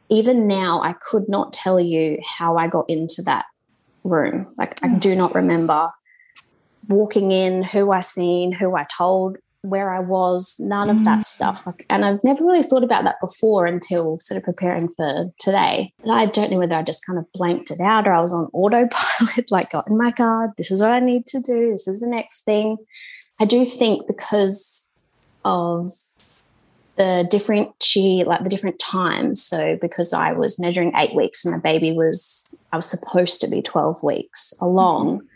even 0.09 0.47
now, 0.47 0.79
I 0.83 0.93
could 0.93 1.27
not 1.27 1.53
tell 1.53 1.79
you 1.79 2.19
how 2.37 2.57
I 2.57 2.67
got 2.67 2.87
into 2.87 3.23
that 3.23 3.45
room. 4.03 4.47
Like 4.59 4.83
I 4.83 4.89
do 4.89 5.15
not 5.15 5.31
mm. 5.31 5.35
remember 5.35 5.89
walking 6.87 7.31
in, 7.31 7.63
who 7.63 7.91
I 7.91 7.99
seen, 7.99 8.51
who 8.51 8.75
I 8.75 8.85
told, 8.95 9.37
where 9.61 9.93
I 9.93 9.99
was, 9.99 10.55
none 10.59 10.89
of 10.89 11.03
that 11.03 11.19
mm. 11.19 11.23
stuff. 11.23 11.65
Like, 11.67 11.85
and 11.89 12.05
I've 12.05 12.23
never 12.23 12.43
really 12.43 12.63
thought 12.63 12.83
about 12.83 13.03
that 13.03 13.19
before 13.19 13.65
until 13.65 14.19
sort 14.19 14.37
of 14.37 14.43
preparing 14.43 14.87
for 14.89 15.31
today. 15.39 15.93
And 16.03 16.11
I 16.11 16.27
don't 16.27 16.51
know 16.51 16.57
whether 16.57 16.75
I 16.75 16.83
just 16.83 17.05
kind 17.05 17.19
of 17.19 17.31
blanked 17.33 17.71
it 17.71 17.81
out 17.81 18.07
or 18.07 18.13
I 18.13 18.21
was 18.21 18.33
on 18.33 18.49
autopilot, 18.53 19.45
like 19.51 19.71
got 19.71 19.87
in 19.87 19.97
my 19.97 20.11
car, 20.11 20.53
this 20.57 20.71
is 20.71 20.81
what 20.81 20.91
I 20.91 20.99
need 20.99 21.27
to 21.27 21.39
do, 21.39 21.71
this 21.71 21.87
is 21.87 21.99
the 21.99 22.07
next 22.07 22.43
thing. 22.43 22.77
I 23.39 23.45
do 23.45 23.65
think 23.65 24.07
because 24.07 24.91
of 25.45 25.91
the 26.97 27.27
different 27.29 27.71
she 27.81 28.23
like 28.25 28.43
the 28.43 28.49
different 28.49 28.79
times 28.79 29.43
so 29.43 29.77
because 29.79 30.13
i 30.13 30.33
was 30.33 30.59
measuring 30.59 30.91
eight 30.95 31.15
weeks 31.15 31.45
and 31.45 31.53
the 31.53 31.59
baby 31.59 31.91
was 31.91 32.55
i 32.73 32.75
was 32.75 32.89
supposed 32.89 33.39
to 33.39 33.47
be 33.47 33.61
12 33.61 34.01
weeks 34.01 34.53
along 34.59 35.19
mm-hmm. 35.19 35.27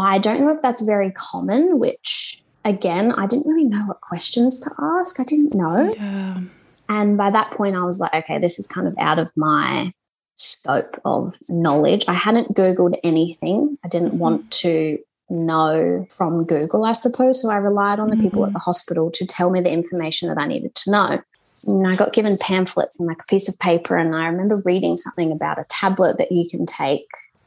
I 0.00 0.18
don't 0.18 0.40
know 0.40 0.50
if 0.54 0.62
that's 0.62 0.82
very 0.82 1.10
common, 1.12 1.78
which 1.78 2.42
again, 2.64 3.12
I 3.12 3.26
didn't 3.26 3.50
really 3.50 3.64
know 3.64 3.82
what 3.86 4.00
questions 4.00 4.60
to 4.60 4.70
ask. 4.78 5.18
I 5.20 5.24
didn't 5.24 5.54
know. 5.54 5.94
Yeah. 5.94 6.40
And 6.88 7.16
by 7.16 7.30
that 7.30 7.52
point, 7.52 7.76
I 7.76 7.84
was 7.84 8.00
like, 8.00 8.12
okay, 8.12 8.38
this 8.38 8.58
is 8.58 8.66
kind 8.66 8.88
of 8.88 8.94
out 8.98 9.18
of 9.18 9.30
my 9.36 9.92
scope 10.34 11.00
of 11.04 11.34
knowledge. 11.48 12.08
I 12.08 12.14
hadn't 12.14 12.54
Googled 12.54 12.98
anything. 13.04 13.78
I 13.84 13.88
didn't 13.88 14.08
mm-hmm. 14.08 14.18
want 14.18 14.50
to 14.52 14.98
know 15.28 16.06
from 16.10 16.44
Google, 16.44 16.84
I 16.84 16.92
suppose. 16.92 17.40
So 17.40 17.50
I 17.50 17.56
relied 17.56 18.00
on 18.00 18.10
the 18.10 18.16
mm-hmm. 18.16 18.24
people 18.24 18.42
at 18.42 18.48
mm-hmm. 18.48 18.54
the 18.54 18.60
hospital 18.60 19.10
to 19.12 19.26
tell 19.26 19.50
me 19.50 19.60
the 19.60 19.72
information 19.72 20.28
that 20.28 20.38
I 20.38 20.46
needed 20.46 20.74
to 20.74 20.90
know. 20.90 21.22
And 21.66 21.86
I 21.86 21.94
got 21.94 22.14
given 22.14 22.36
pamphlets 22.40 22.98
and 22.98 23.06
like 23.06 23.18
a 23.22 23.26
piece 23.26 23.48
of 23.48 23.58
paper. 23.58 23.96
And 23.96 24.14
I 24.14 24.26
remember 24.26 24.60
reading 24.64 24.96
something 24.96 25.30
about 25.30 25.58
a 25.58 25.66
tablet 25.68 26.18
that 26.18 26.32
you 26.32 26.48
can 26.48 26.66
take 26.66 27.06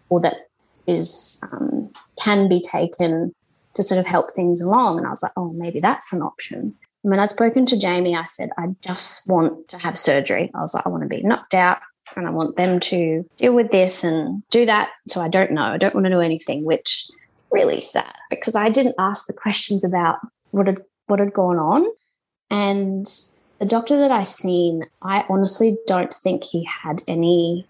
or 0.09 0.21
that 0.21 0.49
is 0.87 1.41
um, 1.51 1.91
can 2.21 2.47
be 2.47 2.61
taken 2.61 3.33
to 3.75 3.83
sort 3.83 3.99
of 3.99 4.05
help 4.05 4.31
things 4.31 4.61
along. 4.61 4.97
And 4.97 5.07
I 5.07 5.09
was 5.09 5.23
like, 5.23 5.31
oh, 5.35 5.51
maybe 5.57 5.79
that's 5.79 6.13
an 6.13 6.21
option. 6.21 6.75
And 7.03 7.11
when 7.11 7.19
I'd 7.19 7.29
spoken 7.29 7.65
to 7.67 7.79
Jamie, 7.79 8.15
I 8.15 8.23
said, 8.23 8.49
I 8.57 8.67
just 8.81 9.27
want 9.27 9.67
to 9.69 9.77
have 9.79 9.97
surgery. 9.97 10.51
I 10.53 10.61
was 10.61 10.73
like, 10.73 10.85
I 10.85 10.89
want 10.89 11.03
to 11.03 11.09
be 11.09 11.23
knocked 11.23 11.53
out 11.53 11.79
and 12.15 12.27
I 12.27 12.29
want 12.29 12.55
them 12.55 12.79
to 12.79 13.25
deal 13.37 13.53
with 13.53 13.71
this 13.71 14.03
and 14.03 14.41
do 14.49 14.65
that. 14.65 14.91
So 15.07 15.21
I 15.21 15.27
don't 15.27 15.51
know. 15.51 15.63
I 15.63 15.77
don't 15.77 15.93
want 15.93 16.05
to 16.05 16.09
know 16.09 16.19
anything, 16.19 16.63
which 16.63 17.07
really 17.51 17.79
sad 17.79 18.13
because 18.29 18.55
I 18.55 18.69
didn't 18.69 18.95
ask 18.97 19.27
the 19.27 19.33
questions 19.33 19.83
about 19.83 20.17
what 20.51 20.67
had 20.67 20.79
what 21.07 21.19
had 21.19 21.33
gone 21.33 21.57
on. 21.57 21.85
And 22.49 23.05
the 23.59 23.65
doctor 23.65 23.97
that 23.97 24.11
I 24.11 24.23
seen, 24.23 24.85
I 25.01 25.25
honestly 25.29 25.77
don't 25.87 26.13
think 26.13 26.43
he 26.43 26.63
had 26.65 27.01
any 27.07 27.67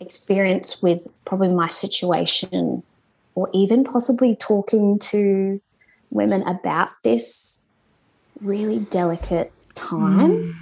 experience 0.00 0.82
with 0.82 1.08
probably 1.24 1.48
my 1.48 1.68
situation 1.68 2.82
or 3.34 3.48
even 3.52 3.84
possibly 3.84 4.34
talking 4.36 4.98
to 4.98 5.60
women 6.10 6.42
about 6.42 6.90
this 7.04 7.62
really 8.40 8.80
delicate 8.80 9.52
time. 9.74 10.18
Mm. 10.18 10.54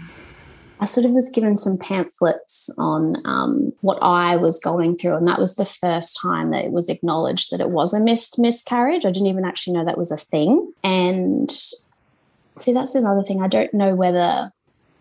I 0.81 0.87
sort 0.87 1.07
of 1.07 1.13
was 1.13 1.31
given 1.31 1.57
some 1.57 1.79
pamphlets 1.79 2.69
on 2.79 3.17
um, 3.25 3.73
what 3.81 3.99
I 4.03 4.37
was 4.37 4.59
going 4.59 4.97
through, 4.97 5.17
and 5.17 5.27
that 5.29 5.39
was 5.39 5.55
the 5.55 5.65
first 5.65 6.19
time 6.21 6.51
that 6.51 6.65
it 6.65 6.73
was 6.73 6.91
acknowledged 6.91 7.53
that 7.53 7.61
it 7.61 7.71
was 7.71 7.95
a 7.95 8.01
missed 8.01 8.39
miscarriage. 8.39 9.07
I 9.07 9.11
didn't 9.11 9.29
even 9.29 9.45
actually 9.45 9.75
know 9.75 9.85
that 9.85 9.97
was 9.97 10.11
a 10.11 10.17
thing. 10.17 10.73
And 10.83 11.51
see, 11.51 12.73
that's 12.73 12.97
another 12.97 13.23
thing. 13.23 13.41
I 13.41 13.49
don't 13.49 13.73
know 13.73 13.95
whether, 13.95 14.53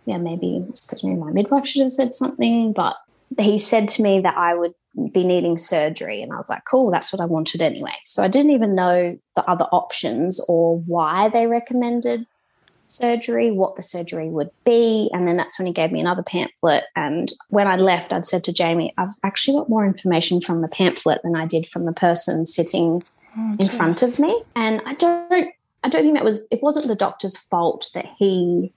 yeah, 0.05 0.19
maybe, 0.19 0.63
maybe 1.03 1.15
my 1.15 1.31
midwife 1.31 1.67
should 1.67 1.81
have 1.81 1.91
said 1.91 2.13
something, 2.13 2.71
but 2.71 2.95
he 3.39 3.57
said 3.57 3.87
to 3.89 4.03
me 4.03 4.19
that 4.21 4.37
I 4.37 4.53
would 4.53 4.73
be 5.11 5.23
needing 5.25 5.57
surgery. 5.57 6.21
And 6.21 6.31
I 6.31 6.37
was 6.37 6.49
like, 6.49 6.65
cool, 6.65 6.91
that's 6.91 7.11
what 7.11 7.21
I 7.21 7.25
wanted 7.25 7.61
anyway. 7.61 7.95
So 8.05 8.23
I 8.23 8.27
didn't 8.27 8.51
even 8.51 8.75
know 8.75 9.17
the 9.35 9.49
other 9.49 9.65
options 9.71 10.39
or 10.47 10.77
why 10.79 11.29
they 11.29 11.47
recommended 11.47 12.27
surgery, 12.87 13.51
what 13.51 13.75
the 13.75 13.81
surgery 13.81 14.29
would 14.29 14.51
be. 14.65 15.09
And 15.13 15.27
then 15.27 15.35
that's 15.35 15.57
when 15.57 15.65
he 15.65 15.73
gave 15.73 15.91
me 15.91 15.99
another 15.99 16.21
pamphlet. 16.21 16.85
And 16.95 17.31
when 17.49 17.67
I 17.67 17.75
left, 17.75 18.13
I'd 18.13 18.25
said 18.25 18.43
to 18.45 18.53
Jamie, 18.53 18.93
I've 18.97 19.15
actually 19.23 19.57
got 19.57 19.69
more 19.69 19.85
information 19.85 20.41
from 20.41 20.59
the 20.59 20.67
pamphlet 20.67 21.21
than 21.23 21.35
I 21.35 21.45
did 21.45 21.65
from 21.65 21.85
the 21.85 21.93
person 21.93 22.45
sitting 22.45 23.01
oh, 23.37 23.55
in 23.59 23.67
front 23.67 24.03
of 24.03 24.19
me. 24.19 24.43
And 24.55 24.81
I 24.85 24.93
don't 24.93 25.53
I 25.83 25.89
don't 25.89 26.03
think 26.03 26.15
that 26.15 26.23
was 26.23 26.47
it 26.49 26.63
wasn't 26.63 26.87
the 26.87 26.95
doctor's 26.95 27.37
fault 27.37 27.89
that 27.93 28.05
he 28.17 28.71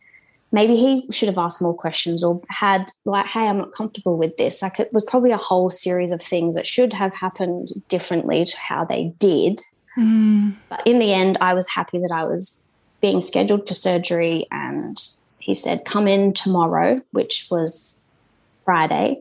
maybe 0.53 0.77
he 0.77 1.07
should 1.11 1.29
have 1.29 1.39
asked 1.39 1.61
more 1.61 1.75
questions 1.75 2.23
or 2.23 2.41
had 2.49 2.91
like 3.05 3.27
hey 3.27 3.47
i'm 3.47 3.59
not 3.59 3.73
comfortable 3.73 4.17
with 4.17 4.37
this. 4.37 4.63
Like 4.63 4.81
it 4.81 4.93
was 4.93 5.05
probably 5.05 5.33
a 5.33 5.37
whole 5.37 5.71
series 5.71 6.13
of 6.13 6.23
things 6.23 6.55
that 6.55 6.67
should 6.67 6.93
have 6.93 7.15
happened 7.15 7.69
differently 7.89 8.45
to 8.45 8.57
how 8.59 8.85
they 8.85 9.15
did. 9.19 9.61
Mm. 9.99 10.53
but 10.69 10.87
in 10.87 10.99
the 10.99 11.15
end 11.15 11.39
i 11.41 11.55
was 11.55 11.71
happy 11.71 11.97
that 11.97 12.13
i 12.13 12.23
was 12.23 12.61
being 13.01 13.23
scheduled 13.23 13.67
for 13.67 13.73
surgery 13.73 14.47
and 14.51 14.99
he 15.39 15.55
said 15.55 15.87
come 15.87 16.07
in 16.07 16.35
tomorrow 16.35 16.97
which 17.13 17.47
was 17.51 17.99
friday 18.67 19.19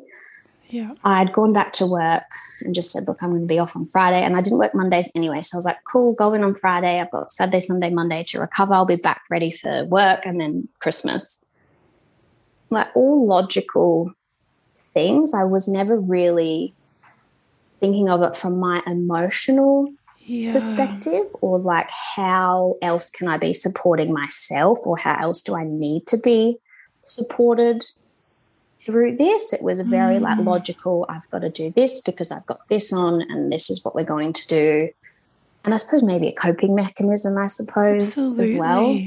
yeah. 0.76 0.92
I'd 1.06 1.32
gone 1.32 1.54
back 1.54 1.72
to 1.74 1.88
work 1.88 2.26
and 2.62 2.76
just 2.76 2.92
said, 2.92 3.04
look, 3.08 3.24
I'm 3.24 3.30
going 3.30 3.42
to 3.44 3.48
be 3.48 3.60
off 3.60 3.78
on 3.78 3.86
Friday. 3.86 4.22
And 4.22 4.36
I 4.36 4.42
didn't 4.42 4.60
work 4.60 4.76
Mondays 4.76 5.10
anyway. 5.16 5.42
So 5.42 5.56
I 5.56 5.60
was 5.60 5.66
like, 5.66 5.78
cool, 5.90 6.14
go 6.14 6.34
in 6.34 6.44
on 6.44 6.54
Friday. 6.54 7.00
I've 7.00 7.12
got 7.12 7.32
Saturday, 7.32 7.62
Sunday, 7.62 7.90
Monday 7.92 8.26
to 8.26 8.42
recover. 8.42 8.74
I'll 8.74 8.86
be 8.86 8.98
back 8.98 9.22
ready 9.30 9.52
for 9.52 9.86
work 9.86 10.26
and 10.26 10.40
then 10.40 10.68
Christmas. 10.80 11.46
Like 12.70 12.90
all 12.94 13.26
logical 13.26 14.12
things. 14.82 15.34
I 15.34 15.46
was 15.46 15.70
never 15.70 15.98
really 15.98 16.74
thinking 17.72 18.10
of 18.10 18.22
it 18.22 18.36
from 18.36 18.60
my 18.60 18.82
emotional 18.86 19.94
yeah. 20.26 20.52
perspective 20.52 21.28
or 21.40 21.58
like 21.58 21.90
how 22.16 22.76
else 22.82 23.10
can 23.10 23.30
I 23.30 23.38
be 23.38 23.54
supporting 23.54 24.12
myself 24.12 24.80
or 24.86 24.98
how 24.98 25.18
else 25.22 25.42
do 25.42 25.56
I 25.56 25.64
need 25.64 26.06
to 26.08 26.18
be 26.18 26.58
supported 27.04 27.86
through 28.80 29.18
this. 29.18 29.54
It 29.54 29.62
was 29.62 29.80
a 29.80 29.84
very 29.84 30.18
mm. 30.18 30.22
like 30.22 30.40
logical, 30.40 31.06
I've 31.10 31.30
got 31.30 31.40
to 31.40 31.50
do 31.50 31.72
this 31.72 32.02
because 32.02 32.32
I've 32.32 32.46
got 32.46 32.68
this 32.68 32.92
on 32.94 33.22
and 33.22 33.52
this 33.52 33.70
is 33.70 33.84
what 33.84 33.96
we're 33.96 34.04
going 34.04 34.34
to 34.34 34.48
do. 34.48 34.90
And 35.64 35.74
I 35.74 35.78
suppose 35.78 36.04
maybe 36.04 36.28
a 36.28 36.34
coping 36.34 36.76
mechanism, 36.76 37.38
I 37.38 37.48
suppose, 37.48 38.04
Absolutely. 38.04 38.52
as 38.52 38.58
well. 38.58 39.00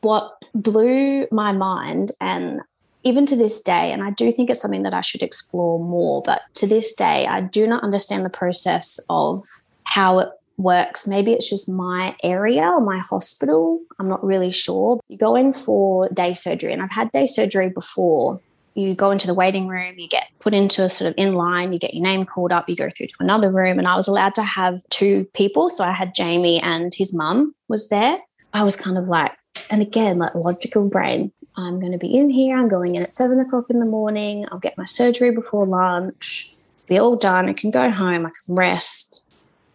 What 0.00 0.36
blew 0.54 1.26
my 1.30 1.52
mind 1.52 2.12
and 2.20 2.60
even 3.06 3.24
to 3.26 3.36
this 3.36 3.60
day, 3.60 3.92
and 3.92 4.02
I 4.02 4.10
do 4.10 4.32
think 4.32 4.50
it's 4.50 4.60
something 4.60 4.82
that 4.82 4.94
I 4.94 5.00
should 5.00 5.22
explore 5.22 5.78
more, 5.78 6.22
but 6.22 6.42
to 6.54 6.66
this 6.66 6.92
day, 6.92 7.26
I 7.26 7.40
do 7.40 7.66
not 7.68 7.84
understand 7.84 8.24
the 8.24 8.30
process 8.30 8.98
of 9.08 9.44
how 9.84 10.18
it 10.18 10.28
works. 10.56 11.06
Maybe 11.06 11.32
it's 11.32 11.48
just 11.48 11.68
my 11.68 12.16
area 12.24 12.64
or 12.64 12.80
my 12.80 12.98
hospital. 12.98 13.80
I'm 14.00 14.08
not 14.08 14.24
really 14.24 14.50
sure. 14.50 14.98
You 15.08 15.18
go 15.18 15.36
in 15.36 15.52
for 15.52 16.08
day 16.08 16.34
surgery, 16.34 16.72
and 16.72 16.82
I've 16.82 16.90
had 16.90 17.10
day 17.10 17.26
surgery 17.26 17.68
before, 17.68 18.40
you 18.76 18.94
go 18.94 19.10
into 19.10 19.26
the 19.26 19.34
waiting 19.34 19.68
room, 19.68 19.98
you 19.98 20.08
get 20.08 20.28
put 20.38 20.52
into 20.52 20.84
a 20.84 20.90
sort 20.90 21.10
of 21.10 21.14
in 21.16 21.34
line, 21.34 21.72
you 21.72 21.78
get 21.78 21.94
your 21.94 22.02
name 22.02 22.26
called 22.26 22.52
up, 22.52 22.68
you 22.68 22.76
go 22.76 22.90
through 22.90 23.06
to 23.06 23.16
another 23.20 23.50
room. 23.50 23.78
And 23.78 23.88
I 23.88 23.96
was 23.96 24.06
allowed 24.06 24.34
to 24.34 24.42
have 24.42 24.82
two 24.90 25.24
people. 25.32 25.70
So 25.70 25.82
I 25.82 25.92
had 25.92 26.14
Jamie 26.14 26.60
and 26.60 26.94
his 26.94 27.14
mum 27.14 27.54
was 27.68 27.88
there. 27.88 28.18
I 28.52 28.64
was 28.64 28.76
kind 28.76 28.98
of 28.98 29.08
like, 29.08 29.32
and 29.70 29.80
again, 29.80 30.18
like 30.18 30.34
logical 30.34 30.90
brain, 30.90 31.32
I'm 31.56 31.80
going 31.80 31.92
to 31.92 31.98
be 31.98 32.14
in 32.14 32.28
here. 32.28 32.56
I'm 32.56 32.68
going 32.68 32.94
in 32.94 33.02
at 33.02 33.12
seven 33.12 33.40
o'clock 33.40 33.70
in 33.70 33.78
the 33.78 33.86
morning. 33.86 34.46
I'll 34.52 34.58
get 34.58 34.76
my 34.76 34.84
surgery 34.84 35.30
before 35.30 35.64
lunch, 35.66 36.46
be 36.86 36.98
all 36.98 37.16
done. 37.16 37.48
I 37.48 37.54
can 37.54 37.70
go 37.70 37.88
home. 37.88 38.26
I 38.26 38.30
can 38.30 38.54
rest. 38.54 39.22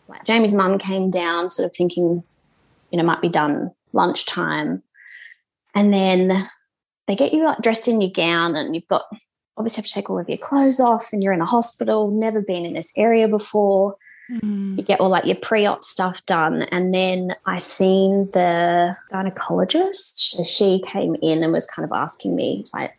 Like 0.08 0.26
Jamie's 0.26 0.54
mum 0.54 0.78
came 0.78 1.10
down, 1.10 1.50
sort 1.50 1.68
of 1.68 1.76
thinking, 1.76 2.24
you 2.92 2.98
know, 2.98 3.04
might 3.04 3.22
be 3.22 3.30
done 3.30 3.72
lunchtime. 3.94 4.84
And 5.74 5.94
then 5.94 6.48
they 7.08 7.16
get 7.16 7.34
you 7.34 7.46
like 7.46 7.60
dressed 7.60 7.88
in 7.88 8.02
your 8.02 8.12
gown 8.12 8.56
and 8.56 8.76
you've 8.76 8.88
got 8.88 9.06
obviously 9.58 9.82
have 9.82 9.88
to 9.88 9.94
take 9.94 10.10
all 10.10 10.20
of 10.20 10.30
your 10.30 10.38
clothes 10.38 10.80
off 10.80 11.12
and 11.14 11.22
you're 11.24 11.34
in 11.34 11.42
a 11.42 11.46
hospital, 11.46 12.10
never 12.10 12.42
been 12.42 12.66
in 12.66 12.74
this 12.74 12.92
area 12.98 13.28
before. 13.28 13.96
Mm. 14.32 14.78
You 14.78 14.84
get 14.84 15.00
all 15.00 15.10
like 15.10 15.26
your 15.26 15.38
pre-op 15.42 15.84
stuff 15.84 16.26
done. 16.26 16.64
And 16.64 16.94
then 16.94 17.36
I 17.46 17.58
seen 17.58 18.30
the 18.32 18.96
gynecologist. 19.12 20.14
So 20.16 20.44
she 20.44 20.82
came 20.88 21.16
in 21.22 21.44
and 21.44 21.52
was 21.52 21.66
kind 21.66 21.86
of 21.86 21.92
asking 21.92 22.36
me 22.36 22.66
like, 22.74 22.98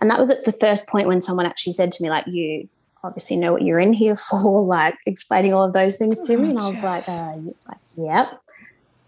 and 0.00 0.10
that 0.10 0.20
was 0.20 0.30
at 0.30 0.44
the 0.44 0.52
first 0.52 0.86
point 0.86 1.08
when 1.08 1.20
someone 1.20 1.46
actually 1.46 1.72
said 1.72 1.90
to 1.92 2.02
me, 2.02 2.10
like, 2.10 2.24
you 2.28 2.68
obviously 3.02 3.36
know 3.36 3.52
what 3.52 3.62
you're 3.62 3.80
in 3.80 3.92
here 3.92 4.14
for, 4.30 4.64
like 4.64 4.94
explaining 5.06 5.52
all 5.52 5.64
of 5.64 5.72
those 5.72 5.96
things 5.96 6.20
to 6.22 6.34
oh, 6.34 6.38
me. 6.38 6.50
And 6.50 6.58
I 6.58 6.68
was 6.68 6.82
like, 6.82 7.08
uh, 7.08 7.36
like, 7.66 7.78
yep 7.96 8.40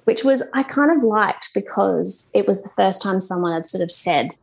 which 0.05 0.25
was 0.25 0.43
I 0.55 0.63
kind 0.63 0.91
of 0.91 1.03
liked 1.03 1.51
because 1.55 2.31
it 2.35 2.47
was 2.47 2.63
the 2.63 2.71
first 2.71 3.03
time 3.03 3.21
someone 3.21 3.53
had 3.53 3.67
sort 3.67 3.83
of 3.83 3.93
said, 3.93 4.35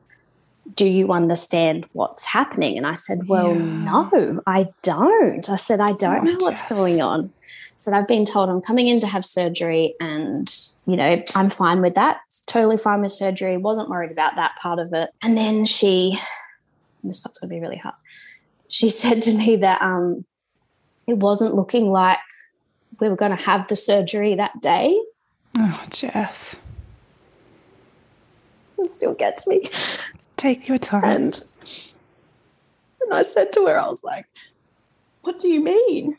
Do 0.76 0.86
you 0.86 1.12
understand 1.12 1.88
what's 1.93 2.26
happening? 2.26 2.78
And 2.78 2.86
I 2.86 2.93
said, 2.93 3.28
Well, 3.28 3.56
yeah. 3.56 4.12
no, 4.12 4.41
I 4.46 4.70
don't. 4.82 5.50
I 5.50 5.56
said, 5.56 5.82
I 5.82 5.93
don't 5.93 6.28
oh, 6.28 6.32
know 6.32 6.38
what's 6.39 6.67
going 6.70 7.02
on. 7.02 7.32
So 7.80 7.93
I've 7.93 8.08
been 8.08 8.26
told 8.26 8.50
I'm 8.50 8.62
coming 8.62 8.88
in 8.88 9.00
to 9.02 9.08
have 9.08 9.24
surgery 9.24 9.93
and, 10.00 10.52
you 10.86 10.98
know, 10.98 11.22
I'm 11.36 11.50
fine 11.50 11.82
with 11.82 11.96
that. 11.96 12.22
Totally 12.48 12.78
fine 12.78 13.02
with 13.02 13.12
surgery. 13.12 13.56
Wasn't 13.58 13.89
worried 13.89 14.12
about 14.12 14.36
that 14.36 14.56
part 14.60 14.80
of 14.80 14.93
it. 14.93 15.12
And 15.22 15.38
then 15.38 15.63
she, 15.65 16.17
this 17.04 17.20
part's 17.20 17.39
going 17.39 17.50
to 17.50 17.56
be 17.56 17.62
really 17.62 17.78
hard. 17.78 17.96
She 18.67 18.89
said 19.02 19.22
to 19.24 19.38
me 19.38 19.58
that 19.58 19.82
um, 19.82 20.26
it 21.08 21.17
wasn't 21.17 21.56
looking 21.56 21.91
like 21.91 22.20
we 23.00 23.10
were 23.10 23.15
going 23.15 23.36
to 23.36 23.43
have 23.43 23.67
the 23.67 23.76
surgery 23.76 24.36
that 24.36 24.60
day. 24.60 25.00
Oh, 25.60 25.84
Jess. 25.89 26.62
It 28.78 28.89
still 28.89 29.15
gets 29.15 29.48
me. 29.48 29.70
Take 30.36 30.67
your 30.67 30.78
time. 30.78 31.04
And, 31.04 31.43
and 33.02 33.13
I 33.13 33.24
said 33.24 33.52
to 33.54 33.65
her, 33.65 33.80
I 33.80 33.88
was 33.88 34.04
like, 34.04 34.28
What 35.24 35.39
do 35.39 35.48
you 35.48 35.63
mean? 35.63 36.17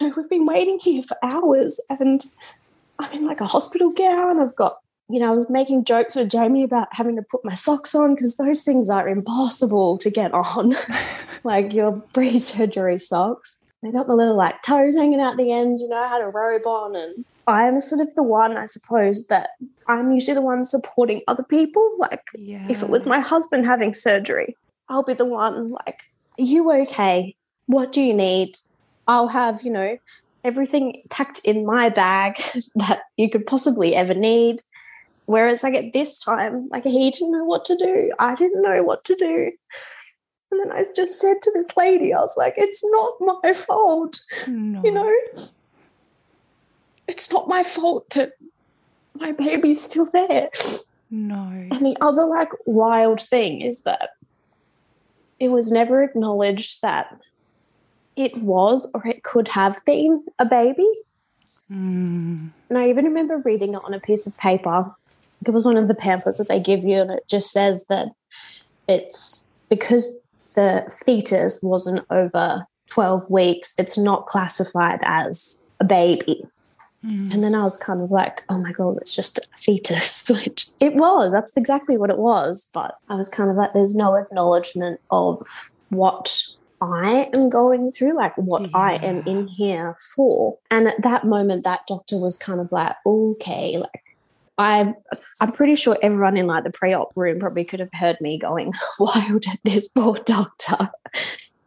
we've 0.00 0.30
been 0.30 0.46
waiting 0.46 0.78
here 0.78 1.02
for 1.02 1.16
hours 1.22 1.80
and 1.88 2.26
I'm 2.98 3.12
in 3.12 3.26
like 3.26 3.40
a 3.40 3.46
hospital 3.46 3.90
gown. 3.90 4.40
I've 4.40 4.54
got, 4.54 4.78
you 5.08 5.18
know, 5.18 5.32
I 5.32 5.36
was 5.36 5.50
making 5.50 5.84
jokes 5.84 6.14
with 6.14 6.30
Jamie 6.30 6.62
about 6.62 6.88
having 6.92 7.16
to 7.16 7.22
put 7.22 7.44
my 7.44 7.54
socks 7.54 7.94
on 7.94 8.14
because 8.14 8.36
those 8.36 8.62
things 8.62 8.90
are 8.90 9.08
impossible 9.08 9.98
to 9.98 10.10
get 10.10 10.32
on, 10.32 10.76
like 11.44 11.72
your 11.72 11.92
pre 12.12 12.38
surgery 12.38 12.98
socks. 12.98 13.62
They 13.82 13.90
got 13.92 14.06
the 14.06 14.14
little 14.14 14.36
like 14.36 14.62
toes 14.62 14.96
hanging 14.96 15.20
out 15.20 15.36
the 15.36 15.52
end, 15.52 15.80
you 15.80 15.88
know, 15.88 15.96
I 15.98 16.08
had 16.08 16.22
a 16.22 16.28
robe 16.28 16.66
on 16.66 16.96
and 16.96 17.24
I'm 17.46 17.80
sort 17.80 18.00
of 18.00 18.14
the 18.14 18.22
one, 18.22 18.56
I 18.56 18.64
suppose, 18.64 19.26
that 19.28 19.50
I'm 19.86 20.10
usually 20.10 20.34
the 20.34 20.42
one 20.42 20.64
supporting 20.64 21.22
other 21.28 21.44
people. 21.44 21.96
Like, 21.98 22.22
yeah. 22.34 22.66
if 22.68 22.82
it 22.82 22.88
was 22.88 23.06
my 23.06 23.20
husband 23.20 23.66
having 23.66 23.94
surgery, 23.94 24.56
I'll 24.88 25.04
be 25.04 25.14
the 25.14 25.24
one, 25.24 25.70
like, 25.70 26.02
are 26.38 26.44
you 26.44 26.72
okay? 26.82 27.36
What 27.66 27.92
do 27.92 28.02
you 28.02 28.14
need? 28.14 28.58
I'll 29.06 29.28
have, 29.28 29.62
you 29.62 29.70
know, 29.70 29.98
everything 30.42 31.00
packed 31.10 31.40
in 31.44 31.64
my 31.64 31.88
bag 31.88 32.36
that 32.74 33.02
you 33.16 33.30
could 33.30 33.46
possibly 33.46 33.94
ever 33.94 34.14
need. 34.14 34.62
Whereas, 35.26 35.62
like, 35.62 35.74
at 35.74 35.92
this 35.92 36.18
time, 36.18 36.68
like, 36.70 36.84
he 36.84 37.10
didn't 37.10 37.32
know 37.32 37.44
what 37.44 37.64
to 37.66 37.76
do. 37.76 38.12
I 38.18 38.34
didn't 38.34 38.62
know 38.62 38.82
what 38.82 39.04
to 39.04 39.14
do. 39.14 39.52
And 40.56 40.70
then 40.70 40.78
I 40.78 40.84
just 40.94 41.20
said 41.20 41.42
to 41.42 41.50
this 41.54 41.76
lady, 41.76 42.12
I 42.14 42.20
was 42.20 42.36
like, 42.36 42.54
it's 42.56 42.82
not 42.84 43.40
my 43.42 43.52
fault. 43.52 44.20
No. 44.48 44.82
You 44.84 44.92
know, 44.92 45.12
it's 47.08 47.32
not 47.32 47.48
my 47.48 47.62
fault 47.62 48.10
that 48.10 48.32
my 49.20 49.32
baby's 49.32 49.82
still 49.82 50.06
there. 50.06 50.50
No. 51.10 51.36
And 51.36 51.84
the 51.84 51.96
other 52.00 52.24
like 52.24 52.50
wild 52.64 53.20
thing 53.20 53.60
is 53.60 53.82
that 53.82 54.10
it 55.38 55.48
was 55.48 55.70
never 55.70 56.02
acknowledged 56.02 56.82
that 56.82 57.18
it 58.16 58.36
was 58.38 58.90
or 58.94 59.06
it 59.06 59.22
could 59.22 59.48
have 59.48 59.84
been 59.84 60.24
a 60.38 60.46
baby. 60.46 60.88
Mm. 61.70 62.50
And 62.68 62.78
I 62.78 62.88
even 62.88 63.04
remember 63.04 63.38
reading 63.38 63.74
it 63.74 63.84
on 63.84 63.94
a 63.94 64.00
piece 64.00 64.26
of 64.26 64.36
paper. 64.36 64.94
It 65.44 65.50
was 65.50 65.64
one 65.64 65.76
of 65.76 65.86
the 65.86 65.94
pamphlets 65.94 66.38
that 66.38 66.48
they 66.48 66.58
give 66.58 66.82
you, 66.82 67.00
and 67.00 67.10
it 67.10 67.28
just 67.28 67.52
says 67.52 67.86
that 67.88 68.08
it's 68.88 69.46
because 69.68 70.18
the 70.56 70.84
fetus 71.04 71.62
wasn't 71.62 72.04
over 72.10 72.66
12 72.88 73.30
weeks, 73.30 73.74
it's 73.78 73.98
not 73.98 74.26
classified 74.26 75.00
as 75.02 75.64
a 75.80 75.84
baby. 75.84 76.44
Mm. 77.04 77.32
And 77.32 77.44
then 77.44 77.54
I 77.54 77.62
was 77.62 77.76
kind 77.76 78.00
of 78.00 78.10
like, 78.10 78.42
oh 78.48 78.60
my 78.60 78.72
God, 78.72 78.96
it's 79.00 79.14
just 79.14 79.38
a 79.38 79.42
fetus, 79.56 80.28
which 80.30 80.66
it 80.80 80.94
was. 80.94 81.32
That's 81.32 81.56
exactly 81.56 81.96
what 81.96 82.10
it 82.10 82.18
was. 82.18 82.70
But 82.72 82.96
I 83.08 83.14
was 83.14 83.28
kind 83.28 83.50
of 83.50 83.56
like, 83.56 83.72
there's 83.72 83.94
no 83.94 84.14
acknowledgement 84.14 85.00
of 85.10 85.70
what 85.90 86.42
I 86.80 87.28
am 87.34 87.48
going 87.48 87.90
through, 87.90 88.16
like 88.16 88.36
what 88.36 88.62
yeah. 88.62 88.68
I 88.74 88.94
am 88.96 89.26
in 89.26 89.46
here 89.46 89.96
for. 90.14 90.58
And 90.70 90.86
at 90.86 91.02
that 91.02 91.24
moment, 91.24 91.64
that 91.64 91.86
doctor 91.86 92.18
was 92.18 92.36
kind 92.36 92.60
of 92.60 92.70
like, 92.72 92.96
okay, 93.06 93.78
like 93.78 94.02
I, 94.58 94.94
I'm 95.40 95.52
pretty 95.52 95.76
sure 95.76 95.96
everyone 96.02 96.36
in 96.36 96.46
like 96.46 96.64
the 96.64 96.70
pre-op 96.70 97.12
room 97.14 97.38
probably 97.38 97.64
could 97.64 97.80
have 97.80 97.92
heard 97.92 98.20
me 98.20 98.38
going 98.38 98.72
wild 98.98 99.44
at 99.50 99.60
this 99.64 99.88
poor 99.88 100.16
doctor. 100.16 100.90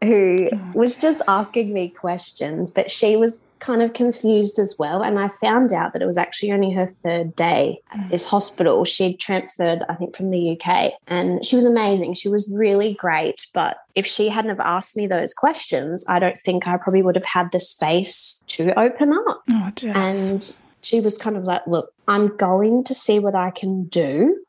who 0.01 0.47
oh, 0.51 0.71
was 0.73 0.99
just 1.01 1.21
asking 1.27 1.73
me 1.73 1.89
questions, 1.89 2.71
but 2.71 2.89
she 2.89 3.17
was 3.17 3.45
kind 3.59 3.83
of 3.83 3.93
confused 3.93 4.57
as 4.57 4.77
well. 4.79 5.01
And 5.03 5.19
I 5.19 5.27
found 5.41 5.73
out 5.73 5.91
that 5.91 6.01
it 6.01 6.05
was 6.05 6.17
actually 6.17 6.53
only 6.53 6.71
her 6.71 6.85
third 6.85 7.35
day 7.35 7.81
at 7.91 7.99
mm. 7.99 8.09
this 8.09 8.25
hospital. 8.25 8.85
She'd 8.85 9.19
transferred, 9.19 9.83
I 9.89 9.95
think, 9.95 10.15
from 10.15 10.29
the 10.29 10.57
UK 10.57 10.93
and 11.07 11.43
she 11.43 11.57
was 11.57 11.65
amazing. 11.65 12.13
She 12.13 12.29
was 12.29 12.49
really 12.53 12.93
great. 12.93 13.47
But 13.53 13.77
if 13.95 14.05
she 14.05 14.29
hadn't 14.29 14.49
have 14.49 14.61
asked 14.61 14.95
me 14.95 15.05
those 15.05 15.33
questions, 15.33 16.05
I 16.07 16.19
don't 16.19 16.39
think 16.45 16.65
I 16.65 16.77
probably 16.77 17.01
would 17.01 17.15
have 17.15 17.25
had 17.25 17.51
the 17.51 17.59
space 17.59 18.41
to 18.47 18.77
open 18.79 19.11
up. 19.11 19.43
Oh, 19.49 19.71
and 19.83 20.63
she 20.89 21.01
was 21.01 21.17
kind 21.17 21.37
of 21.37 21.45
like, 21.45 21.61
look, 21.67 21.93
I'm 22.07 22.35
going 22.35 22.83
to 22.85 22.95
see 22.95 23.19
what 23.19 23.35
I 23.35 23.51
can 23.51 23.85
do. 23.85 24.41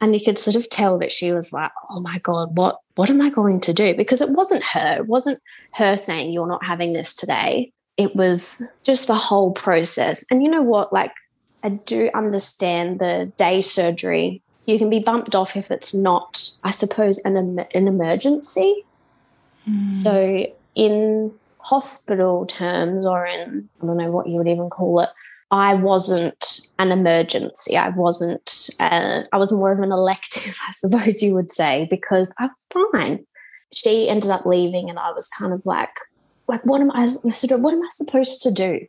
And 0.00 0.14
you 0.14 0.24
could 0.24 0.38
sort 0.38 0.56
of 0.56 0.70
tell 0.70 0.98
that 0.98 1.12
she 1.12 1.32
was 1.32 1.52
like, 1.52 1.72
oh 1.90 2.00
my 2.00 2.18
God, 2.20 2.56
what 2.56 2.78
what 2.94 3.10
am 3.10 3.20
I 3.20 3.30
going 3.30 3.60
to 3.62 3.72
do? 3.72 3.94
Because 3.94 4.20
it 4.20 4.28
wasn't 4.30 4.62
her. 4.62 4.98
It 4.98 5.06
wasn't 5.06 5.40
her 5.74 5.96
saying, 5.96 6.30
you're 6.30 6.46
not 6.46 6.64
having 6.64 6.92
this 6.92 7.14
today. 7.14 7.72
It 7.96 8.14
was 8.14 8.62
just 8.84 9.08
the 9.08 9.14
whole 9.14 9.52
process. 9.52 10.24
And 10.30 10.42
you 10.42 10.50
know 10.50 10.62
what? 10.62 10.92
Like, 10.92 11.12
I 11.64 11.70
do 11.70 12.08
understand 12.14 13.00
the 13.00 13.32
day 13.36 13.60
surgery. 13.60 14.42
You 14.66 14.78
can 14.78 14.90
be 14.90 15.00
bumped 15.00 15.34
off 15.34 15.56
if 15.56 15.70
it's 15.70 15.92
not, 15.92 16.50
I 16.62 16.70
suppose, 16.70 17.18
an, 17.24 17.36
an 17.74 17.88
emergency. 17.88 18.84
Mm. 19.68 19.92
So, 19.92 20.46
in 20.74 21.32
hospital 21.58 22.46
terms, 22.46 23.04
or 23.04 23.26
in, 23.26 23.68
I 23.82 23.86
don't 23.86 23.96
know 23.96 24.06
what 24.14 24.28
you 24.28 24.36
would 24.36 24.48
even 24.48 24.70
call 24.70 25.00
it, 25.00 25.10
I 25.50 25.74
wasn't 25.74 26.68
an 26.78 26.92
emergency. 26.92 27.76
I 27.76 27.88
wasn't, 27.88 28.70
uh, 28.78 29.22
I 29.32 29.36
was 29.36 29.50
more 29.52 29.72
of 29.72 29.80
an 29.80 29.92
elective, 29.92 30.56
I 30.68 30.72
suppose 30.72 31.22
you 31.22 31.34
would 31.34 31.50
say, 31.50 31.86
because 31.90 32.34
I 32.38 32.46
was 32.46 32.92
fine. 32.92 33.24
She 33.72 34.08
ended 34.08 34.30
up 34.30 34.46
leaving, 34.46 34.90
and 34.90 34.98
I 34.98 35.12
was 35.12 35.28
kind 35.28 35.52
of 35.52 35.64
like, 35.64 35.94
like, 36.48 36.64
what 36.64 36.80
am 36.80 36.90
I, 36.92 37.04
I 37.04 37.06
said, 37.06 37.50
what 37.60 37.72
am 37.74 37.82
I 37.82 37.88
supposed 37.90 38.42
to 38.42 38.50
do? 38.52 38.80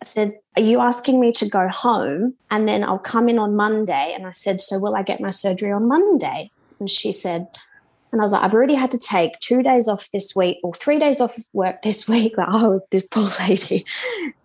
I 0.00 0.04
said, 0.04 0.38
Are 0.56 0.62
you 0.62 0.80
asking 0.80 1.20
me 1.20 1.32
to 1.32 1.48
go 1.48 1.68
home 1.68 2.34
and 2.50 2.68
then 2.68 2.84
I'll 2.84 2.98
come 2.98 3.28
in 3.28 3.38
on 3.38 3.56
Monday? 3.56 4.12
And 4.14 4.26
I 4.26 4.30
said, 4.30 4.60
So 4.60 4.78
will 4.78 4.94
I 4.94 5.02
get 5.02 5.20
my 5.20 5.30
surgery 5.30 5.72
on 5.72 5.88
Monday? 5.88 6.50
And 6.78 6.88
she 6.88 7.12
said, 7.12 7.48
and 8.10 8.20
I 8.20 8.24
was 8.24 8.32
like, 8.32 8.42
I've 8.42 8.54
already 8.54 8.74
had 8.74 8.90
to 8.92 8.98
take 8.98 9.38
two 9.40 9.62
days 9.62 9.86
off 9.86 10.10
this 10.12 10.34
week 10.34 10.58
or 10.62 10.72
three 10.72 10.98
days 10.98 11.20
off 11.20 11.36
of 11.36 11.44
work 11.52 11.82
this 11.82 12.08
week. 12.08 12.36
Like, 12.36 12.48
oh, 12.50 12.80
this 12.90 13.06
poor 13.06 13.28
lady. 13.40 13.84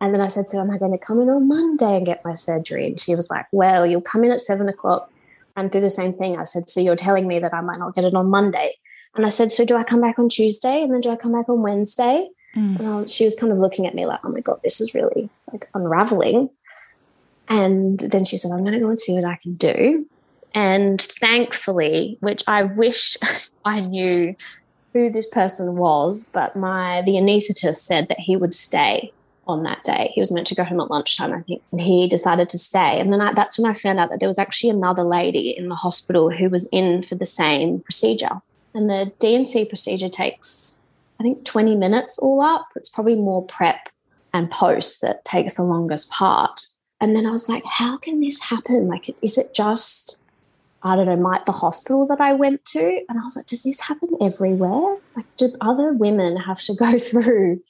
And 0.02 0.14
then 0.14 0.22
I 0.22 0.28
said, 0.28 0.48
So 0.48 0.60
am 0.60 0.72
I 0.72 0.78
going 0.78 0.92
to 0.92 0.98
come 0.98 1.22
in 1.22 1.30
on 1.30 1.48
Monday 1.48 1.98
and 1.98 2.06
get 2.06 2.26
my 2.26 2.34
surgery? 2.34 2.88
And 2.88 3.00
she 3.00 3.16
was 3.16 3.30
like, 3.30 3.46
Well, 3.52 3.86
you'll 3.86 4.02
come 4.02 4.24
in 4.24 4.32
at 4.32 4.42
seven 4.42 4.68
o'clock 4.68 5.10
and 5.56 5.72
do 5.72 5.80
the 5.80 5.90
same 5.90 6.14
thing. 6.14 6.38
I 6.38 6.44
said, 6.44 6.70
So 6.70 6.82
you're 6.82 6.96
telling 6.96 7.28
me 7.28 7.40
that 7.40 7.54
I 7.54 7.62
might 7.62 7.80
not 7.80 7.96
get 7.96 8.04
it 8.04 8.16
on 8.16 8.30
Monday? 8.30 8.76
And 9.16 9.26
I 9.26 9.30
said, 9.30 9.52
So 9.52 9.66
do 9.66 9.78
I 9.78 9.84
come 9.84 10.02
back 10.02 10.20
on 10.20 10.30
Tuesday? 10.30 10.82
And 10.82 10.94
then 10.94 11.02
do 11.02 11.12
I 11.12 11.16
come 11.16 11.32
back 11.32 11.48
on 11.48 11.62
Wednesday? 11.62 12.30
Mm. 12.56 12.80
And 12.80 13.10
she 13.10 13.26
was 13.26 13.36
kind 13.36 13.52
of 13.52 13.60
looking 13.60 13.88
at 13.88 13.96
me 13.96 14.06
like, 14.06 14.20
Oh 14.24 14.30
my 14.30 14.42
God, 14.42 14.60
this 14.64 14.82
is 14.82 14.94
really 14.94 15.30
like 15.52 15.70
unraveling. 15.74 16.50
And 17.48 18.00
then 18.00 18.26
she 18.26 18.38
said, 18.38 18.52
I'm 18.52 18.62
going 18.62 18.74
to 18.74 18.80
go 18.80 18.90
and 18.90 19.00
see 19.00 19.14
what 19.14 19.26
I 19.26 19.38
can 19.42 19.54
do. 19.54 20.06
And 20.54 21.02
thankfully, 21.02 22.18
which 22.20 22.44
I 22.48 22.64
wish 22.64 23.18
I 23.66 23.82
knew 23.82 24.36
who 24.94 25.10
this 25.10 25.30
person 25.30 25.76
was, 25.76 26.26
but 26.26 26.56
my 26.56 27.02
the 27.02 27.14
anaesthetist 27.14 27.76
said 27.76 28.08
that 28.10 28.20
he 28.20 28.36
would 28.36 28.54
stay 28.54 29.12
on 29.48 29.64
that 29.64 29.84
day. 29.84 30.12
He 30.14 30.22
was 30.22 30.32
meant 30.32 30.48
to 30.48 30.56
go 30.56 30.64
home 30.64 30.80
at 30.80 30.90
lunchtime, 30.90 31.34
I 31.34 31.42
think, 31.42 31.62
and 31.72 31.82
he 31.82 32.08
decided 32.08 32.50
to 32.50 32.58
stay. 32.58 33.00
And 33.00 33.12
then 33.12 33.20
I, 33.20 33.34
that's 33.34 33.60
when 33.60 33.70
I 33.70 33.78
found 33.78 34.00
out 34.00 34.10
that 34.10 34.20
there 34.20 34.30
was 34.30 34.40
actually 34.40 34.70
another 34.70 35.04
lady 35.04 35.50
in 35.50 35.68
the 35.68 35.76
hospital 35.76 36.30
who 36.30 36.50
was 36.50 36.70
in 36.72 37.04
for 37.04 37.16
the 37.16 37.26
same 37.26 37.80
procedure. 37.82 38.42
And 38.74 38.90
the 38.90 39.12
D&C 39.20 39.66
procedure 39.66 40.10
takes, 40.10 40.84
I 41.20 41.24
think, 41.24 41.44
20 41.44 41.76
minutes 41.76 42.18
all 42.20 42.42
up. 42.42 42.68
It's 42.76 42.90
probably 42.90 43.16
more 43.16 43.44
prep 43.44 43.90
and 44.34 44.50
post 44.50 45.02
that 45.02 45.26
takes 45.26 45.56
the 45.56 45.64
longest 45.64 46.10
part. 46.10 46.68
And 47.02 47.16
then 47.16 47.26
I 47.26 47.32
was 47.32 47.50
like, 47.50 47.66
how 47.66 47.98
can 47.98 48.22
this 48.22 48.42
happen? 48.44 48.88
Like, 48.88 49.14
is 49.22 49.38
it 49.38 49.54
just 49.54 50.23
I 50.84 50.96
don't 50.96 51.06
know, 51.06 51.16
might 51.16 51.46
the 51.46 51.54
hospital 51.54 52.06
that 52.08 52.20
I 52.20 52.34
went 52.34 52.66
to. 52.66 53.02
And 53.08 53.18
I 53.18 53.24
was 53.24 53.38
like, 53.38 53.46
does 53.46 53.64
this 53.64 53.80
happen 53.80 54.10
everywhere? 54.22 54.98
Like, 55.16 55.26
do 55.38 55.50
other 55.62 55.94
women 55.94 56.36
have 56.38 56.62
to 56.64 56.76
go 56.76 57.00
through 57.00 57.62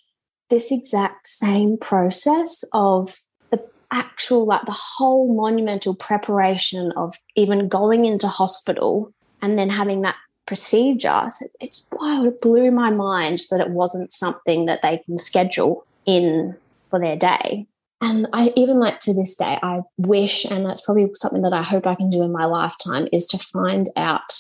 this 0.50 0.72
exact 0.72 1.28
same 1.28 1.78
process 1.78 2.64
of 2.74 3.20
the 3.52 3.64
actual, 3.92 4.46
like 4.46 4.66
the 4.66 4.78
whole 4.98 5.36
monumental 5.36 5.96
preparation 5.96 6.92
of 6.94 7.16
even 7.36 7.68
going 7.68 8.06
into 8.06 8.28
hospital 8.28 9.14
and 9.42 9.60
then 9.60 9.70
having 9.70 10.02
that 10.02 10.16
procedure? 10.48 11.26
So 11.30 11.46
it's 11.60 11.86
wild. 11.92 12.26
It 12.26 12.42
blew 12.42 12.72
my 12.72 12.90
mind 12.90 13.40
that 13.52 13.62
it 13.62 13.70
wasn't 13.70 14.12
something 14.12 14.66
that 14.66 14.82
they 14.82 14.98
can 14.98 15.20
schedule 15.20 15.86
in 16.08 16.56
for 16.90 17.00
their 17.00 17.16
day. 17.16 17.68
And 18.04 18.28
I 18.34 18.52
even 18.58 18.80
like 18.80 19.00
to 19.00 19.14
this 19.14 19.34
day, 19.34 19.58
I 19.64 19.80
wish, 19.98 20.44
and 20.44 20.66
that's 20.66 20.82
probably 20.82 21.10
something 21.16 21.42
that 21.44 21.54
I 21.54 21.64
hope 21.64 21.88
I 21.88 21.96
can 21.96 22.10
do 22.10 22.22
in 22.22 22.34
my 22.34 22.44
lifetime, 22.44 23.08
is 23.14 23.26
to 23.28 23.38
find 23.38 23.88
out 23.96 24.34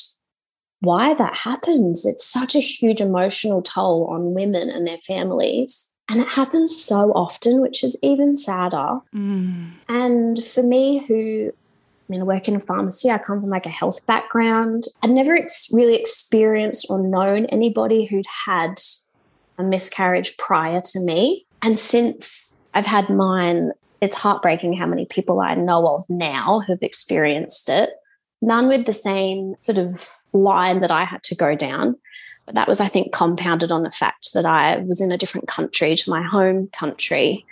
why 0.82 1.14
that 1.14 1.34
happens. 1.34 2.06
It's 2.06 2.26
such 2.26 2.56
a 2.56 2.60
huge 2.60 3.00
emotional 3.00 3.62
toll 3.62 4.08
on 4.12 4.34
women 4.34 4.70
and 4.70 4.86
their 4.86 4.98
families. 4.98 5.96
And 6.10 6.20
it 6.20 6.28
happens 6.28 6.76
so 6.76 7.14
often, 7.14 7.62
which 7.62 7.86
is 7.86 7.98
even 8.04 8.36
sadder. 8.36 8.98
Mm. 9.16 9.72
And 9.88 10.44
for 10.44 10.62
me, 10.62 11.06
who 11.08 11.54
I 11.54 12.06
mean, 12.10 12.20
I 12.20 12.26
work 12.26 12.50
in 12.50 12.58
a 12.58 12.60
pharmacy. 12.60 13.10
I 13.10 13.18
come 13.18 13.40
from 13.40 13.50
like 13.50 13.66
a 13.66 13.70
health 13.70 14.06
background. 14.06 14.84
I'd 15.02 15.12
never 15.12 15.34
ex- 15.38 15.70
really 15.72 15.96
experienced 15.96 16.88
or 16.90 17.02
known 17.02 17.46
anybody 17.46 18.04
who'd 18.04 18.26
had 18.46 18.76
a 19.58 19.64
miscarriage 19.64 20.36
prior 20.36 20.82
to 20.82 21.00
me. 21.00 21.46
And 21.62 21.80
since 21.80 22.60
I've 22.74 22.86
had 22.86 23.10
mine. 23.10 23.72
It's 24.02 24.18
heartbreaking 24.18 24.74
how 24.74 24.86
many 24.86 25.06
people 25.06 25.40
I 25.40 25.56
know 25.56 25.88
of 25.88 26.04
now 26.10 26.62
who've 26.66 26.82
experienced 26.82 27.70
it. 27.70 27.92
None 28.42 28.68
with 28.68 28.86
the 28.86 28.94
same 28.94 29.56
sort 29.62 29.78
of 29.78 30.10
line 30.34 30.80
that 30.80 30.92
I 30.92 31.06
had 31.06 31.24
to 31.24 31.36
go 31.36 31.56
down. 31.56 31.96
But 32.46 32.56
that 32.56 32.68
was, 32.68 32.82
I 32.82 32.88
think, 32.88 33.14
compounded 33.14 33.72
on 33.72 33.84
the 33.84 33.92
fact 33.92 34.34
that 34.34 34.46
I 34.46 34.78
was 34.80 35.00
in 35.00 35.12
a 35.12 35.18
different 35.18 35.48
country 35.48 35.96
to 35.96 36.10
my 36.10 36.22
home 36.22 36.70
country. 36.78 37.46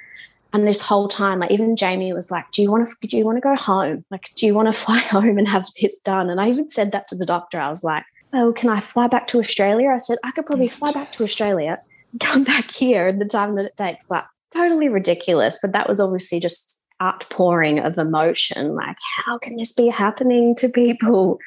And 0.54 0.68
this 0.68 0.82
whole 0.82 1.08
time, 1.08 1.40
like 1.40 1.52
even 1.52 1.78
Jamie 1.78 2.12
was 2.12 2.30
like, 2.30 2.52
"Do 2.52 2.62
you 2.62 2.70
want 2.70 2.88
to? 2.88 3.08
Do 3.08 3.18
you 3.18 3.26
want 3.26 3.38
to 3.38 3.42
go 3.42 3.56
home? 3.56 4.04
Like, 4.12 4.32
do 4.36 4.46
you 4.46 4.54
want 4.54 4.68
to 4.68 4.74
fly 4.86 5.00
home 5.00 5.38
and 5.38 5.48
have 5.48 5.66
this 5.82 6.00
done?" 6.00 6.30
And 6.30 6.42
I 6.42 6.50
even 6.50 6.68
said 6.68 6.92
that 6.92 7.08
to 7.08 7.16
the 7.16 7.26
doctor. 7.26 7.58
I 7.60 7.70
was 7.70 7.86
like, 7.86 8.04
"Oh, 8.34 8.52
can 8.52 8.70
I 8.70 8.82
fly 8.82 9.08
back 9.08 9.28
to 9.28 9.40
Australia?" 9.40 9.90
I 9.90 9.98
said, 9.98 10.18
"I 10.26 10.32
could 10.32 10.46
probably 10.46 10.68
fly 10.68 10.92
back 10.92 11.14
to 11.14 11.24
Australia, 11.24 11.78
come 12.20 12.44
back 12.44 12.72
here 12.72 13.08
in 13.08 13.20
the 13.20 13.26
time 13.26 13.56
that 13.56 13.66
it 13.66 13.78
takes." 13.78 14.08
But 14.08 14.26
totally 14.54 14.90
ridiculous. 14.90 15.60
But 15.62 15.74
that 15.74 15.88
was 15.88 16.00
obviously 16.00 16.40
just 16.40 16.80
outpouring 17.02 17.80
of 17.80 17.98
emotion. 17.98 18.76
Like, 18.76 18.98
how 19.26 19.38
can 19.38 19.56
this 19.56 19.74
be 19.74 19.90
happening 19.90 20.56
to 20.56 20.70
people? 20.70 21.40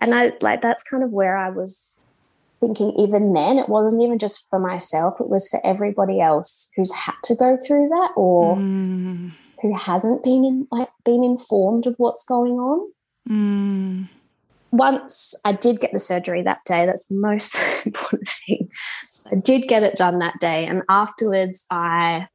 And 0.00 0.14
I 0.14 0.32
like 0.40 0.62
that's 0.62 0.82
kind 0.82 1.02
of 1.02 1.10
where 1.10 1.36
I 1.36 1.50
was 1.50 1.98
thinking 2.60 2.92
even 2.98 3.32
then 3.32 3.58
it 3.58 3.68
wasn't 3.68 4.02
even 4.02 4.18
just 4.18 4.48
for 4.50 4.58
myself 4.58 5.20
it 5.20 5.28
was 5.28 5.48
for 5.48 5.64
everybody 5.64 6.20
else 6.20 6.70
who's 6.76 6.92
had 6.92 7.14
to 7.22 7.34
go 7.34 7.56
through 7.56 7.88
that 7.88 8.10
or 8.16 8.56
mm. 8.56 9.30
who 9.62 9.76
hasn't 9.76 10.22
been 10.22 10.44
in, 10.44 10.66
like 10.70 10.88
been 11.04 11.22
informed 11.22 11.86
of 11.86 11.94
what's 11.98 12.24
going 12.24 12.54
on 12.54 12.92
mm. 13.28 14.08
once 14.72 15.40
i 15.44 15.52
did 15.52 15.78
get 15.80 15.92
the 15.92 15.98
surgery 15.98 16.42
that 16.42 16.58
day 16.64 16.84
that's 16.84 17.06
the 17.06 17.14
most 17.14 17.58
important 17.86 18.28
thing 18.28 18.68
i 19.30 19.36
did 19.36 19.68
get 19.68 19.82
it 19.82 19.96
done 19.96 20.18
that 20.18 20.38
day 20.40 20.66
and 20.66 20.82
afterwards 20.88 21.64
i 21.70 22.26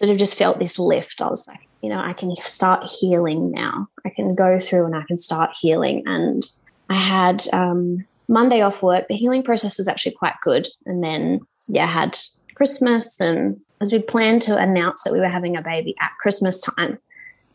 sort 0.00 0.10
of 0.10 0.16
just 0.16 0.38
felt 0.38 0.58
this 0.58 0.78
lift. 0.78 1.20
I 1.20 1.28
was 1.28 1.46
like, 1.46 1.60
you 1.82 1.90
know, 1.90 2.00
I 2.00 2.14
can 2.14 2.34
start 2.36 2.90
healing 2.90 3.50
now. 3.50 3.86
I 4.06 4.08
can 4.08 4.34
go 4.34 4.58
through 4.58 4.86
and 4.86 4.96
I 4.96 5.02
can 5.06 5.18
start 5.18 5.50
healing. 5.60 6.04
And 6.06 6.42
I 6.88 6.98
had 6.98 7.44
um, 7.52 8.06
Monday 8.26 8.62
off 8.62 8.82
work. 8.82 9.08
The 9.08 9.14
healing 9.14 9.42
process 9.42 9.76
was 9.76 9.88
actually 9.88 10.12
quite 10.12 10.36
good. 10.42 10.68
And 10.86 11.04
then, 11.04 11.40
yeah, 11.68 11.84
I 11.84 11.92
had 11.92 12.18
Christmas. 12.54 13.20
And 13.20 13.60
as 13.82 13.92
we 13.92 13.98
planned 13.98 14.40
to 14.42 14.56
announce 14.56 15.04
that 15.04 15.12
we 15.12 15.20
were 15.20 15.28
having 15.28 15.54
a 15.54 15.62
baby 15.62 15.94
at 16.00 16.16
Christmas 16.18 16.62
time, 16.62 16.98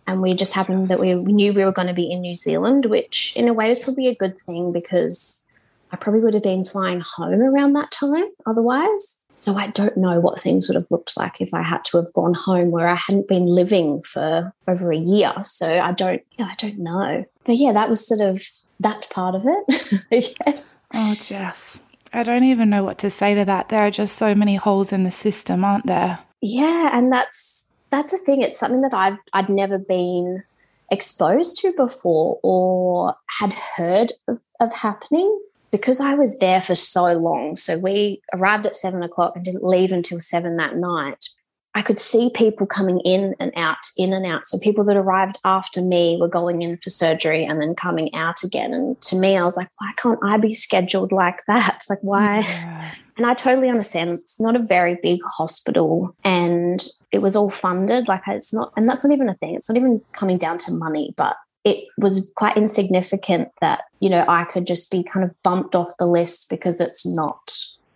and 0.05 0.21
we 0.21 0.33
just 0.33 0.53
happened 0.53 0.87
that 0.89 0.99
we 0.99 1.15
knew 1.15 1.51
we 1.51 1.65
were 1.65 1.71
going 1.71 1.87
to 1.87 1.95
be 1.95 2.11
in 2.11 2.21
New 2.21 2.35
Zealand, 2.35 2.85
which 2.85 3.35
in 3.35 3.47
a 3.47 3.53
way 3.55 3.69
was 3.69 3.79
probably 3.79 4.07
a 4.07 4.13
good 4.13 4.39
thing 4.39 4.71
because 4.71 5.51
I 5.91 5.95
probably 5.95 6.21
would 6.21 6.35
have 6.35 6.43
been 6.43 6.63
flying 6.63 7.01
home 7.01 7.41
around 7.41 7.73
that 7.73 7.89
time 7.89 8.27
otherwise. 8.45 9.23
So 9.35 9.55
I 9.55 9.67
don't 9.67 9.97
know 9.97 10.19
what 10.19 10.39
things 10.39 10.67
would 10.67 10.75
have 10.75 10.89
looked 10.89 11.17
like 11.17 11.41
if 11.41 11.53
I 11.53 11.61
had 11.61 11.83
to 11.85 11.97
have 11.97 12.11
gone 12.13 12.33
home 12.33 12.71
where 12.71 12.87
I 12.87 12.95
hadn't 12.95 13.27
been 13.27 13.45
living 13.45 14.01
for 14.01 14.53
over 14.67 14.91
a 14.91 14.97
year. 14.97 15.33
So 15.43 15.79
I 15.79 15.91
don't, 15.91 16.21
yeah, 16.37 16.45
I 16.45 16.55
don't 16.57 16.79
know. 16.79 17.25
But 17.45 17.57
yeah, 17.57 17.73
that 17.73 17.89
was 17.89 18.07
sort 18.07 18.21
of 18.21 18.43
that 18.79 19.09
part 19.09 19.35
of 19.35 19.43
it. 19.45 20.35
yes. 20.45 20.75
Oh, 20.93 21.15
Jess. 21.21 21.81
I 22.13 22.23
don't 22.23 22.45
even 22.45 22.69
know 22.69 22.83
what 22.83 22.97
to 22.99 23.11
say 23.11 23.35
to 23.35 23.45
that. 23.45 23.69
There 23.69 23.81
are 23.81 23.91
just 23.91 24.17
so 24.17 24.33
many 24.35 24.55
holes 24.55 24.93
in 24.93 25.03
the 25.03 25.11
system, 25.11 25.65
aren't 25.65 25.85
there? 25.85 26.19
Yeah, 26.41 26.89
and 26.93 27.11
that's 27.11 27.65
that's 27.89 28.13
a 28.13 28.17
thing. 28.17 28.41
It's 28.41 28.59
something 28.59 28.81
that 28.81 28.93
I've 28.93 29.17
I'd 29.33 29.49
never 29.49 29.77
been 29.77 30.43
exposed 30.91 31.59
to 31.61 31.73
before 31.73 32.39
or 32.43 33.15
had 33.39 33.53
heard 33.53 34.11
of, 34.27 34.39
of 34.59 34.73
happening 34.73 35.39
because 35.75 35.99
I 35.99 36.13
was 36.13 36.39
there 36.39 36.61
for 36.61 36.73
so 36.73 37.03
long, 37.13 37.57
so 37.57 37.77
we 37.77 38.21
arrived 38.33 38.65
at 38.65 38.77
seven 38.77 39.03
o'clock 39.03 39.35
and 39.35 39.43
didn't 39.43 39.63
leave 39.63 39.91
until 39.91 40.21
seven 40.21 40.55
that 40.55 40.77
night. 40.77 41.27
I 41.73 41.81
could 41.81 41.99
see 41.99 42.31
people 42.33 42.65
coming 42.65 43.01
in 43.01 43.35
and 43.41 43.51
out, 43.57 43.75
in 43.97 44.13
and 44.13 44.25
out. 44.25 44.45
So 44.45 44.57
people 44.57 44.85
that 44.85 44.95
arrived 44.95 45.37
after 45.43 45.81
me 45.81 46.17
were 46.21 46.29
going 46.29 46.61
in 46.61 46.77
for 46.77 46.89
surgery 46.89 47.43
and 47.43 47.61
then 47.61 47.75
coming 47.75 48.13
out 48.15 48.43
again. 48.43 48.73
And 48.73 48.99
to 49.01 49.17
me, 49.17 49.35
I 49.35 49.43
was 49.43 49.57
like, 49.57 49.67
why 49.79 49.91
can't 49.97 50.19
I 50.23 50.37
be 50.37 50.53
scheduled 50.53 51.11
like 51.11 51.39
that? 51.47 51.83
Like, 51.89 51.99
why? 52.01 52.39
Yeah. 52.39 52.93
And 53.17 53.25
I 53.25 53.33
totally 53.33 53.67
understand 53.67 54.11
it's 54.11 54.39
not 54.39 54.55
a 54.55 54.59
very 54.59 54.97
big 55.03 55.19
hospital 55.23 56.15
and 56.23 56.81
it 57.11 57.21
was 57.21 57.35
all 57.35 57.49
funded. 57.49 58.07
Like, 58.07 58.21
it's 58.27 58.53
not, 58.53 58.71
and 58.77 58.87
that's 58.87 59.03
not 59.03 59.13
even 59.13 59.27
a 59.27 59.35
thing. 59.35 59.55
It's 59.55 59.69
not 59.69 59.77
even 59.77 60.01
coming 60.13 60.37
down 60.37 60.57
to 60.59 60.71
money, 60.71 61.13
but 61.17 61.35
it 61.65 61.87
was 61.97 62.31
quite 62.35 62.55
insignificant 62.55 63.49
that, 63.59 63.81
you 63.99 64.09
know, 64.09 64.23
I 64.27 64.45
could 64.45 64.67
just 64.67 64.91
be 64.91 65.03
kind 65.03 65.25
of 65.25 65.31
bumped 65.43 65.75
off 65.75 65.97
the 65.97 66.05
list 66.05 66.47
because 66.49 66.79
it's 66.79 67.05
not 67.05 67.51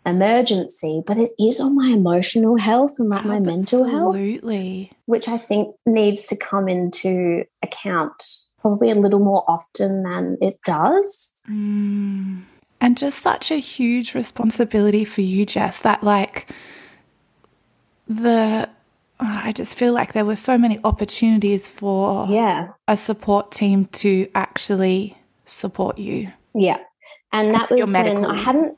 emergency, 0.06 1.04
but 1.06 1.20
it 1.20 1.30
is 1.40 1.62
on 1.62 1.76
my 1.76 1.90
emotional 1.90 2.58
health 2.58 2.96
and 2.98 3.10
like 3.10 3.26
my 3.26 3.40
mental 3.40 3.86
health. 3.86 4.16
Absolutely. 4.16 4.92
Which 5.06 5.28
I 5.28 5.38
think 5.38 5.76
needs 5.86 6.26
to 6.28 6.36
come 6.36 6.68
into 6.68 7.46
account 7.62 8.24
probably 8.60 8.90
a 8.90 8.96
little 8.96 9.20
more 9.20 9.44
often 9.48 10.02
than 10.02 10.38
it 10.42 10.60
does. 10.66 11.40
Mm. 11.48 12.42
And 12.82 12.98
just 12.98 13.20
such 13.20 13.52
a 13.52 13.58
huge 13.58 14.16
responsibility 14.16 15.06
for 15.06 15.22
you, 15.22 15.46
Jess, 15.46 15.82
that 15.82 16.02
like 16.02 16.50
the 18.08 18.70
Oh, 19.22 19.42
I 19.44 19.52
just 19.52 19.78
feel 19.78 19.94
like 19.94 20.14
there 20.14 20.26
were 20.26 20.36
so 20.36 20.58
many 20.58 20.80
opportunities 20.84 21.68
for 21.68 22.28
yeah. 22.30 22.70
a 22.88 22.96
support 22.96 23.52
team 23.52 23.86
to 23.86 24.30
actually 24.34 25.18
support 25.46 25.98
you. 25.98 26.32
Yeah. 26.56 26.78
And 27.32 27.54
that 27.54 27.70
was 27.70 27.94
when 27.94 28.26
I 28.26 28.38
hadn't 28.38 28.78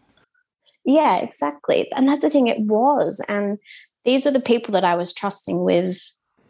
yeah, 0.84 1.18
exactly. 1.18 1.92
And 1.92 2.08
that's 2.08 2.22
the 2.22 2.30
thing, 2.30 2.48
it 2.48 2.60
was. 2.60 3.24
And 3.28 3.60
these 4.04 4.26
are 4.26 4.32
the 4.32 4.40
people 4.40 4.72
that 4.74 4.84
I 4.84 4.96
was 4.96 5.14
trusting 5.14 5.64
with. 5.64 6.00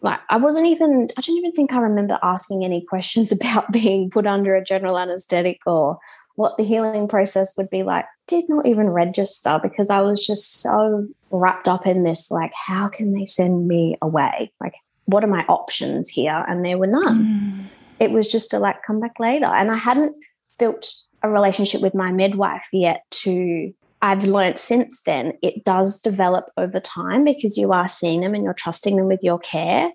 Like, 0.02 0.20
I 0.30 0.38
wasn't 0.38 0.68
even, 0.68 1.10
I 1.18 1.22
don't 1.22 1.38
even 1.38 1.52
think 1.52 1.74
I 1.74 1.80
remember 1.80 2.18
asking 2.24 2.64
any 2.64 2.84
questions 2.86 3.32
about 3.42 3.72
being 3.72 4.10
put 4.10 4.26
under 4.26 4.56
a 4.56 4.64
general 4.64 4.98
anesthetic 4.98 5.60
or 5.66 6.00
what 6.42 6.58
the 6.58 6.64
healing 6.64 7.08
process 7.08 7.56
would 7.56 7.70
be 7.70 7.84
like. 7.84 8.06
Did 8.28 8.46
not 8.50 8.66
even 8.66 8.89
register 8.89 9.60
because 9.62 9.92
I 9.92 10.02
was 10.02 10.26
just 10.26 10.62
so 10.62 11.08
wrapped 11.30 11.68
up 11.68 11.86
in 11.86 12.04
this 12.04 12.32
like, 12.32 12.52
how 12.66 12.88
can 12.88 13.14
they 13.14 13.26
send 13.26 13.68
me 13.68 13.96
away? 14.02 14.52
Like, 14.60 14.74
what 15.06 15.24
are 15.24 15.28
my 15.28 15.46
options 15.48 16.10
here? 16.10 16.44
And 16.48 16.66
there 16.66 16.80
were 16.80 16.88
none. 16.88 17.38
Mm. 17.38 17.64
It 18.00 18.12
was 18.12 18.28
just 18.28 18.50
to 18.52 18.60
like 18.60 18.82
come 18.82 19.00
back 19.00 19.20
later. 19.20 19.46
And 19.46 19.70
I 19.70 19.78
hadn't 19.78 20.16
built 20.58 20.92
a 21.22 21.30
relationship 21.30 21.82
with 21.82 21.94
my 21.94 22.12
midwife 22.12 22.68
yet 22.74 23.04
to 23.12 23.72
I've 24.02 24.24
learned 24.24 24.58
since 24.58 25.04
then 25.04 25.34
it 25.44 25.64
does 25.64 26.02
develop 26.02 26.46
over 26.58 26.80
time 26.80 27.24
because 27.24 27.56
you 27.56 27.72
are 27.72 27.88
seeing 27.88 28.22
them 28.22 28.34
and 28.34 28.44
you're 28.44 28.56
trusting 28.56 28.96
them 28.96 29.06
with 29.06 29.20
your 29.22 29.38
care, 29.38 29.92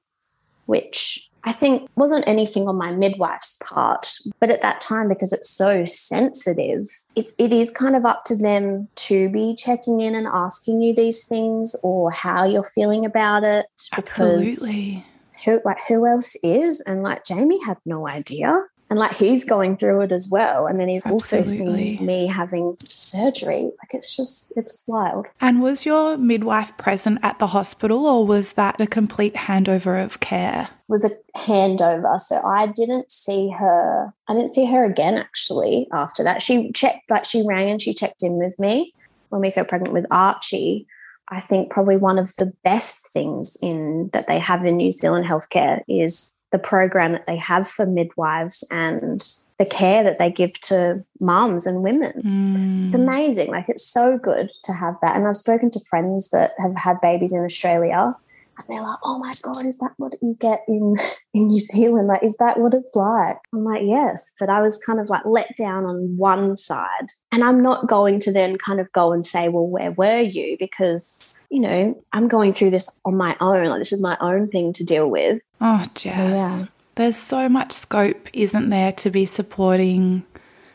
which 0.67 1.29
I 1.45 1.53
think 1.53 1.89
wasn't 1.95 2.26
anything 2.26 2.68
on 2.68 2.76
my 2.76 2.91
midwife's 2.91 3.59
part. 3.62 4.18
But 4.41 4.51
at 4.51 4.62
that 4.62 4.80
time, 4.80 5.09
because 5.09 5.32
it's 5.32 5.49
so 5.49 5.84
sensitive, 5.84 6.87
it's, 7.14 7.34
it 7.39 7.53
is 7.53 7.70
kind 7.70 7.95
of 7.95 8.05
up 8.05 8.24
to 8.24 8.37
them 8.37 8.89
to 8.97 9.28
be 9.30 9.55
checking 9.55 10.01
in 10.01 10.14
and 10.14 10.26
asking 10.26 10.82
you 10.82 10.95
these 10.95 11.24
things 11.24 11.76
or 11.82 12.11
how 12.11 12.45
you're 12.45 12.64
feeling 12.64 13.07
about 13.07 13.45
it. 13.45 13.66
Absolutely. 13.97 15.05
Who, 15.45 15.61
like 15.64 15.78
who 15.87 16.07
else 16.07 16.37
is? 16.43 16.80
And 16.80 17.03
like 17.03 17.24
Jamie 17.24 17.62
had 17.64 17.78
no 17.84 18.09
idea 18.09 18.64
and 18.89 18.99
like 18.99 19.14
he's 19.14 19.45
going 19.45 19.76
through 19.76 20.03
it 20.03 20.12
as 20.12 20.28
well. 20.30 20.66
And 20.66 20.78
then 20.78 20.89
he's 20.89 21.05
Absolutely. 21.05 21.39
also 21.39 21.43
seeing 21.43 22.07
me 22.07 22.26
having 22.26 22.76
surgery. 22.80 23.64
Like 23.64 23.93
it's 23.93 24.16
just 24.16 24.53
it's 24.57 24.84
wild. 24.87 25.26
And 25.41 25.61
was 25.61 25.84
your 25.84 26.16
midwife 26.16 26.76
present 26.76 27.18
at 27.22 27.39
the 27.39 27.49
hospital 27.49 28.07
or 28.07 28.26
was 28.26 28.53
that 28.53 28.80
a 28.80 28.87
complete 28.87 29.34
handover 29.34 30.03
of 30.03 30.20
care? 30.20 30.68
It 30.70 30.93
was 30.93 31.05
a 31.05 31.11
handover. 31.39 32.20
So 32.20 32.41
i 32.45 32.66
didn't 32.68 33.11
see 33.11 33.51
her 33.51 34.12
i 34.28 34.32
didn't 34.32 34.55
see 34.55 34.66
her 34.66 34.84
again 34.84 35.16
actually 35.16 35.89
after 35.93 36.22
that. 36.22 36.43
She 36.43 36.70
checked 36.72 37.11
like 37.11 37.24
she 37.24 37.45
rang 37.47 37.70
and 37.70 37.82
she 37.82 37.93
checked 37.93 38.22
in 38.22 38.39
with 38.39 38.59
me. 38.59 38.93
When 39.30 39.41
we 39.41 39.51
fell 39.51 39.64
pregnant 39.64 39.95
with 39.95 40.07
archie 40.11 40.87
I 41.28 41.41
think 41.41 41.70
probably 41.70 41.97
one 41.97 42.18
of 42.18 42.34
the 42.37 42.53
best 42.62 43.12
things 43.12 43.57
in 43.61 44.11
that 44.12 44.28
they 44.28 44.39
have 44.39 44.64
in 44.64 44.76
New 44.76 44.93
Zealand 44.93 45.26
healthcare 45.26 45.82
is 45.89 46.36
the 46.53 46.59
program 46.59 47.13
that 47.13 47.27
they 47.27 47.37
have 47.37 47.69
for 47.69 47.87
midwives 47.87 48.67
and 48.71 49.23
the 49.59 49.65
care 49.65 50.05
that 50.05 50.19
they 50.19 50.31
give 50.31 50.53
to 50.61 51.03
moms 51.21 51.67
and 51.67 51.83
women. 51.83 52.23
Mm. 52.23 52.87
It's 52.87 52.95
amazing. 52.95 53.51
Like 53.51 53.69
it's 53.69 53.87
so 53.87 54.19
good 54.19 54.51
to 54.65 54.73
have 54.73 54.97
that. 55.03 55.17
And 55.17 55.27
I've 55.27 55.37
spoken 55.37 55.71
to 55.71 55.81
friends 55.89 56.31
that 56.31 56.53
have 56.59 56.77
had 56.77 57.01
babies 57.01 57.33
in 57.33 57.45
Australia 57.45 58.15
and 58.59 58.67
they're 58.69 58.83
like, 58.83 58.99
oh 59.05 59.19
my 59.19 59.33
God, 59.43 59.67
is 59.67 59.79
that 59.79 59.93
what 59.97 60.15
you 60.23 60.35
get 60.41 60.65
in, 60.69 60.97
in 61.35 61.49
New 61.49 61.59
Zealand? 61.59 62.09
Like, 62.09 62.23
is 62.23 62.37
that 62.39 62.59
what 62.59 62.75
it's 62.75 62.95
like? 62.95 63.37
I'm 63.53 63.65
like, 63.65 63.83
yes. 63.85 64.33
But 64.39 64.49
I 64.49 64.63
was 64.63 64.83
kind 64.85 65.01
of 65.01 65.09
like 65.09 65.25
let 65.25 65.57
down 65.57 65.85
on 65.85 66.17
one 66.17 66.57
side. 66.57 67.09
And 67.33 67.45
I'm 67.45 67.63
not 67.63 67.87
going 67.87 68.21
to 68.21 68.33
then 68.33 68.57
kind 68.57 68.81
of 68.81 68.91
go 68.93 69.13
and 69.13 69.25
say, 69.25 69.49
well, 69.49 69.67
where 69.67 69.93
were 69.93 70.21
you? 70.21 70.57
Because, 70.59 71.37
you 71.51 71.61
know, 71.61 72.01
I'm 72.13 72.29
going 72.29 72.53
through 72.53 72.71
this 72.71 72.99
on 73.05 73.17
my 73.17 73.37
own. 73.41 73.67
Like, 73.67 73.81
this 73.81 73.93
is 73.93 74.03
my 74.03 74.17
own 74.21 74.49
thing 74.49 74.73
to 74.75 74.85
deal 74.85 75.09
with. 75.09 75.43
Oh, 75.61 75.85
Jess. 75.95 76.63
Yeah. 76.63 76.69
There's 76.95 77.17
so 77.17 77.49
much 77.51 77.73
scope, 77.73 78.29
isn't 78.33 78.71
there, 78.71 78.93
to 78.93 79.11
be 79.11 79.27
supporting 79.27 80.25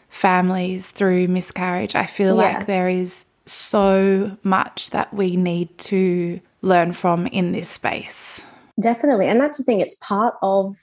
families 0.08 0.92
through 0.92 1.28
miscarriage? 1.28 1.96
I 1.96 2.06
feel 2.06 2.36
yeah. 2.36 2.58
like 2.58 2.66
there 2.68 2.88
is 2.88 3.26
so 3.48 4.38
much 4.44 4.92
that 4.92 5.12
we 5.14 5.36
need 5.36 5.76
to 5.80 6.40
learn 6.62 6.92
from 6.94 7.28
in 7.28 7.52
this 7.52 7.70
space. 7.70 8.46
Definitely. 8.80 9.28
And 9.28 9.40
that's 9.40 9.58
the 9.58 9.64
thing, 9.64 9.82
it's 9.82 9.96
part 9.96 10.36
of 10.42 10.76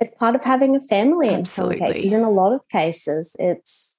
it's 0.00 0.12
part 0.12 0.36
of 0.36 0.44
having 0.44 0.76
a 0.76 0.80
family 0.80 1.30
Absolutely. 1.30 1.76
in 1.76 1.80
some 1.80 1.86
cases. 1.86 2.12
In 2.12 2.22
a 2.22 2.30
lot 2.30 2.52
of 2.52 2.68
cases, 2.68 3.34
it's 3.40 3.98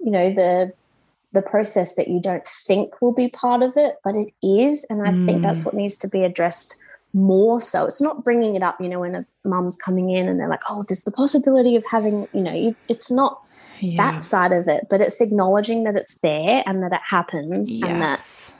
you 0.00 0.10
know, 0.10 0.32
the 0.32 0.72
the 1.32 1.42
process 1.42 1.94
that 1.94 2.08
you 2.08 2.20
don't 2.20 2.46
think 2.46 3.00
will 3.00 3.12
be 3.12 3.28
part 3.28 3.62
of 3.62 3.72
it, 3.76 3.96
but 4.02 4.16
it 4.16 4.32
is. 4.42 4.84
And 4.90 5.02
I 5.06 5.12
mm. 5.12 5.26
think 5.26 5.42
that's 5.42 5.62
mm. 5.62 5.66
what 5.66 5.74
needs 5.74 5.96
to 5.98 6.08
be 6.08 6.24
addressed 6.24 6.82
more 7.12 7.60
so. 7.60 7.86
It's 7.86 8.00
not 8.00 8.24
bringing 8.24 8.56
it 8.56 8.62
up, 8.64 8.80
you 8.80 8.88
know, 8.88 9.00
when 9.00 9.14
a 9.14 9.24
mum's 9.44 9.76
coming 9.76 10.10
in 10.10 10.28
and 10.28 10.40
they're 10.40 10.48
like, 10.48 10.62
oh, 10.68 10.84
there's 10.88 11.04
the 11.04 11.12
possibility 11.12 11.76
of 11.76 11.84
having, 11.86 12.26
you 12.32 12.42
know, 12.42 12.52
you, 12.52 12.74
it's 12.88 13.12
not 13.12 13.40
yeah. 13.78 14.10
that 14.10 14.22
side 14.24 14.50
of 14.50 14.66
it, 14.66 14.88
but 14.90 15.00
it's 15.00 15.20
acknowledging 15.20 15.84
that 15.84 15.94
it's 15.94 16.16
there 16.16 16.64
and 16.66 16.82
that 16.82 16.92
it 16.92 17.00
happens 17.08 17.72
yes. 17.72 17.88
and 17.88 18.02
that 18.02 18.59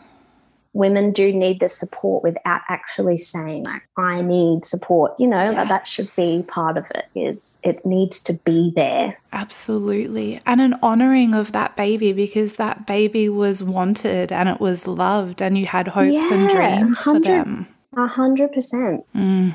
women 0.72 1.10
do 1.10 1.32
need 1.32 1.58
the 1.60 1.68
support 1.68 2.22
without 2.22 2.60
actually 2.68 3.16
saying 3.16 3.64
like 3.64 3.82
i 3.96 4.20
need 4.20 4.64
support 4.64 5.12
you 5.18 5.26
know 5.26 5.42
yes. 5.42 5.54
that, 5.54 5.68
that 5.68 5.86
should 5.86 6.08
be 6.16 6.44
part 6.46 6.76
of 6.76 6.86
it 6.94 7.06
is 7.14 7.58
it 7.62 7.84
needs 7.84 8.22
to 8.22 8.34
be 8.44 8.72
there. 8.74 9.18
Absolutely. 9.32 10.40
And 10.46 10.60
an 10.60 10.74
honoring 10.82 11.34
of 11.34 11.52
that 11.52 11.76
baby 11.76 12.12
because 12.12 12.56
that 12.56 12.86
baby 12.86 13.28
was 13.28 13.62
wanted 13.62 14.32
and 14.32 14.48
it 14.48 14.60
was 14.60 14.86
loved 14.86 15.42
and 15.42 15.56
you 15.56 15.66
had 15.66 15.88
hopes 15.88 16.30
yeah, 16.30 16.36
and 16.36 16.48
dreams 16.48 17.00
for 17.00 17.20
them. 17.20 17.68
A 17.96 18.06
hundred 18.06 18.52
percent. 18.52 19.04
Mm. 19.14 19.54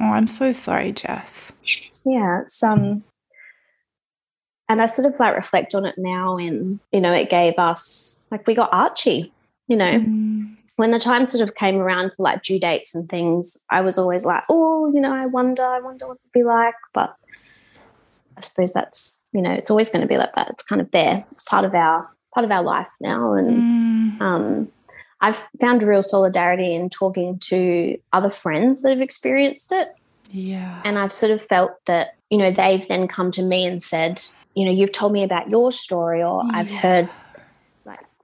oh 0.00 0.04
i'm 0.04 0.26
so 0.26 0.52
sorry 0.52 0.92
jess. 0.92 1.52
Yeah 2.04 2.42
it's 2.42 2.62
um 2.62 3.04
and 4.68 4.80
i 4.82 4.86
sort 4.86 5.12
of 5.12 5.18
like 5.20 5.36
reflect 5.36 5.74
on 5.74 5.84
it 5.84 5.96
now 5.98 6.36
and 6.36 6.80
you 6.92 7.00
know 7.00 7.12
it 7.12 7.30
gave 7.30 7.58
us 7.58 8.24
like 8.30 8.46
we 8.46 8.54
got 8.54 8.72
archie 8.72 9.32
you 9.68 9.76
know, 9.76 10.00
mm. 10.00 10.56
when 10.76 10.90
the 10.90 10.98
time 10.98 11.26
sort 11.26 11.46
of 11.46 11.54
came 11.54 11.76
around 11.76 12.12
for 12.16 12.22
like 12.22 12.42
due 12.42 12.60
dates 12.60 12.94
and 12.94 13.08
things, 13.08 13.64
I 13.70 13.80
was 13.80 13.98
always 13.98 14.24
like, 14.24 14.44
oh, 14.48 14.90
you 14.92 15.00
know, 15.00 15.12
I 15.12 15.26
wonder, 15.26 15.62
I 15.62 15.80
wonder 15.80 16.06
what 16.06 16.18
it'd 16.22 16.32
be 16.32 16.44
like. 16.44 16.74
But 16.94 17.16
I 18.36 18.40
suppose 18.42 18.72
that's, 18.72 19.22
you 19.32 19.42
know, 19.42 19.52
it's 19.52 19.70
always 19.70 19.90
going 19.90 20.02
to 20.02 20.08
be 20.08 20.18
like 20.18 20.34
that. 20.34 20.50
It's 20.50 20.64
kind 20.64 20.80
of 20.80 20.90
there. 20.90 21.24
It's 21.30 21.42
part 21.44 21.64
of 21.64 21.74
our 21.74 22.08
part 22.34 22.44
of 22.44 22.50
our 22.50 22.62
life 22.62 22.92
now. 23.00 23.32
And 23.32 23.50
mm. 23.50 24.20
um, 24.20 24.68
I've 25.20 25.48
found 25.60 25.82
real 25.82 26.02
solidarity 26.02 26.74
in 26.74 26.90
talking 26.90 27.38
to 27.38 27.96
other 28.12 28.28
friends 28.28 28.82
that 28.82 28.90
have 28.90 29.00
experienced 29.00 29.72
it. 29.72 29.94
Yeah. 30.26 30.82
And 30.84 30.98
I've 30.98 31.12
sort 31.12 31.32
of 31.32 31.40
felt 31.40 31.72
that, 31.86 32.16
you 32.28 32.36
know, 32.36 32.50
they've 32.50 32.86
then 32.88 33.08
come 33.08 33.30
to 33.32 33.42
me 33.42 33.64
and 33.64 33.80
said, 33.80 34.20
you 34.54 34.64
know, 34.66 34.70
you've 34.70 34.92
told 34.92 35.12
me 35.12 35.22
about 35.22 35.50
your 35.50 35.72
story, 35.72 36.22
or 36.22 36.42
yeah. 36.44 36.58
I've 36.58 36.70
heard 36.70 37.08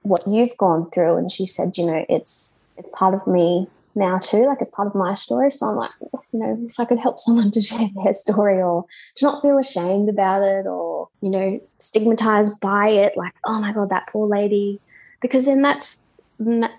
what 0.03 0.21
you've 0.27 0.55
gone 0.57 0.89
through 0.91 1.17
and 1.17 1.31
she 1.31 1.45
said 1.45 1.77
you 1.77 1.85
know 1.85 2.05
it's 2.09 2.55
it's 2.77 2.91
part 2.91 3.13
of 3.13 3.25
me 3.25 3.67
now 3.95 4.17
too 4.17 4.45
like 4.45 4.57
it's 4.59 4.69
part 4.69 4.87
of 4.87 4.95
my 4.95 5.13
story. 5.13 5.51
So 5.51 5.65
i'm 5.65 5.75
like 5.75 5.91
you 6.31 6.39
know 6.39 6.57
if 6.69 6.79
i 6.79 6.85
could 6.85 6.99
help 6.99 7.19
someone 7.19 7.51
to 7.51 7.61
share 7.69 7.89
their 8.03 8.13
story 8.13 8.61
or 8.61 8.85
to 9.15 9.25
not 9.25 9.41
feel 9.41 9.57
ashamed 9.57 10.09
about 10.09 10.43
it 10.43 10.65
or 10.65 11.09
you 11.21 11.29
know 11.29 11.59
stigmatized 11.79 12.59
by 12.59 12.89
it 12.89 13.17
like 13.17 13.33
oh 13.45 13.59
my 13.59 13.73
god 13.73 13.89
that 13.89 14.07
poor 14.07 14.27
lady. 14.27 14.79
Because 15.21 15.45
then 15.45 15.61
that's 15.61 16.01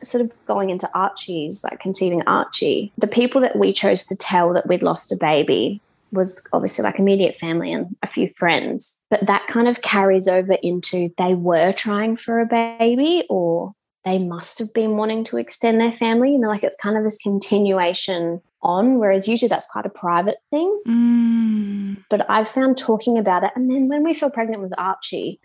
sort 0.06 0.20
of 0.20 0.30
going 0.46 0.68
into 0.68 0.88
archie's 0.94 1.64
like 1.64 1.80
conceiving 1.80 2.22
archie. 2.26 2.92
The 2.98 3.06
people 3.06 3.40
that 3.40 3.56
we 3.56 3.72
chose 3.72 4.04
to 4.06 4.16
tell 4.16 4.52
that 4.52 4.66
we'd 4.66 4.82
lost 4.82 5.12
a 5.12 5.16
baby 5.16 5.80
was 6.14 6.46
obviously 6.52 6.82
like 6.82 6.98
immediate 6.98 7.36
family 7.36 7.72
and 7.72 7.94
a 8.02 8.06
few 8.06 8.28
friends. 8.28 9.00
But 9.10 9.26
that 9.26 9.46
kind 9.46 9.68
of 9.68 9.82
carries 9.82 10.28
over 10.28 10.54
into 10.62 11.10
they 11.18 11.34
were 11.34 11.72
trying 11.72 12.16
for 12.16 12.40
a 12.40 12.46
baby 12.46 13.24
or 13.28 13.72
they 14.04 14.18
must 14.18 14.58
have 14.58 14.72
been 14.72 14.96
wanting 14.96 15.24
to 15.24 15.38
extend 15.38 15.80
their 15.80 15.92
family. 15.92 16.32
You 16.32 16.38
know, 16.38 16.48
like 16.48 16.62
it's 16.62 16.76
kind 16.76 16.96
of 16.96 17.04
this 17.04 17.18
continuation 17.18 18.40
on, 18.62 18.98
whereas 18.98 19.28
usually 19.28 19.48
that's 19.48 19.70
quite 19.70 19.86
a 19.86 19.90
private 19.90 20.38
thing. 20.48 20.80
Mm. 20.86 22.04
But 22.08 22.28
I've 22.30 22.48
found 22.48 22.78
talking 22.78 23.18
about 23.18 23.44
it. 23.44 23.50
And 23.54 23.68
then 23.68 23.88
when 23.88 24.02
we 24.02 24.14
fell 24.14 24.30
pregnant 24.30 24.62
with 24.62 24.72
Archie, 24.78 25.40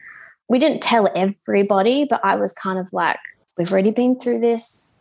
we 0.48 0.60
didn't 0.60 0.82
tell 0.82 1.10
everybody, 1.16 2.06
but 2.10 2.22
I 2.24 2.36
was 2.36 2.54
kind 2.54 2.80
of 2.80 2.92
like, 2.92 3.20
we've 3.58 3.72
already 3.72 3.92
been 3.92 4.20
through 4.20 4.40
this. 4.40 4.96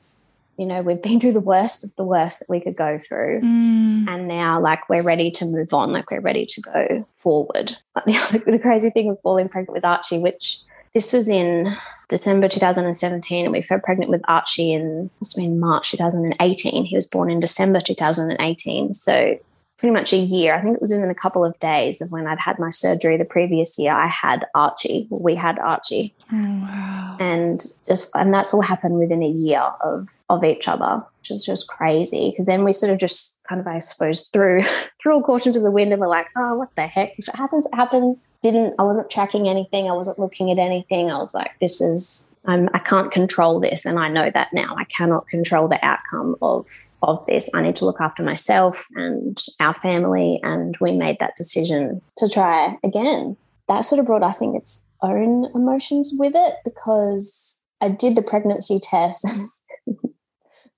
You 0.59 0.67
know, 0.67 0.83
we've 0.83 1.01
been 1.01 1.21
through 1.21 1.33
the 1.33 1.41
worst 1.41 1.85
of 1.85 1.95
the 1.97 2.05
worst 2.05 2.41
that 2.41 2.49
we 2.49 2.61
could 2.61 2.77
go 2.77 2.99
through. 2.99 3.41
Mm. 3.41 4.09
And 4.09 4.29
now, 4.29 4.61
like, 4.61 4.89
we're 4.89 5.05
ready 5.05 5.31
to 5.31 5.45
move 5.45 5.73
on, 5.73 5.93
like, 5.93 6.11
we're 6.11 6.21
ready 6.21 6.45
to 6.47 6.61
go 6.61 7.07
forward. 7.17 7.77
But 7.95 8.05
the, 8.07 8.43
the 8.45 8.59
crazy 8.59 8.91
thing 8.91 9.09
with 9.09 9.21
falling 9.23 9.49
pregnant 9.49 9.75
with 9.75 9.85
Archie, 9.85 10.19
which 10.19 10.61
this 10.95 11.13
was 11.13 11.29
in 11.29 11.77
December 12.09 12.49
2017, 12.49 13.45
and 13.45 13.53
we 13.53 13.63
fell 13.63 13.81
pregnant 13.81 14.11
with 14.11 14.23
Archie 14.29 14.73
in, 14.73 15.11
must 15.21 15.37
have 15.37 15.45
been 15.45 15.61
March 15.61 15.91
2018. 15.93 16.85
He 16.85 16.97
was 16.97 17.07
born 17.07 17.31
in 17.31 17.41
December 17.41 17.81
2018. 17.81 18.95
So, 18.95 19.39
pretty 19.79 19.93
much 19.93 20.13
a 20.13 20.17
year. 20.17 20.55
I 20.55 20.61
think 20.61 20.75
it 20.75 20.81
was 20.81 20.93
within 20.93 21.09
a 21.11 21.15
couple 21.15 21.45
of 21.45 21.59
days 21.61 22.01
of 22.01 22.11
when 22.11 22.27
I'd 22.27 22.39
had 22.39 22.59
my 22.59 22.71
surgery 22.71 23.17
the 23.17 23.25
previous 23.25 23.79
year. 23.79 23.93
I 23.93 24.09
had 24.09 24.45
Archie. 24.55 25.09
We 25.23 25.35
had 25.37 25.59
Archie, 25.59 26.15
Oh, 26.33 26.37
wow. 26.37 27.17
and 27.21 27.65
just 27.87 28.15
and 28.17 28.35
that's 28.35 28.53
all 28.53 28.61
happened 28.63 28.99
within 28.99 29.23
a 29.23 29.29
year 29.29 29.63
of 29.83 30.09
of 30.29 30.45
each 30.45 30.69
other, 30.69 31.03
which 31.21 31.31
is 31.31 31.45
just 31.45 31.69
crazy. 31.69 32.31
Because 32.31 32.47
then 32.47 32.65
we 32.65 32.73
sort 32.73 32.93
of 32.93 32.99
just 32.99 33.37
kind 33.49 33.61
of, 33.61 33.67
I 33.67 33.79
suppose, 33.79 34.29
threw 34.29 34.63
threw 35.03 35.15
all 35.15 35.23
caution 35.23 35.53
to 35.53 35.61
the 35.61 35.71
wind, 35.71 35.93
and 35.93 36.01
we're 36.01 36.09
like, 36.09 36.27
oh, 36.37 36.57
what 36.57 36.75
the 36.77 36.87
heck? 36.87 37.19
If 37.19 37.29
it 37.29 37.37
happens, 37.37 37.67
it 37.67 37.75
happens. 37.77 38.29
Didn't 38.43 38.75
I 38.79 38.83
wasn't 38.83 39.11
tracking 39.11 39.49
anything. 39.49 39.89
I 39.89 39.93
wasn't 39.95 40.19
looking 40.19 40.51
at 40.51 40.59
anything. 40.59 41.11
I 41.11 41.17
was 41.17 41.35
like, 41.35 41.53
this 41.61 41.81
is. 41.81 42.27
I'm, 42.49 42.71
I 42.73 42.79
can't 42.79 43.13
control 43.13 43.61
this, 43.61 43.85
and 43.85 43.99
I 43.99 44.09
know 44.09 44.31
that 44.33 44.49
now. 44.55 44.75
I 44.79 44.85
cannot 44.85 45.29
control 45.29 45.69
the 45.69 45.85
outcome 45.85 46.35
of 46.41 46.67
of 47.03 47.25
this. 47.27 47.51
I 47.55 47.61
need 47.61 47.77
to 47.77 47.85
look 47.85 48.01
after 48.01 48.23
myself 48.23 48.87
and 48.97 49.39
our 49.61 49.75
family, 49.75 50.41
and 50.43 50.75
we 50.81 50.93
made 50.93 51.19
that 51.21 51.37
decision 51.37 52.01
to 52.17 52.29
try 52.29 52.77
again. 52.83 53.37
That 53.69 53.83
sort 53.83 53.99
of 53.99 54.07
brought, 54.07 54.23
I 54.23 54.33
think, 54.33 54.57
its 54.57 54.83
own 55.03 55.51
emotions 55.55 56.15
with 56.17 56.33
it 56.35 56.55
because 56.65 57.63
I 57.83 57.91
did 57.91 58.17
the 58.17 58.23
pregnancy 58.23 58.81
test. 58.83 59.29
this 59.87 60.01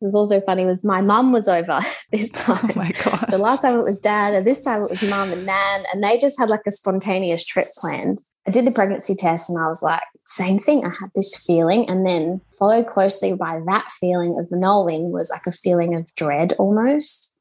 is 0.03 0.15
also 0.17 0.41
funny. 0.41 0.67
Was 0.67 0.85
my 0.85 1.03
mum 1.03 1.31
was 1.31 1.47
over 1.47 1.79
this 2.11 2.33
oh 2.35 2.57
time. 2.57 2.71
Oh 2.71 2.73
my 2.75 2.91
god. 2.91 3.27
The 3.29 3.39
last 3.39 3.63
time 3.63 3.79
it 3.79 3.85
was 3.85 4.01
dad, 4.01 4.35
and 4.35 4.45
this 4.45 4.65
time 4.65 4.83
it 4.83 4.91
was 4.91 5.03
mum 5.05 5.33
and 5.33 5.47
nan, 5.47 5.85
and 5.93 6.03
they 6.03 6.19
just 6.19 6.37
had 6.37 6.51
like 6.51 6.67
a 6.67 6.73
spontaneous 6.73 7.47
trip 7.47 7.67
planned. 7.79 8.21
I 8.47 8.51
did 8.51 8.65
the 8.65 8.71
pregnancy 8.71 9.15
test 9.15 9.51
and 9.51 9.59
I 9.59 9.69
was 9.69 9.83
like, 9.83 10.03
same 10.25 10.59
thing. 10.59 10.85
I 10.85 10.89
had 10.89 11.11
this 11.15 11.45
feeling, 11.45 11.89
and 11.89 12.07
then 12.07 12.41
followed 12.59 12.87
closely 12.87 13.35
by 13.35 13.61
that 13.67 13.91
feeling 13.93 14.39
of 14.39 14.51
knowing 14.51 15.11
was 15.11 15.31
like 15.31 15.47
a 15.47 15.57
feeling 15.57 15.95
of 15.95 16.15
dread 16.15 16.53
almost, 16.59 17.35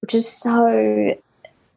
which 0.00 0.14
is 0.14 0.28
so, 0.28 0.66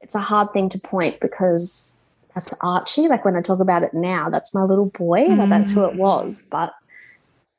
it's 0.01 0.15
a 0.15 0.19
hard 0.19 0.49
thing 0.53 0.69
to 0.69 0.79
point 0.79 1.19
because 1.19 1.99
that's 2.35 2.53
Archie. 2.61 3.07
Like 3.07 3.25
when 3.25 3.35
I 3.35 3.41
talk 3.41 3.59
about 3.59 3.83
it 3.83 3.93
now, 3.93 4.29
that's 4.29 4.53
my 4.53 4.63
little 4.63 4.87
boy, 4.87 5.25
like 5.25 5.49
that's 5.49 5.71
who 5.71 5.85
it 5.85 5.95
mm. 5.95 5.97
was. 5.97 6.47
But 6.49 6.73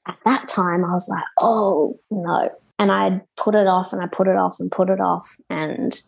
at 0.07 0.19
that 0.25 0.49
time, 0.49 0.85
I 0.85 0.93
was 0.93 1.09
like, 1.09 1.25
oh 1.41 1.99
no. 2.11 2.51
And 2.79 2.91
I 2.91 3.21
put 3.37 3.55
it 3.55 3.67
off 3.67 3.93
and 3.93 4.03
I 4.03 4.07
put 4.07 4.29
it 4.29 4.37
off 4.37 4.59
and 4.61 4.71
put 4.71 4.91
it 4.91 5.01
off. 5.01 5.37
And 5.51 6.01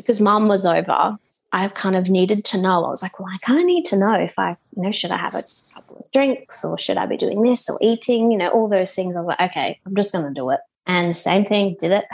because 0.00 0.20
mum 0.20 0.48
was 0.48 0.64
over, 0.66 1.16
I 1.52 1.68
kind 1.68 1.96
of 1.96 2.08
needed 2.08 2.44
to 2.46 2.60
know. 2.60 2.84
I 2.84 2.88
was 2.88 3.02
like, 3.02 3.18
well, 3.18 3.28
I 3.32 3.38
kind 3.44 3.58
of 3.58 3.66
need 3.66 3.84
to 3.86 3.98
know 3.98 4.14
if 4.14 4.38
I, 4.38 4.56
you 4.76 4.82
know, 4.82 4.92
should 4.92 5.10
I 5.10 5.16
have 5.16 5.34
a 5.34 5.42
couple 5.74 5.98
of 5.98 6.10
drinks 6.12 6.64
or 6.64 6.78
should 6.78 6.96
I 6.96 7.06
be 7.06 7.16
doing 7.16 7.42
this 7.42 7.68
or 7.68 7.78
eating, 7.80 8.30
you 8.30 8.38
know, 8.38 8.48
all 8.48 8.68
those 8.68 8.94
things. 8.94 9.16
I 9.16 9.18
was 9.18 9.28
like, 9.28 9.40
okay, 9.40 9.80
I'm 9.84 9.94
just 9.94 10.12
going 10.12 10.26
to 10.26 10.32
do 10.32 10.50
it. 10.50 10.60
And 10.86 11.16
same 11.16 11.44
thing, 11.44 11.76
did 11.78 11.92
it. 11.92 12.04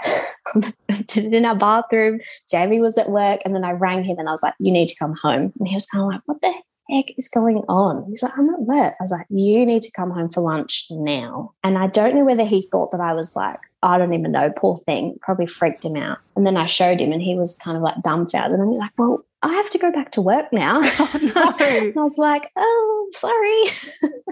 did 1.07 1.25
it 1.27 1.35
in 1.35 1.45
our 1.45 1.57
bathroom. 1.57 2.21
Jamie 2.51 2.81
was 2.81 2.99
at 2.99 3.11
work. 3.11 3.41
And 3.45 3.55
then 3.55 3.65
I 3.65 3.73
rang 3.73 4.05
him 4.05 4.19
and 4.19 4.29
I 4.29 4.33
was 4.33 4.43
like, 4.43 4.55
you 4.59 4.73
need 4.73 4.89
to 4.89 4.97
come 4.99 5.15
home. 5.23 5.53
And 5.59 5.69
he 5.69 5.75
was 5.75 5.87
kind 5.87 6.03
of 6.03 6.09
like, 6.09 6.21
what 6.27 6.41
the 6.41 6.55
heck 6.91 7.07
is 7.17 7.29
going 7.29 7.63
on? 7.69 8.05
He's 8.09 8.23
like, 8.23 8.37
I'm 8.37 8.51
at 8.51 8.63
work. 8.63 8.95
I 8.99 9.03
was 9.03 9.11
like, 9.11 9.27
you 9.31 9.65
need 9.67 9.83
to 9.83 9.93
come 9.93 10.11
home 10.11 10.29
for 10.29 10.41
lunch 10.41 10.87
now. 10.91 11.53
And 11.63 11.79
I 11.79 11.87
don't 11.87 12.15
know 12.15 12.25
whether 12.25 12.45
he 12.45 12.63
thought 12.63 12.91
that 12.93 13.01
I 13.01 13.13
was 13.13 13.35
like, 13.37 13.59
I 13.83 13.99
don't 13.99 14.15
even 14.15 14.33
know, 14.33 14.53
poor 14.57 14.77
thing, 14.77 15.17
probably 15.21 15.47
freaked 15.47 15.85
him 15.85 15.97
out. 15.97 16.19
And 16.35 16.47
then 16.47 16.57
I 16.57 16.67
showed 16.67 17.01
him 17.01 17.13
and 17.13 17.23
he 17.23 17.35
was 17.35 17.59
kind 17.63 17.77
of 17.77 17.83
like 17.83 18.03
dumbfounded. 18.03 18.59
And 18.59 18.69
he's 18.69 18.79
like, 18.79 18.93
well, 18.99 19.25
I 19.43 19.55
have 19.55 19.71
to 19.71 19.79
go 19.79 19.93
back 19.93 20.13
to 20.13 20.23
work 20.23 20.53
now. 20.53 20.81
Oh, 20.99 21.19
no. 21.23 21.55
and 21.61 21.99
I 21.99 22.03
was 22.03 22.19
like, 22.19 22.51
oh, 22.57 23.11
sorry. 23.15 24.13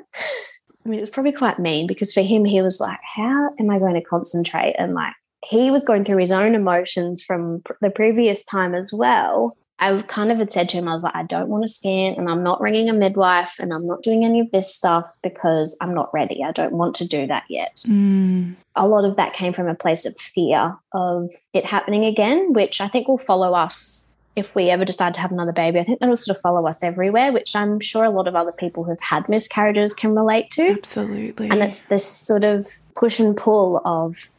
I 0.84 0.88
mean, 0.88 0.98
it 0.98 1.02
was 1.02 1.10
probably 1.10 1.32
quite 1.32 1.58
mean 1.58 1.86
because 1.86 2.12
for 2.12 2.22
him, 2.22 2.44
he 2.44 2.60
was 2.62 2.80
like, 2.80 2.98
how 3.16 3.50
am 3.58 3.70
I 3.70 3.78
going 3.78 3.94
to 3.94 4.02
concentrate? 4.02 4.74
And 4.78 4.94
like, 4.94 5.14
he 5.44 5.70
was 5.70 5.84
going 5.84 6.04
through 6.04 6.18
his 6.18 6.32
own 6.32 6.54
emotions 6.54 7.22
from 7.22 7.62
the 7.80 7.90
previous 7.90 8.44
time 8.44 8.74
as 8.74 8.92
well. 8.92 9.56
I 9.84 10.00
kind 10.02 10.32
of 10.32 10.38
had 10.38 10.50
said 10.50 10.70
to 10.70 10.78
him, 10.78 10.88
I 10.88 10.92
was 10.92 11.04
like, 11.04 11.14
I 11.14 11.24
don't 11.24 11.50
want 11.50 11.62
to 11.62 11.68
scan 11.68 12.14
and 12.14 12.30
I'm 12.30 12.42
not 12.42 12.58
ringing 12.58 12.88
a 12.88 12.94
midwife 12.94 13.56
and 13.60 13.70
I'm 13.70 13.86
not 13.86 14.02
doing 14.02 14.24
any 14.24 14.40
of 14.40 14.50
this 14.50 14.74
stuff 14.74 15.14
because 15.22 15.76
I'm 15.82 15.92
not 15.92 16.12
ready. 16.14 16.42
I 16.42 16.52
don't 16.52 16.72
want 16.72 16.94
to 16.96 17.06
do 17.06 17.26
that 17.26 17.44
yet. 17.50 17.76
Mm. 17.86 18.54
A 18.76 18.88
lot 18.88 19.04
of 19.04 19.16
that 19.16 19.34
came 19.34 19.52
from 19.52 19.68
a 19.68 19.74
place 19.74 20.06
of 20.06 20.16
fear 20.16 20.74
of 20.92 21.30
it 21.52 21.66
happening 21.66 22.06
again, 22.06 22.54
which 22.54 22.80
I 22.80 22.88
think 22.88 23.08
will 23.08 23.18
follow 23.18 23.52
us 23.52 24.10
if 24.36 24.54
we 24.54 24.70
ever 24.70 24.86
decide 24.86 25.12
to 25.14 25.20
have 25.20 25.30
another 25.30 25.52
baby. 25.52 25.78
I 25.78 25.84
think 25.84 26.00
that'll 26.00 26.16
sort 26.16 26.38
of 26.38 26.40
follow 26.40 26.66
us 26.66 26.82
everywhere, 26.82 27.30
which 27.30 27.54
I'm 27.54 27.78
sure 27.78 28.04
a 28.04 28.10
lot 28.10 28.26
of 28.26 28.34
other 28.34 28.52
people 28.52 28.84
who've 28.84 28.98
had 29.00 29.28
miscarriages 29.28 29.92
can 29.92 30.14
relate 30.14 30.50
to. 30.52 30.70
Absolutely. 30.70 31.50
And 31.50 31.62
it's 31.62 31.82
this 31.82 32.06
sort 32.06 32.42
of 32.42 32.66
push 32.96 33.20
and 33.20 33.36
pull 33.36 33.82
of, 33.84 34.30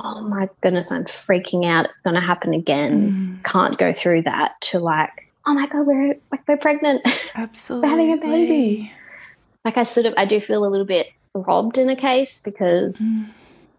oh 0.00 0.20
my 0.22 0.48
goodness, 0.62 0.90
I'm 0.92 1.04
freaking 1.04 1.66
out. 1.66 1.84
It's 1.86 2.00
going 2.00 2.14
to 2.14 2.20
happen 2.20 2.54
again. 2.54 3.38
Mm. 3.40 3.44
Can't 3.44 3.78
go 3.78 3.92
through 3.92 4.22
that 4.22 4.60
to 4.62 4.78
like, 4.78 5.30
oh 5.46 5.54
my 5.54 5.66
God, 5.66 5.86
we're 5.86 6.16
like, 6.30 6.46
we're 6.48 6.56
pregnant. 6.56 7.04
Absolutely. 7.34 7.88
having 7.88 8.12
a 8.12 8.16
baby. 8.20 8.92
like 9.64 9.76
I 9.76 9.82
sort 9.82 10.06
of, 10.06 10.14
I 10.16 10.24
do 10.24 10.40
feel 10.40 10.64
a 10.64 10.68
little 10.68 10.86
bit 10.86 11.08
robbed 11.34 11.78
in 11.78 11.88
a 11.88 11.96
case 11.96 12.40
because 12.40 12.98
Mm. 13.00 13.26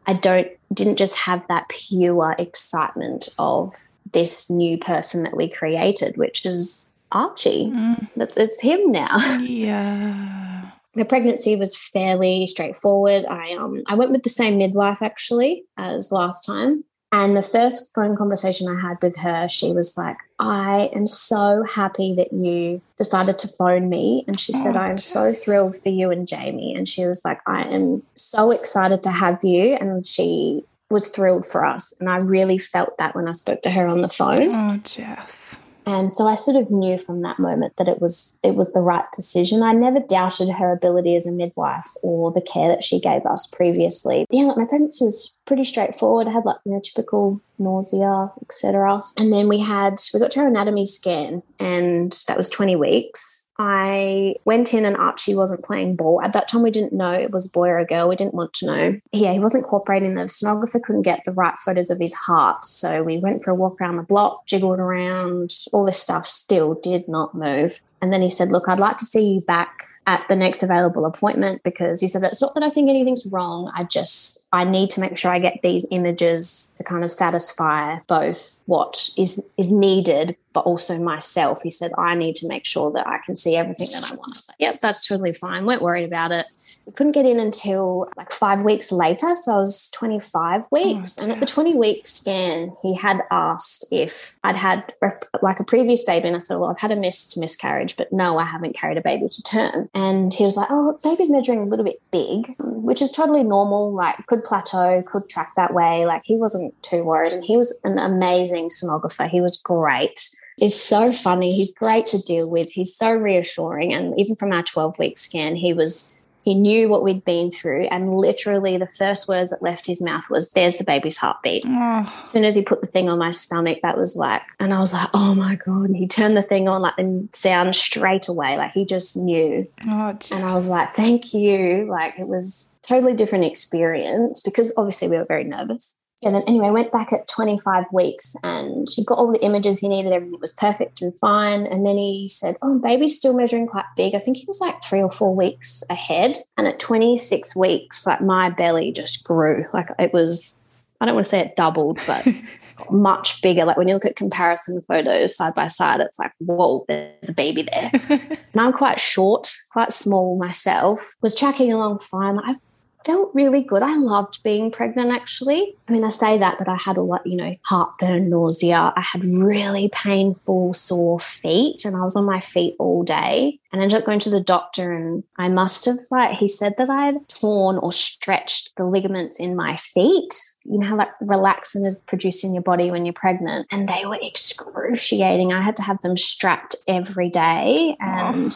I 0.07 0.13
don't, 0.13 0.47
didn't 0.73 0.97
just 0.97 1.15
have 1.15 1.43
that 1.47 1.67
pure 1.69 2.35
excitement 2.37 3.29
of 3.39 3.73
this 4.11 4.51
new 4.51 4.77
person 4.77 5.23
that 5.23 5.35
we 5.35 5.49
created, 5.49 6.15
which 6.17 6.45
is 6.45 6.91
Archie. 7.11 7.71
Mm. 7.73 8.07
That's, 8.15 8.37
it's 8.37 8.61
him 8.61 8.91
now. 8.91 9.17
Yeah. 9.41 10.64
The 10.95 11.05
pregnancy 11.05 11.55
was 11.55 11.77
fairly 11.77 12.45
straightforward. 12.45 13.25
I 13.25 13.53
um 13.53 13.83
I 13.87 13.95
went 13.95 14.11
with 14.11 14.23
the 14.23 14.29
same 14.29 14.57
midwife 14.57 15.01
actually 15.01 15.65
as 15.77 16.11
last 16.11 16.45
time. 16.45 16.83
And 17.11 17.37
the 17.37 17.43
first 17.43 17.93
phone 17.95 18.17
conversation 18.17 18.67
I 18.67 18.77
had 18.81 18.97
with 19.01 19.15
her, 19.17 19.47
she 19.47 19.71
was 19.71 19.95
like, 19.95 20.17
I 20.37 20.89
am 20.93 21.07
so 21.07 21.63
happy 21.63 22.13
that 22.15 22.33
you 22.33 22.81
decided 22.97 23.39
to 23.39 23.47
phone 23.47 23.87
me. 23.87 24.25
And 24.27 24.37
she 24.37 24.51
said, 24.51 24.75
Oh, 24.75 24.79
I 24.79 24.89
am 24.89 24.97
so 24.97 25.31
thrilled 25.31 25.77
for 25.77 25.89
you 25.89 26.11
and 26.11 26.27
Jamie. 26.27 26.75
And 26.75 26.89
she 26.89 27.05
was 27.05 27.23
like, 27.23 27.39
I 27.47 27.63
am 27.63 28.03
so 28.15 28.51
excited 28.51 29.01
to 29.03 29.11
have 29.11 29.41
you. 29.43 29.75
And 29.75 30.05
she 30.05 30.65
was 30.89 31.07
thrilled 31.07 31.45
for 31.45 31.65
us. 31.65 31.93
And 32.01 32.09
I 32.09 32.17
really 32.17 32.57
felt 32.57 32.97
that 32.97 33.15
when 33.15 33.29
I 33.29 33.31
spoke 33.31 33.61
to 33.61 33.69
her 33.69 33.87
on 33.87 34.01
the 34.01 34.09
phone. 34.09 34.47
Oh, 34.49 34.77
Jess. 34.83 35.59
And 35.85 36.11
so 36.11 36.27
I 36.27 36.33
sort 36.33 36.57
of 36.57 36.71
knew 36.71 36.97
from 36.97 37.21
that 37.21 37.39
moment 37.39 37.75
that 37.77 37.87
it 37.87 38.01
was 38.01 38.39
it 38.43 38.55
was 38.55 38.71
the 38.73 38.81
right 38.81 39.05
decision. 39.15 39.63
I 39.63 39.73
never 39.73 39.99
doubted 39.99 40.49
her 40.49 40.71
ability 40.71 41.15
as 41.15 41.25
a 41.25 41.31
midwife 41.31 41.89
or 42.01 42.31
the 42.31 42.41
care 42.41 42.69
that 42.69 42.83
she 42.83 42.99
gave 42.99 43.25
us 43.25 43.47
previously. 43.47 44.25
Yeah, 44.29 44.45
like 44.45 44.57
my 44.57 44.65
pregnancy 44.65 45.05
was 45.05 45.35
pretty 45.45 45.65
straightforward. 45.65 46.27
I 46.27 46.31
had 46.31 46.45
like 46.45 46.57
you 46.65 46.73
know 46.73 46.79
typical 46.79 47.41
nausea, 47.59 48.31
etc. 48.41 48.99
And 49.17 49.31
then 49.31 49.47
we 49.47 49.59
had 49.59 49.99
we 50.13 50.19
got 50.19 50.31
to 50.31 50.39
our 50.41 50.47
anatomy 50.47 50.85
scan, 50.85 51.43
and 51.59 52.11
that 52.27 52.37
was 52.37 52.49
twenty 52.49 52.75
weeks. 52.75 53.44
I 53.57 54.35
went 54.43 54.73
in 54.73 54.85
and 54.85 54.97
Archie 54.97 55.35
wasn't 55.35 55.63
playing 55.63 55.95
ball. 55.95 56.21
At 56.21 56.33
that 56.33 56.47
time, 56.47 56.61
we 56.61 56.71
didn't 56.71 56.93
know 56.93 57.11
it 57.11 57.31
was 57.31 57.45
a 57.45 57.51
boy 57.51 57.69
or 57.69 57.77
a 57.77 57.85
girl. 57.85 58.09
We 58.09 58.15
didn't 58.15 58.33
want 58.33 58.53
to 58.55 58.65
know. 58.65 58.99
Yeah, 59.11 59.31
he 59.31 59.39
wasn't 59.39 59.65
cooperating. 59.65 60.15
The 60.15 60.23
sonographer 60.23 60.81
couldn't 60.81 61.03
get 61.03 61.23
the 61.23 61.31
right 61.31 61.57
photos 61.57 61.89
of 61.89 61.99
his 61.99 62.13
heart. 62.13 62.65
So 62.65 63.03
we 63.03 63.17
went 63.17 63.43
for 63.43 63.51
a 63.51 63.55
walk 63.55 63.79
around 63.79 63.97
the 63.97 64.03
block, 64.03 64.45
jiggled 64.45 64.79
around, 64.79 65.55
all 65.71 65.85
this 65.85 66.01
stuff 66.01 66.27
still 66.27 66.73
did 66.75 67.07
not 67.07 67.33
move. 67.33 67.81
And 68.01 68.11
then 68.13 68.21
he 68.21 68.29
said, 68.29 68.51
Look, 68.51 68.67
I'd 68.67 68.79
like 68.79 68.97
to 68.97 69.05
see 69.05 69.33
you 69.33 69.41
back 69.41 69.87
at 70.07 70.27
the 70.27 70.35
next 70.35 70.61
available 70.61 71.05
appointment 71.05 71.63
because 71.63 71.99
he 72.01 72.07
said, 72.07 72.23
It's 72.23 72.41
not 72.41 72.53
that 72.53 72.63
I 72.63 72.69
think 72.69 72.89
anything's 72.89 73.25
wrong. 73.25 73.71
I 73.75 73.83
just, 73.83 74.45
I 74.51 74.63
need 74.63 74.89
to 74.91 75.01
make 75.01 75.17
sure 75.17 75.31
I 75.31 75.39
get 75.39 75.61
these 75.63 75.87
images 75.91 76.73
to 76.77 76.83
kind 76.83 77.03
of 77.03 77.11
satisfy 77.11 77.97
both 78.07 78.61
what 78.65 79.09
is, 79.17 79.43
is 79.57 79.71
needed, 79.71 80.35
but 80.53 80.61
also 80.61 80.99
myself. 80.99 81.61
He 81.63 81.71
said, 81.71 81.91
I 81.97 82.15
need 82.15 82.35
to 82.37 82.47
make 82.47 82.65
sure 82.65 82.91
that 82.91 83.07
I 83.07 83.19
can 83.25 83.35
see 83.35 83.55
everything 83.55 83.87
that 83.93 84.11
I 84.11 84.15
want. 84.15 84.31
I 84.35 84.51
like, 84.51 84.55
yep, 84.59 84.75
that's 84.81 85.07
totally 85.07 85.33
fine. 85.33 85.65
Weren't 85.65 85.81
worried 85.81 86.07
about 86.07 86.31
it. 86.31 86.45
We 86.85 86.93
couldn't 86.93 87.13
get 87.13 87.25
in 87.25 87.39
until 87.39 88.07
like 88.15 88.31
five 88.31 88.61
weeks 88.61 88.91
later. 88.91 89.35
So 89.35 89.53
I 89.53 89.57
was 89.57 89.89
25 89.89 90.67
weeks. 90.71 91.17
Oh, 91.17 91.23
and 91.23 91.31
at 91.31 91.39
the 91.39 91.45
20 91.47 91.75
week 91.75 92.05
scan, 92.05 92.73
he 92.83 92.95
had 92.95 93.21
asked 93.31 93.87
if 93.91 94.37
I'd 94.43 94.55
had 94.55 94.93
like 95.41 95.59
a 95.59 95.63
previous 95.63 96.03
baby. 96.03 96.27
And 96.27 96.35
I 96.35 96.39
said, 96.39 96.57
Well, 96.57 96.69
I've 96.69 96.79
had 96.79 96.91
a 96.91 96.95
missed 96.95 97.39
miscarriage, 97.39 97.84
but 97.93 98.11
no, 98.11 98.37
I 98.37 98.45
haven't 98.45 98.75
carried 98.75 98.97
a 98.97 99.01
baby 99.01 99.27
to 99.29 99.43
term. 99.43 99.89
And 99.93 100.33
he 100.33 100.45
was 100.45 100.57
like, 100.57 100.67
Oh, 100.69 100.97
baby's 101.03 101.29
measuring 101.29 101.59
a 101.59 101.65
little 101.65 101.85
bit 101.85 102.03
big, 102.11 102.55
which 102.59 103.01
is 103.01 103.11
totally 103.11 103.43
normal. 103.43 103.93
Like, 103.93 104.25
could 104.27 104.43
plateau, 104.43 105.03
could 105.05 105.29
track 105.29 105.53
that 105.55 105.73
way. 105.73 106.05
Like, 106.05 106.23
he 106.25 106.37
wasn't 106.37 106.81
too 106.83 107.03
worried. 107.03 107.33
And 107.33 107.43
he 107.43 107.57
was 107.57 107.79
an 107.83 107.97
amazing 107.97 108.69
sonographer. 108.69 109.29
He 109.29 109.41
was 109.41 109.57
great. 109.57 110.29
He's 110.57 110.81
so 110.81 111.11
funny. 111.11 111.51
He's 111.51 111.73
great 111.73 112.05
to 112.07 112.21
deal 112.21 112.49
with. 112.49 112.71
He's 112.71 112.95
so 112.95 113.11
reassuring. 113.11 113.93
And 113.93 114.17
even 114.17 114.35
from 114.35 114.53
our 114.53 114.63
12 114.63 114.97
week 114.97 115.17
scan, 115.17 115.55
he 115.55 115.73
was 115.73 116.21
he 116.45 116.53
knew 116.53 116.87
what 116.87 117.01
we'd 117.01 117.25
been 117.25 117.49
through, 117.49 117.87
and 117.87 118.13
literally 118.13 118.77
the 118.77 118.85
first 118.85 119.27
words 119.27 119.49
that 119.49 119.63
left 119.63 119.87
his 119.87 119.99
mouth 119.99 120.29
was, 120.29 120.51
There's 120.51 120.77
the 120.77 120.83
baby's 120.83 121.17
heartbeat. 121.17 121.65
Oh. 121.67 122.15
As 122.19 122.29
soon 122.29 122.45
as 122.45 122.55
he 122.55 122.63
put 122.63 122.81
the 122.81 122.87
thing 122.87 123.09
on 123.09 123.17
my 123.17 123.31
stomach, 123.31 123.79
that 123.81 123.97
was 123.97 124.15
like, 124.15 124.43
and 124.59 124.71
I 124.71 124.79
was 124.79 124.93
like, 124.93 125.09
Oh 125.15 125.33
my 125.33 125.55
God. 125.55 125.85
And 125.85 125.97
he 125.97 126.07
turned 126.07 126.37
the 126.37 126.43
thing 126.43 126.69
on, 126.69 126.83
like 126.83 126.97
the 126.97 127.27
sound 127.33 127.75
straight 127.75 128.27
away. 128.27 128.57
Like 128.57 128.73
he 128.73 128.85
just 128.85 129.17
knew. 129.17 129.67
Oh, 129.87 130.17
and 130.31 130.45
I 130.45 130.53
was 130.53 130.69
like, 130.69 130.89
Thank 130.89 131.33
you. 131.33 131.87
Like 131.89 132.19
it 132.19 132.27
was 132.27 132.71
totally 132.83 133.15
different 133.15 133.45
experience 133.45 134.39
because 134.39 134.71
obviously 134.77 135.07
we 135.07 135.17
were 135.17 135.25
very 135.25 135.45
nervous. 135.45 135.97
And 136.25 136.35
then 136.35 136.43
anyway, 136.47 136.69
went 136.71 136.91
back 136.91 137.13
at 137.13 137.27
25 137.27 137.85
weeks 137.93 138.35
and 138.43 138.87
he 138.93 139.05
got 139.05 139.17
all 139.17 139.31
the 139.31 139.43
images 139.43 139.79
he 139.79 139.87
needed. 139.87 140.11
Everything 140.11 140.39
was 140.39 140.53
perfect 140.53 141.01
and 141.01 141.17
fine. 141.17 141.65
And 141.65 141.85
then 141.85 141.97
he 141.97 142.27
said, 142.27 142.55
Oh, 142.61 142.79
baby's 142.79 143.15
still 143.15 143.35
measuring 143.35 143.67
quite 143.67 143.85
big. 143.95 144.15
I 144.15 144.19
think 144.19 144.37
he 144.37 144.45
was 144.47 144.59
like 144.59 144.83
three 144.83 145.01
or 145.01 145.11
four 145.11 145.35
weeks 145.35 145.83
ahead. 145.89 146.37
And 146.57 146.67
at 146.67 146.79
26 146.79 147.55
weeks, 147.55 148.05
like 148.05 148.21
my 148.21 148.49
belly 148.49 148.91
just 148.91 149.23
grew. 149.23 149.65
Like 149.73 149.89
it 149.99 150.13
was, 150.13 150.59
I 150.99 151.05
don't 151.05 151.15
want 151.15 151.27
to 151.27 151.29
say 151.29 151.39
it 151.39 151.55
doubled, 151.55 151.99
but 152.07 152.27
much 152.89 153.41
bigger. 153.41 153.65
Like 153.65 153.77
when 153.77 153.87
you 153.87 153.93
look 153.93 154.05
at 154.05 154.15
comparison 154.15 154.81
photos 154.81 155.35
side 155.35 155.53
by 155.53 155.67
side, 155.67 156.01
it's 156.01 156.19
like, 156.19 156.31
whoa, 156.39 156.85
there's 156.87 157.29
a 157.29 157.33
baby 157.33 157.67
there. 157.71 157.91
and 158.09 158.61
I'm 158.61 158.73
quite 158.73 158.99
short, 158.99 159.53
quite 159.71 159.91
small 159.91 160.37
myself, 160.37 161.15
was 161.21 161.35
tracking 161.35 161.71
along 161.71 161.99
fine. 161.99 162.35
Like, 162.35 162.55
I 162.55 162.59
felt 163.05 163.29
really 163.35 163.63
good. 163.63 163.83
I 163.83 163.95
loved 163.97 164.41
being 164.43 164.71
pregnant 164.71 165.11
actually. 165.11 165.75
I 165.87 165.91
mean, 165.91 166.03
I 166.03 166.09
say 166.09 166.39
that, 166.39 166.57
but 166.57 166.67
I 166.67 166.77
had 166.83 166.97
a 166.97 167.01
lot, 167.01 167.25
you 167.25 167.37
know, 167.37 167.51
heartburn, 167.65 168.29
nausea. 168.29 168.91
I 168.95 169.01
had 169.01 169.23
really 169.23 169.89
painful, 169.93 170.73
sore 170.73 171.19
feet, 171.19 171.85
and 171.85 171.95
I 171.95 171.99
was 172.01 172.15
on 172.15 172.25
my 172.25 172.41
feet 172.41 172.75
all 172.79 173.03
day. 173.03 173.59
And 173.71 173.81
ended 173.81 173.99
up 173.99 174.05
going 174.05 174.19
to 174.19 174.29
the 174.29 174.39
doctor, 174.39 174.93
and 174.93 175.23
I 175.37 175.49
must 175.49 175.83
have, 175.83 175.97
like, 176.09 176.37
he 176.37 176.47
said 176.47 176.75
that 176.77 176.89
I 176.89 177.07
had 177.07 177.27
torn 177.27 177.77
or 177.77 177.91
stretched 177.91 178.73
the 178.77 178.85
ligaments 178.85 179.37
in 179.37 179.53
my 179.53 179.75
feet. 179.75 180.33
You 180.63 180.79
know 180.79 180.87
how 180.87 180.95
that 180.95 181.19
relaxin 181.21 181.85
is 181.85 181.97
produced 181.97 182.45
in 182.45 182.53
your 182.53 182.63
body 182.63 182.89
when 182.89 183.05
you're 183.05 183.11
pregnant, 183.11 183.67
and 183.71 183.89
they 183.89 184.05
were 184.05 184.17
excruciating. 184.21 185.51
I 185.51 185.61
had 185.61 185.75
to 185.75 185.83
have 185.83 185.99
them 186.01 186.15
strapped 186.17 186.75
every 186.87 187.29
day, 187.29 187.97
and. 187.99 188.55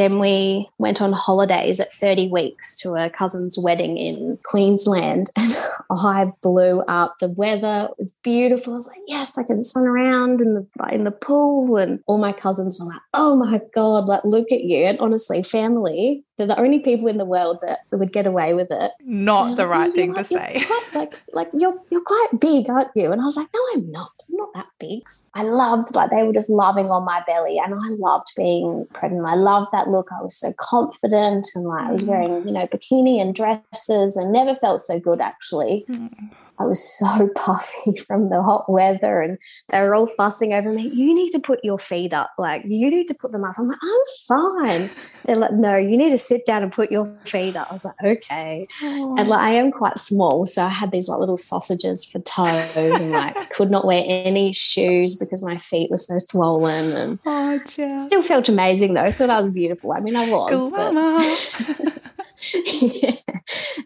Then 0.00 0.18
we 0.18 0.68
went 0.78 1.02
on 1.02 1.12
holidays 1.12 1.78
at 1.78 1.92
30 1.92 2.30
weeks 2.30 2.76
to 2.80 2.94
a 2.94 3.10
cousin's 3.10 3.58
wedding 3.58 3.98
in 3.98 4.38
Queensland 4.44 5.30
and 5.36 5.56
I 5.90 6.32
blew 6.42 6.80
up. 6.82 7.16
The 7.20 7.28
weather 7.28 7.90
was 7.98 8.14
beautiful. 8.22 8.72
I 8.72 8.76
was 8.76 8.88
like, 8.88 9.02
yes, 9.06 9.36
I 9.36 9.42
can 9.42 9.62
sun 9.62 9.86
around 9.86 10.40
in 10.40 10.54
the 10.54 10.66
in 10.90 11.04
the 11.04 11.10
pool. 11.10 11.76
And 11.76 12.00
all 12.06 12.18
my 12.18 12.32
cousins 12.32 12.80
were 12.80 12.86
like, 12.86 13.02
oh 13.14 13.36
my 13.36 13.60
God, 13.74 14.06
like 14.06 14.24
look 14.24 14.50
at 14.50 14.64
you. 14.64 14.86
And 14.86 14.98
honestly, 15.00 15.42
family 15.42 16.24
they're 16.40 16.46
the 16.46 16.58
only 16.58 16.78
people 16.78 17.06
in 17.06 17.18
the 17.18 17.26
world 17.26 17.58
that 17.60 17.80
would 17.90 18.12
get 18.12 18.26
away 18.26 18.54
with 18.54 18.68
it. 18.70 18.92
Not 19.04 19.58
the 19.58 19.68
right 19.68 19.92
thing 19.92 20.14
to 20.14 20.24
say. 20.24 20.64
Quite, 20.66 20.94
like, 20.94 21.14
like 21.34 21.50
you're 21.52 21.78
you're 21.90 22.00
quite 22.00 22.28
big, 22.40 22.70
aren't 22.70 22.90
you? 22.94 23.12
And 23.12 23.20
I 23.20 23.24
was 23.24 23.36
like, 23.36 23.48
no, 23.52 23.60
I'm 23.74 23.90
not. 23.90 24.10
I'm 24.26 24.36
not 24.36 24.48
that 24.54 24.68
big. 24.78 25.02
I 25.34 25.42
loved 25.42 25.94
like 25.94 26.10
they 26.10 26.22
were 26.22 26.32
just 26.32 26.48
loving 26.48 26.86
on 26.86 27.04
my 27.04 27.22
belly, 27.26 27.58
and 27.62 27.74
I 27.74 27.88
loved 27.90 28.28
being 28.36 28.86
pregnant. 28.94 29.26
I 29.26 29.34
loved 29.34 29.68
that 29.72 29.88
look. 29.88 30.08
I 30.18 30.22
was 30.22 30.34
so 30.34 30.52
confident, 30.58 31.46
and 31.54 31.66
like 31.66 31.84
I 31.84 31.92
was 31.92 32.04
mm. 32.04 32.08
wearing 32.08 32.48
you 32.48 32.54
know 32.54 32.66
bikini 32.66 33.20
and 33.20 33.34
dresses, 33.34 34.16
and 34.16 34.32
never 34.32 34.56
felt 34.56 34.80
so 34.80 34.98
good 34.98 35.20
actually. 35.20 35.84
Mm. 35.90 36.30
I 36.60 36.64
was 36.64 36.82
so 36.82 37.28
puffy 37.34 37.96
from 37.96 38.28
the 38.28 38.42
hot 38.42 38.70
weather 38.70 39.20
and 39.20 39.38
they 39.68 39.80
were 39.80 39.94
all 39.94 40.06
fussing 40.06 40.52
over 40.52 40.72
me. 40.72 40.90
You 40.92 41.14
need 41.14 41.30
to 41.30 41.40
put 41.40 41.64
your 41.64 41.78
feet 41.78 42.12
up. 42.12 42.30
Like, 42.38 42.62
you 42.66 42.90
need 42.90 43.08
to 43.08 43.14
put 43.14 43.32
them 43.32 43.44
up. 43.44 43.58
I'm 43.58 43.66
like, 43.66 43.78
I'm 43.82 44.00
fine. 44.28 44.90
They're 45.24 45.36
like, 45.36 45.52
no, 45.52 45.76
you 45.76 45.96
need 45.96 46.10
to 46.10 46.18
sit 46.18 46.44
down 46.44 46.62
and 46.62 46.72
put 46.72 46.92
your 46.92 47.10
feet 47.24 47.56
up. 47.56 47.70
I 47.70 47.72
was 47.72 47.84
like, 47.84 47.94
okay. 48.04 48.64
Oh. 48.82 49.16
And 49.16 49.28
like, 49.28 49.40
I 49.40 49.52
am 49.52 49.72
quite 49.72 49.98
small. 49.98 50.44
So 50.46 50.64
I 50.64 50.68
had 50.68 50.90
these 50.90 51.08
like 51.08 51.18
little 51.18 51.38
sausages 51.38 52.04
for 52.04 52.18
toes 52.20 52.76
and 52.76 53.12
like 53.12 53.50
could 53.56 53.70
not 53.70 53.86
wear 53.86 54.04
any 54.06 54.52
shoes 54.52 55.14
because 55.14 55.42
my 55.42 55.56
feet 55.58 55.90
were 55.90 55.96
so 55.96 56.18
swollen. 56.18 56.92
And 56.92 57.18
oh, 57.24 57.60
still 57.64 58.22
felt 58.22 58.48
amazing 58.48 58.94
though. 58.94 59.02
I 59.02 59.12
thought 59.12 59.30
I 59.30 59.38
was 59.38 59.54
beautiful. 59.54 59.92
I 59.96 60.00
mean, 60.00 60.16
I 60.16 60.30
was. 60.30 61.90
Yeah. 62.54 63.12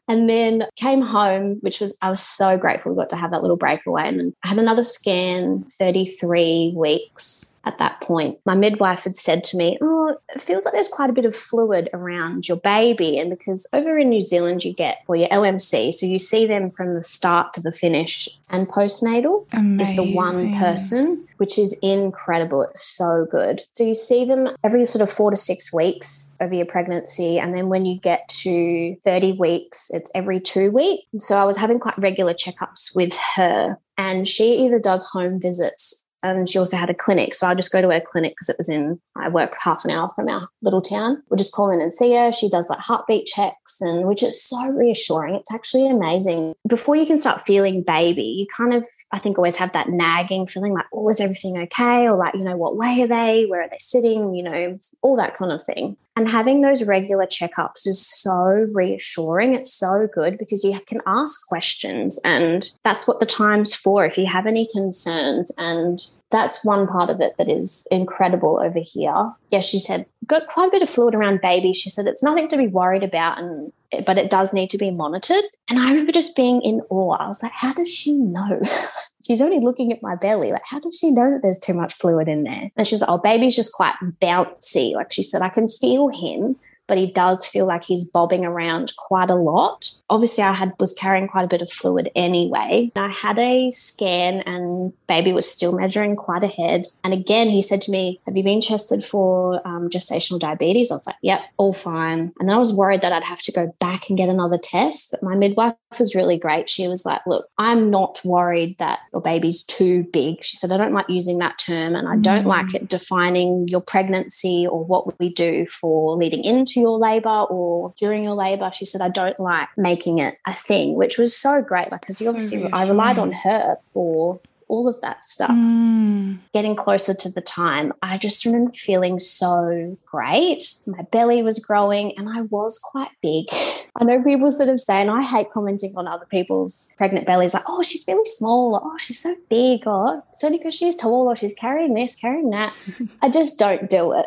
And 0.09 0.28
then 0.28 0.64
came 0.76 1.00
home, 1.00 1.57
which 1.61 1.80
was, 1.80 1.96
I 2.02 2.11
was 2.11 2.20
so 2.20 2.59
grateful 2.59 2.92
we 2.92 2.96
got 2.96 3.11
to 3.11 3.16
have 3.16 3.30
that 3.30 3.42
little 3.42 3.57
breakaway. 3.57 4.09
And 4.09 4.34
I 4.44 4.48
had 4.48 4.59
another 4.59 4.82
scan, 4.82 5.64
33 5.78 6.74
weeks 6.76 7.55
at 7.66 7.78
that 7.78 8.00
point. 8.00 8.38
My 8.44 8.55
midwife 8.55 9.05
had 9.05 9.16
said 9.16 9.44
to 9.44 9.57
me, 9.57 9.78
Oh, 9.80 10.16
it 10.34 10.40
feels 10.40 10.64
like 10.64 10.74
there's 10.74 10.88
quite 10.88 11.11
a 11.11 11.14
bit 11.14 11.24
of 11.24 11.34
fluid 11.34 11.88
around 11.92 12.48
your 12.48 12.59
baby. 12.59 13.18
And 13.18 13.30
because 13.30 13.66
over 13.72 13.98
in 13.98 14.09
New 14.09 14.20
Zealand, 14.20 14.64
you 14.64 14.72
get, 14.72 14.98
well, 15.07 15.18
your 15.18 15.28
LMC, 15.28 15.94
so 15.94 16.07
you 16.07 16.18
see 16.18 16.46
them 16.46 16.70
from 16.70 16.92
the 16.92 17.02
start 17.02 17.52
to 17.55 17.61
the 17.61 17.72
finish, 17.72 18.28
and 18.50 18.68
postnatal 18.68 19.46
Amazing. 19.52 19.80
is 19.80 19.96
the 19.96 20.14
one 20.14 20.55
person, 20.57 21.26
which 21.38 21.59
is 21.59 21.78
incredible. 21.82 22.62
It's 22.62 22.84
so 22.84 23.26
good. 23.30 23.62
So 23.72 23.84
you 23.84 23.94
see 23.94 24.24
them 24.24 24.48
every 24.62 24.84
sort 24.84 25.02
of 25.02 25.11
four 25.11 25.30
to 25.30 25.36
six 25.36 25.72
weeks 25.72 26.34
over 26.40 26.55
your 26.55 26.66
pregnancy. 26.66 27.38
And 27.38 27.55
then 27.55 27.68
when 27.68 27.86
you 27.86 27.98
get 27.98 28.28
to 28.28 28.96
30 29.05 29.38
weeks, 29.38 29.90
it's 29.95 30.11
every 30.14 30.40
two 30.40 30.70
weeks. 30.70 31.05
So 31.18 31.36
I 31.36 31.45
was 31.45 31.57
having 31.57 31.78
quite 31.78 31.97
regular 31.99 32.34
checkups 32.34 32.95
with 32.95 33.14
her. 33.36 33.78
And 33.97 34.26
she 34.26 34.64
either 34.64 34.78
does 34.78 35.05
home 35.05 35.40
visits 35.40 36.03
and 36.25 36.49
she 36.49 36.59
also 36.59 36.77
had 36.77 36.91
a 36.91 36.95
clinic. 36.95 37.35
So 37.35 37.47
I'll 37.47 37.55
just 37.55 37.70
go 37.70 37.81
to 37.81 37.91
her 37.91 38.01
clinic 38.01 38.33
because 38.33 38.49
it 38.49 38.57
was 38.59 38.68
in, 38.68 38.99
I 39.16 39.29
work 39.29 39.55
half 39.61 39.85
an 39.85 39.91
hour 39.91 40.11
from 40.16 40.29
our 40.29 40.49
little 40.62 40.81
town. 40.81 41.22
We'll 41.29 41.37
just 41.37 41.53
call 41.53 41.70
in 41.70 41.81
and 41.81 41.93
see 41.93 42.14
her. 42.14 42.33
She 42.33 42.49
does 42.49 42.70
like 42.70 42.79
heartbeat 42.79 43.27
checks 43.27 43.81
and 43.81 44.07
which 44.07 44.22
is 44.22 44.43
so 44.43 44.66
reassuring. 44.68 45.35
It's 45.35 45.53
actually 45.53 45.89
amazing. 45.89 46.55
Before 46.66 46.97
you 46.97 47.07
can 47.07 47.18
start 47.18 47.47
feeling 47.47 47.83
baby, 47.83 48.22
you 48.22 48.47
kind 48.57 48.72
of, 48.72 48.87
I 49.12 49.18
think, 49.18 49.39
always 49.39 49.57
have 49.57 49.72
that 49.75 49.91
nagging 49.91 50.47
feeling 50.47 50.72
like, 50.72 50.87
oh, 50.93 51.09
is 51.11 51.20
everything 51.20 51.59
okay? 51.59 52.09
Or 52.09 52.16
like, 52.16 52.35
you 52.35 52.45
know, 52.45 52.57
what 52.57 52.77
way 52.77 53.03
are 53.03 53.07
they? 53.07 53.45
Where 53.45 53.62
are 53.62 53.68
they 53.68 53.79
sitting? 53.79 54.35
You 54.35 54.43
know, 54.45 54.79
all 55.03 55.16
that 55.16 55.35
kind 55.35 55.53
of 55.53 55.62
thing. 55.62 55.97
And 56.16 56.31
having 56.31 56.61
those 56.61 56.85
regular 56.85 57.27
checkups 57.27 57.87
is 57.87 58.07
so 58.07 58.68
reassuring. 58.72 59.57
It's 59.57 59.75
so 59.75 60.09
good 60.14 60.39
because 60.39 60.62
you 60.62 60.79
can 60.87 61.01
ask 61.07 61.45
questions, 61.49 62.20
and 62.25 62.70
that's 62.85 63.09
what 63.09 63.18
the 63.18 63.27
time's 63.27 63.75
for. 63.75 64.05
If 64.05 64.16
you 64.16 64.27
have 64.27 64.47
any 64.47 64.64
concerns, 64.72 65.51
and 65.59 65.99
that's 66.31 66.65
one 66.65 66.87
part 66.87 67.11
of 67.11 67.21
it 67.21 67.35
that 67.39 67.49
is 67.49 67.87
incredible 67.91 68.61
over 68.62 68.81
here. 68.83 69.33
Yeah, 69.51 69.61
she 69.61 69.79
said, 69.79 70.07
got 70.27 70.47
quite 70.49 70.69
a 70.69 70.71
bit 70.71 70.83
of 70.83 70.91
fluid 70.91 71.15
around 71.15 71.41
baby. 71.41 71.73
She 71.73 71.91
said 71.91 72.07
it's 72.07 72.23
nothing 72.23 72.49
to 72.49 72.57
be 72.57 72.67
worried 72.67 73.03
about, 73.03 73.39
and 73.39 73.73
but 74.07 74.19
it 74.19 74.31
does 74.31 74.53
need 74.53 74.71
to 74.71 74.79
be 74.79 74.91
monitored. 74.91 75.45
And 75.69 75.79
I 75.79 75.91
remember 75.91 76.12
just 76.12 76.35
being 76.35 76.61
in 76.62 76.81
awe. 76.91 77.17
I 77.19 77.27
was 77.27 77.43
like, 77.43 77.53
how 77.53 77.73
does 77.73 77.93
she 77.93 78.15
know? 78.15 78.61
she's 79.27 79.41
only 79.41 79.61
looking 79.61 79.93
at 79.93 80.03
my 80.03 80.17
belly. 80.17 80.53
Like, 80.53 80.65
how 80.65 80.81
does 80.81 80.99
she 80.99 81.11
know 81.11 81.31
that 81.31 81.41
there's 81.43 81.59
too 81.59 81.75
much 81.75 81.95
fluid 81.95 82.29
in 82.29 82.45
there? 82.45 82.71
And 82.77 82.87
she's 82.87 83.01
like, 83.01 83.11
oh, 83.11 83.19
baby's 83.19 83.57
just 83.57 83.75
quite 83.75 83.95
bouncy. 84.21 84.95
Like 84.95 85.12
she 85.12 85.23
said, 85.23 85.43
I 85.43 85.49
can 85.49 85.69
feel 85.69 86.09
him, 86.09 86.57
but 86.87 86.99
he 86.99 87.11
does 87.11 87.47
feel 87.47 87.66
like 87.66 87.85
he's 87.85 88.09
bobbing 88.09 88.45
around 88.45 88.93
quite 88.97 89.30
a 89.30 89.35
lot. 89.35 89.91
Obviously, 90.11 90.45
I 90.45 90.53
had 90.53 90.72
was 90.78 90.93
carrying 90.93 91.28
quite 91.28 91.45
a 91.45 91.49
bit 91.49 91.62
of 91.62 91.70
fluid 91.70 92.11
anyway. 92.14 92.93
I 92.97 93.09
had 93.09 93.39
a 93.39 93.70
scan 93.70 94.41
and 94.47 94.93
baby 95.07 95.32
was 95.32 95.51
still 95.51 95.76
measuring 95.76 96.16
quite 96.16 96.45
ahead. 96.45 96.87
And 97.03 97.14
again, 97.14 97.49
he 97.49 97.62
said 97.62 97.80
to 97.82 97.93
me, 97.93 98.20
Have 98.26 98.37
you 98.37 98.45
been 98.45 98.61
tested 98.61 99.05
for 99.05 99.66
um, 99.66 99.89
gestational 99.89 100.39
diabetes? 100.39 100.91
I 100.91 100.95
was 100.95 101.07
like, 101.07 101.16
Yep, 101.22 101.41
all 101.57 101.72
fine. 101.72 102.32
And 102.39 102.49
then 102.49 102.57
I 102.57 102.59
was 102.59 102.72
worried 102.72 103.03
that 103.03 103.12
I'd 103.12 103.24
have 103.24 103.43
to 103.43 103.53
go 103.53 103.74
back 103.80 104.09
and 104.09 104.18
get 104.18 104.28
another 104.28 104.59
test. 104.59 105.11
But 105.11 105.22
my 105.22 105.35
midwife 105.35 105.74
was 105.99 106.14
really 106.14 106.39
great. 106.39 106.68
She 106.68 106.89
was 106.89 107.07
like, 107.07 107.20
Look, 107.26 107.47
I'm 107.59 107.91
not 107.91 108.20
worried 108.24 108.76
that 108.78 109.01
your 109.12 109.22
baby's 109.22 109.64
too 109.64 110.05
big. 110.12 110.43
She 110.45 110.57
said, 110.57 110.70
I 110.70 110.76
don't 110.76 110.95
like 110.95 111.09
using 111.09 111.39
that 111.39 111.59
term 111.59 111.95
and 111.95 112.09
I 112.09 112.16
don't 112.16 112.45
mm. 112.45 112.49
like 112.49 112.74
it 112.74 112.89
defining 112.89 113.68
your 113.68 113.80
pregnancy 113.80 114.66
or 114.66 114.85
what 114.85 115.18
we 115.18 115.32
do 115.32 115.66
for 115.66 116.16
leading 116.16 116.45
into 116.45 116.74
your 116.81 116.99
labor 116.99 117.47
or 117.51 117.95
during 117.97 118.25
your 118.25 118.35
labor. 118.35 118.70
She 118.72 118.85
said, 118.85 119.01
I 119.01 119.09
don't 119.09 119.39
like 119.39 119.68
making 119.77 120.18
it 120.18 120.39
a 120.47 120.53
thing, 120.53 120.95
which 120.95 121.18
was 121.18 121.37
so 121.37 121.62
great. 121.62 121.91
Like, 121.91 122.03
because 122.03 122.18
so 122.18 122.29
obviously 122.29 122.64
I 122.72 122.89
relied 122.89 123.18
on 123.18 123.33
her 123.33 123.77
for 123.93 124.41
all 124.68 124.89
of 124.89 125.01
that 125.01 125.25
stuff. 125.25 125.51
Mm. 125.51 126.39
Getting 126.53 126.77
closer 126.77 127.14
to 127.14 127.31
the 127.31 127.41
time, 127.41 127.93
I 128.03 128.18
just 128.18 128.45
remember 128.45 128.72
feeling 128.72 129.18
so 129.18 129.97
great. 130.07 130.81
My 130.87 131.03
belly 131.11 131.43
was 131.43 131.59
growing 131.59 132.16
and 132.16 132.29
I 132.29 132.43
was 132.43 132.79
quite 132.79 133.11
big. 133.22 133.47
I 133.97 134.05
know 134.05 134.22
people 134.22 134.51
sort 134.51 134.70
of 134.70 134.81
say, 134.81 135.01
and 135.01 135.11
I 135.11 135.22
hate 135.22 135.53
commenting 135.53 135.95
on 135.97 136.09
other 136.09 136.27
people's 136.27 136.89
pregnant 136.97 137.27
bellies, 137.27 137.55
like, 137.55 137.62
oh, 137.68 137.83
she's 137.83 138.05
really 138.09 138.25
small, 138.25 138.75
or, 138.75 138.81
oh, 138.83 138.99
she's 138.99 139.20
so 139.20 139.37
big, 139.49 139.87
or 139.87 140.25
it's 140.33 140.43
only 140.43 140.59
because 140.59 140.75
she's 140.75 140.97
tall, 140.97 141.29
or 141.29 141.37
she's 141.37 141.55
carrying 141.55 141.95
this, 141.95 142.16
carrying 142.16 142.51
that. 142.51 142.75
I 143.22 143.29
just 143.29 143.57
don't 143.57 143.89
do 143.89 144.12
it. 144.12 144.27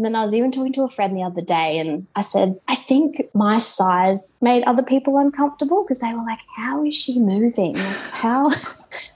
And 0.00 0.04
then 0.06 0.14
I 0.14 0.24
was 0.24 0.32
even 0.32 0.50
talking 0.50 0.72
to 0.72 0.84
a 0.84 0.88
friend 0.88 1.14
the 1.14 1.24
other 1.24 1.42
day 1.42 1.78
and 1.78 2.06
I 2.16 2.22
said, 2.22 2.58
I 2.66 2.74
think 2.74 3.20
my 3.34 3.58
size 3.58 4.34
made 4.40 4.62
other 4.62 4.82
people 4.82 5.18
uncomfortable 5.18 5.84
because 5.84 6.00
they 6.00 6.14
were 6.14 6.24
like, 6.24 6.38
How 6.56 6.82
is 6.86 6.94
she 6.94 7.18
moving? 7.20 7.76
How 7.76 8.48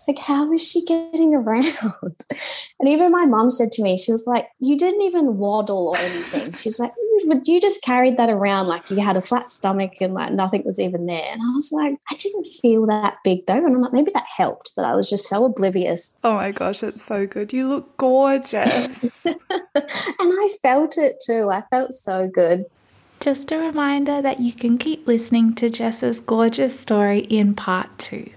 like 0.07 0.18
how 0.18 0.53
is 0.53 0.68
she 0.68 0.85
getting 0.85 1.35
around? 1.35 1.64
And 2.81 2.89
even 2.89 3.12
my 3.12 3.25
mom 3.25 3.51
said 3.51 3.70
to 3.72 3.83
me, 3.83 3.97
she 3.97 4.12
was 4.12 4.27
like, 4.27 4.49
You 4.59 4.77
didn't 4.77 5.03
even 5.03 5.39
waddle 5.39 5.89
or 5.89 5.97
anything. 5.97 6.53
She's 6.53 6.79
like, 6.79 6.93
but 7.27 7.47
you 7.47 7.61
just 7.61 7.83
carried 7.83 8.16
that 8.16 8.31
around 8.31 8.66
like 8.66 8.91
you 8.91 8.99
had 9.01 9.16
a 9.16 9.20
flat 9.20 9.51
stomach 9.51 9.93
and 10.01 10.14
like 10.14 10.33
nothing 10.33 10.62
was 10.64 10.81
even 10.81 11.07
there. 11.07 11.33
And 11.33 11.41
I 11.41 11.55
was 11.55 11.72
like, 11.72 11.97
I 12.11 12.14
didn't 12.16 12.47
feel 12.47 12.87
that 12.87 13.18
big 13.25 13.47
though. 13.47 13.55
And 13.55 13.75
I'm 13.75 13.83
like, 13.83 13.93
maybe 13.93 14.11
that 14.14 14.27
helped 14.37 14.77
that 14.77 14.85
I 14.85 14.95
was 14.95 15.09
just 15.09 15.29
so 15.29 15.45
oblivious. 15.45 16.18
Oh 16.25 16.35
my 16.35 16.53
gosh, 16.53 16.81
that's 16.81 17.03
so 17.03 17.27
good. 17.27 17.53
You 17.53 17.68
look 17.68 17.97
gorgeous. 17.97 19.25
and 19.25 19.37
I 19.49 20.49
felt 20.62 20.99
it 20.99 21.22
too. 21.25 21.51
I 21.51 21.62
felt 21.70 21.95
so 21.95 22.29
good. 22.29 22.66
Just 23.20 23.53
a 23.53 23.59
reminder 23.59 24.20
that 24.20 24.41
you 24.41 24.53
can 24.53 24.77
keep 24.77 25.07
listening 25.07 25.55
to 25.55 25.70
Jess's 25.70 26.20
gorgeous 26.20 26.79
story 26.79 27.20
in 27.20 27.55
part 27.55 27.99
two. 27.99 28.31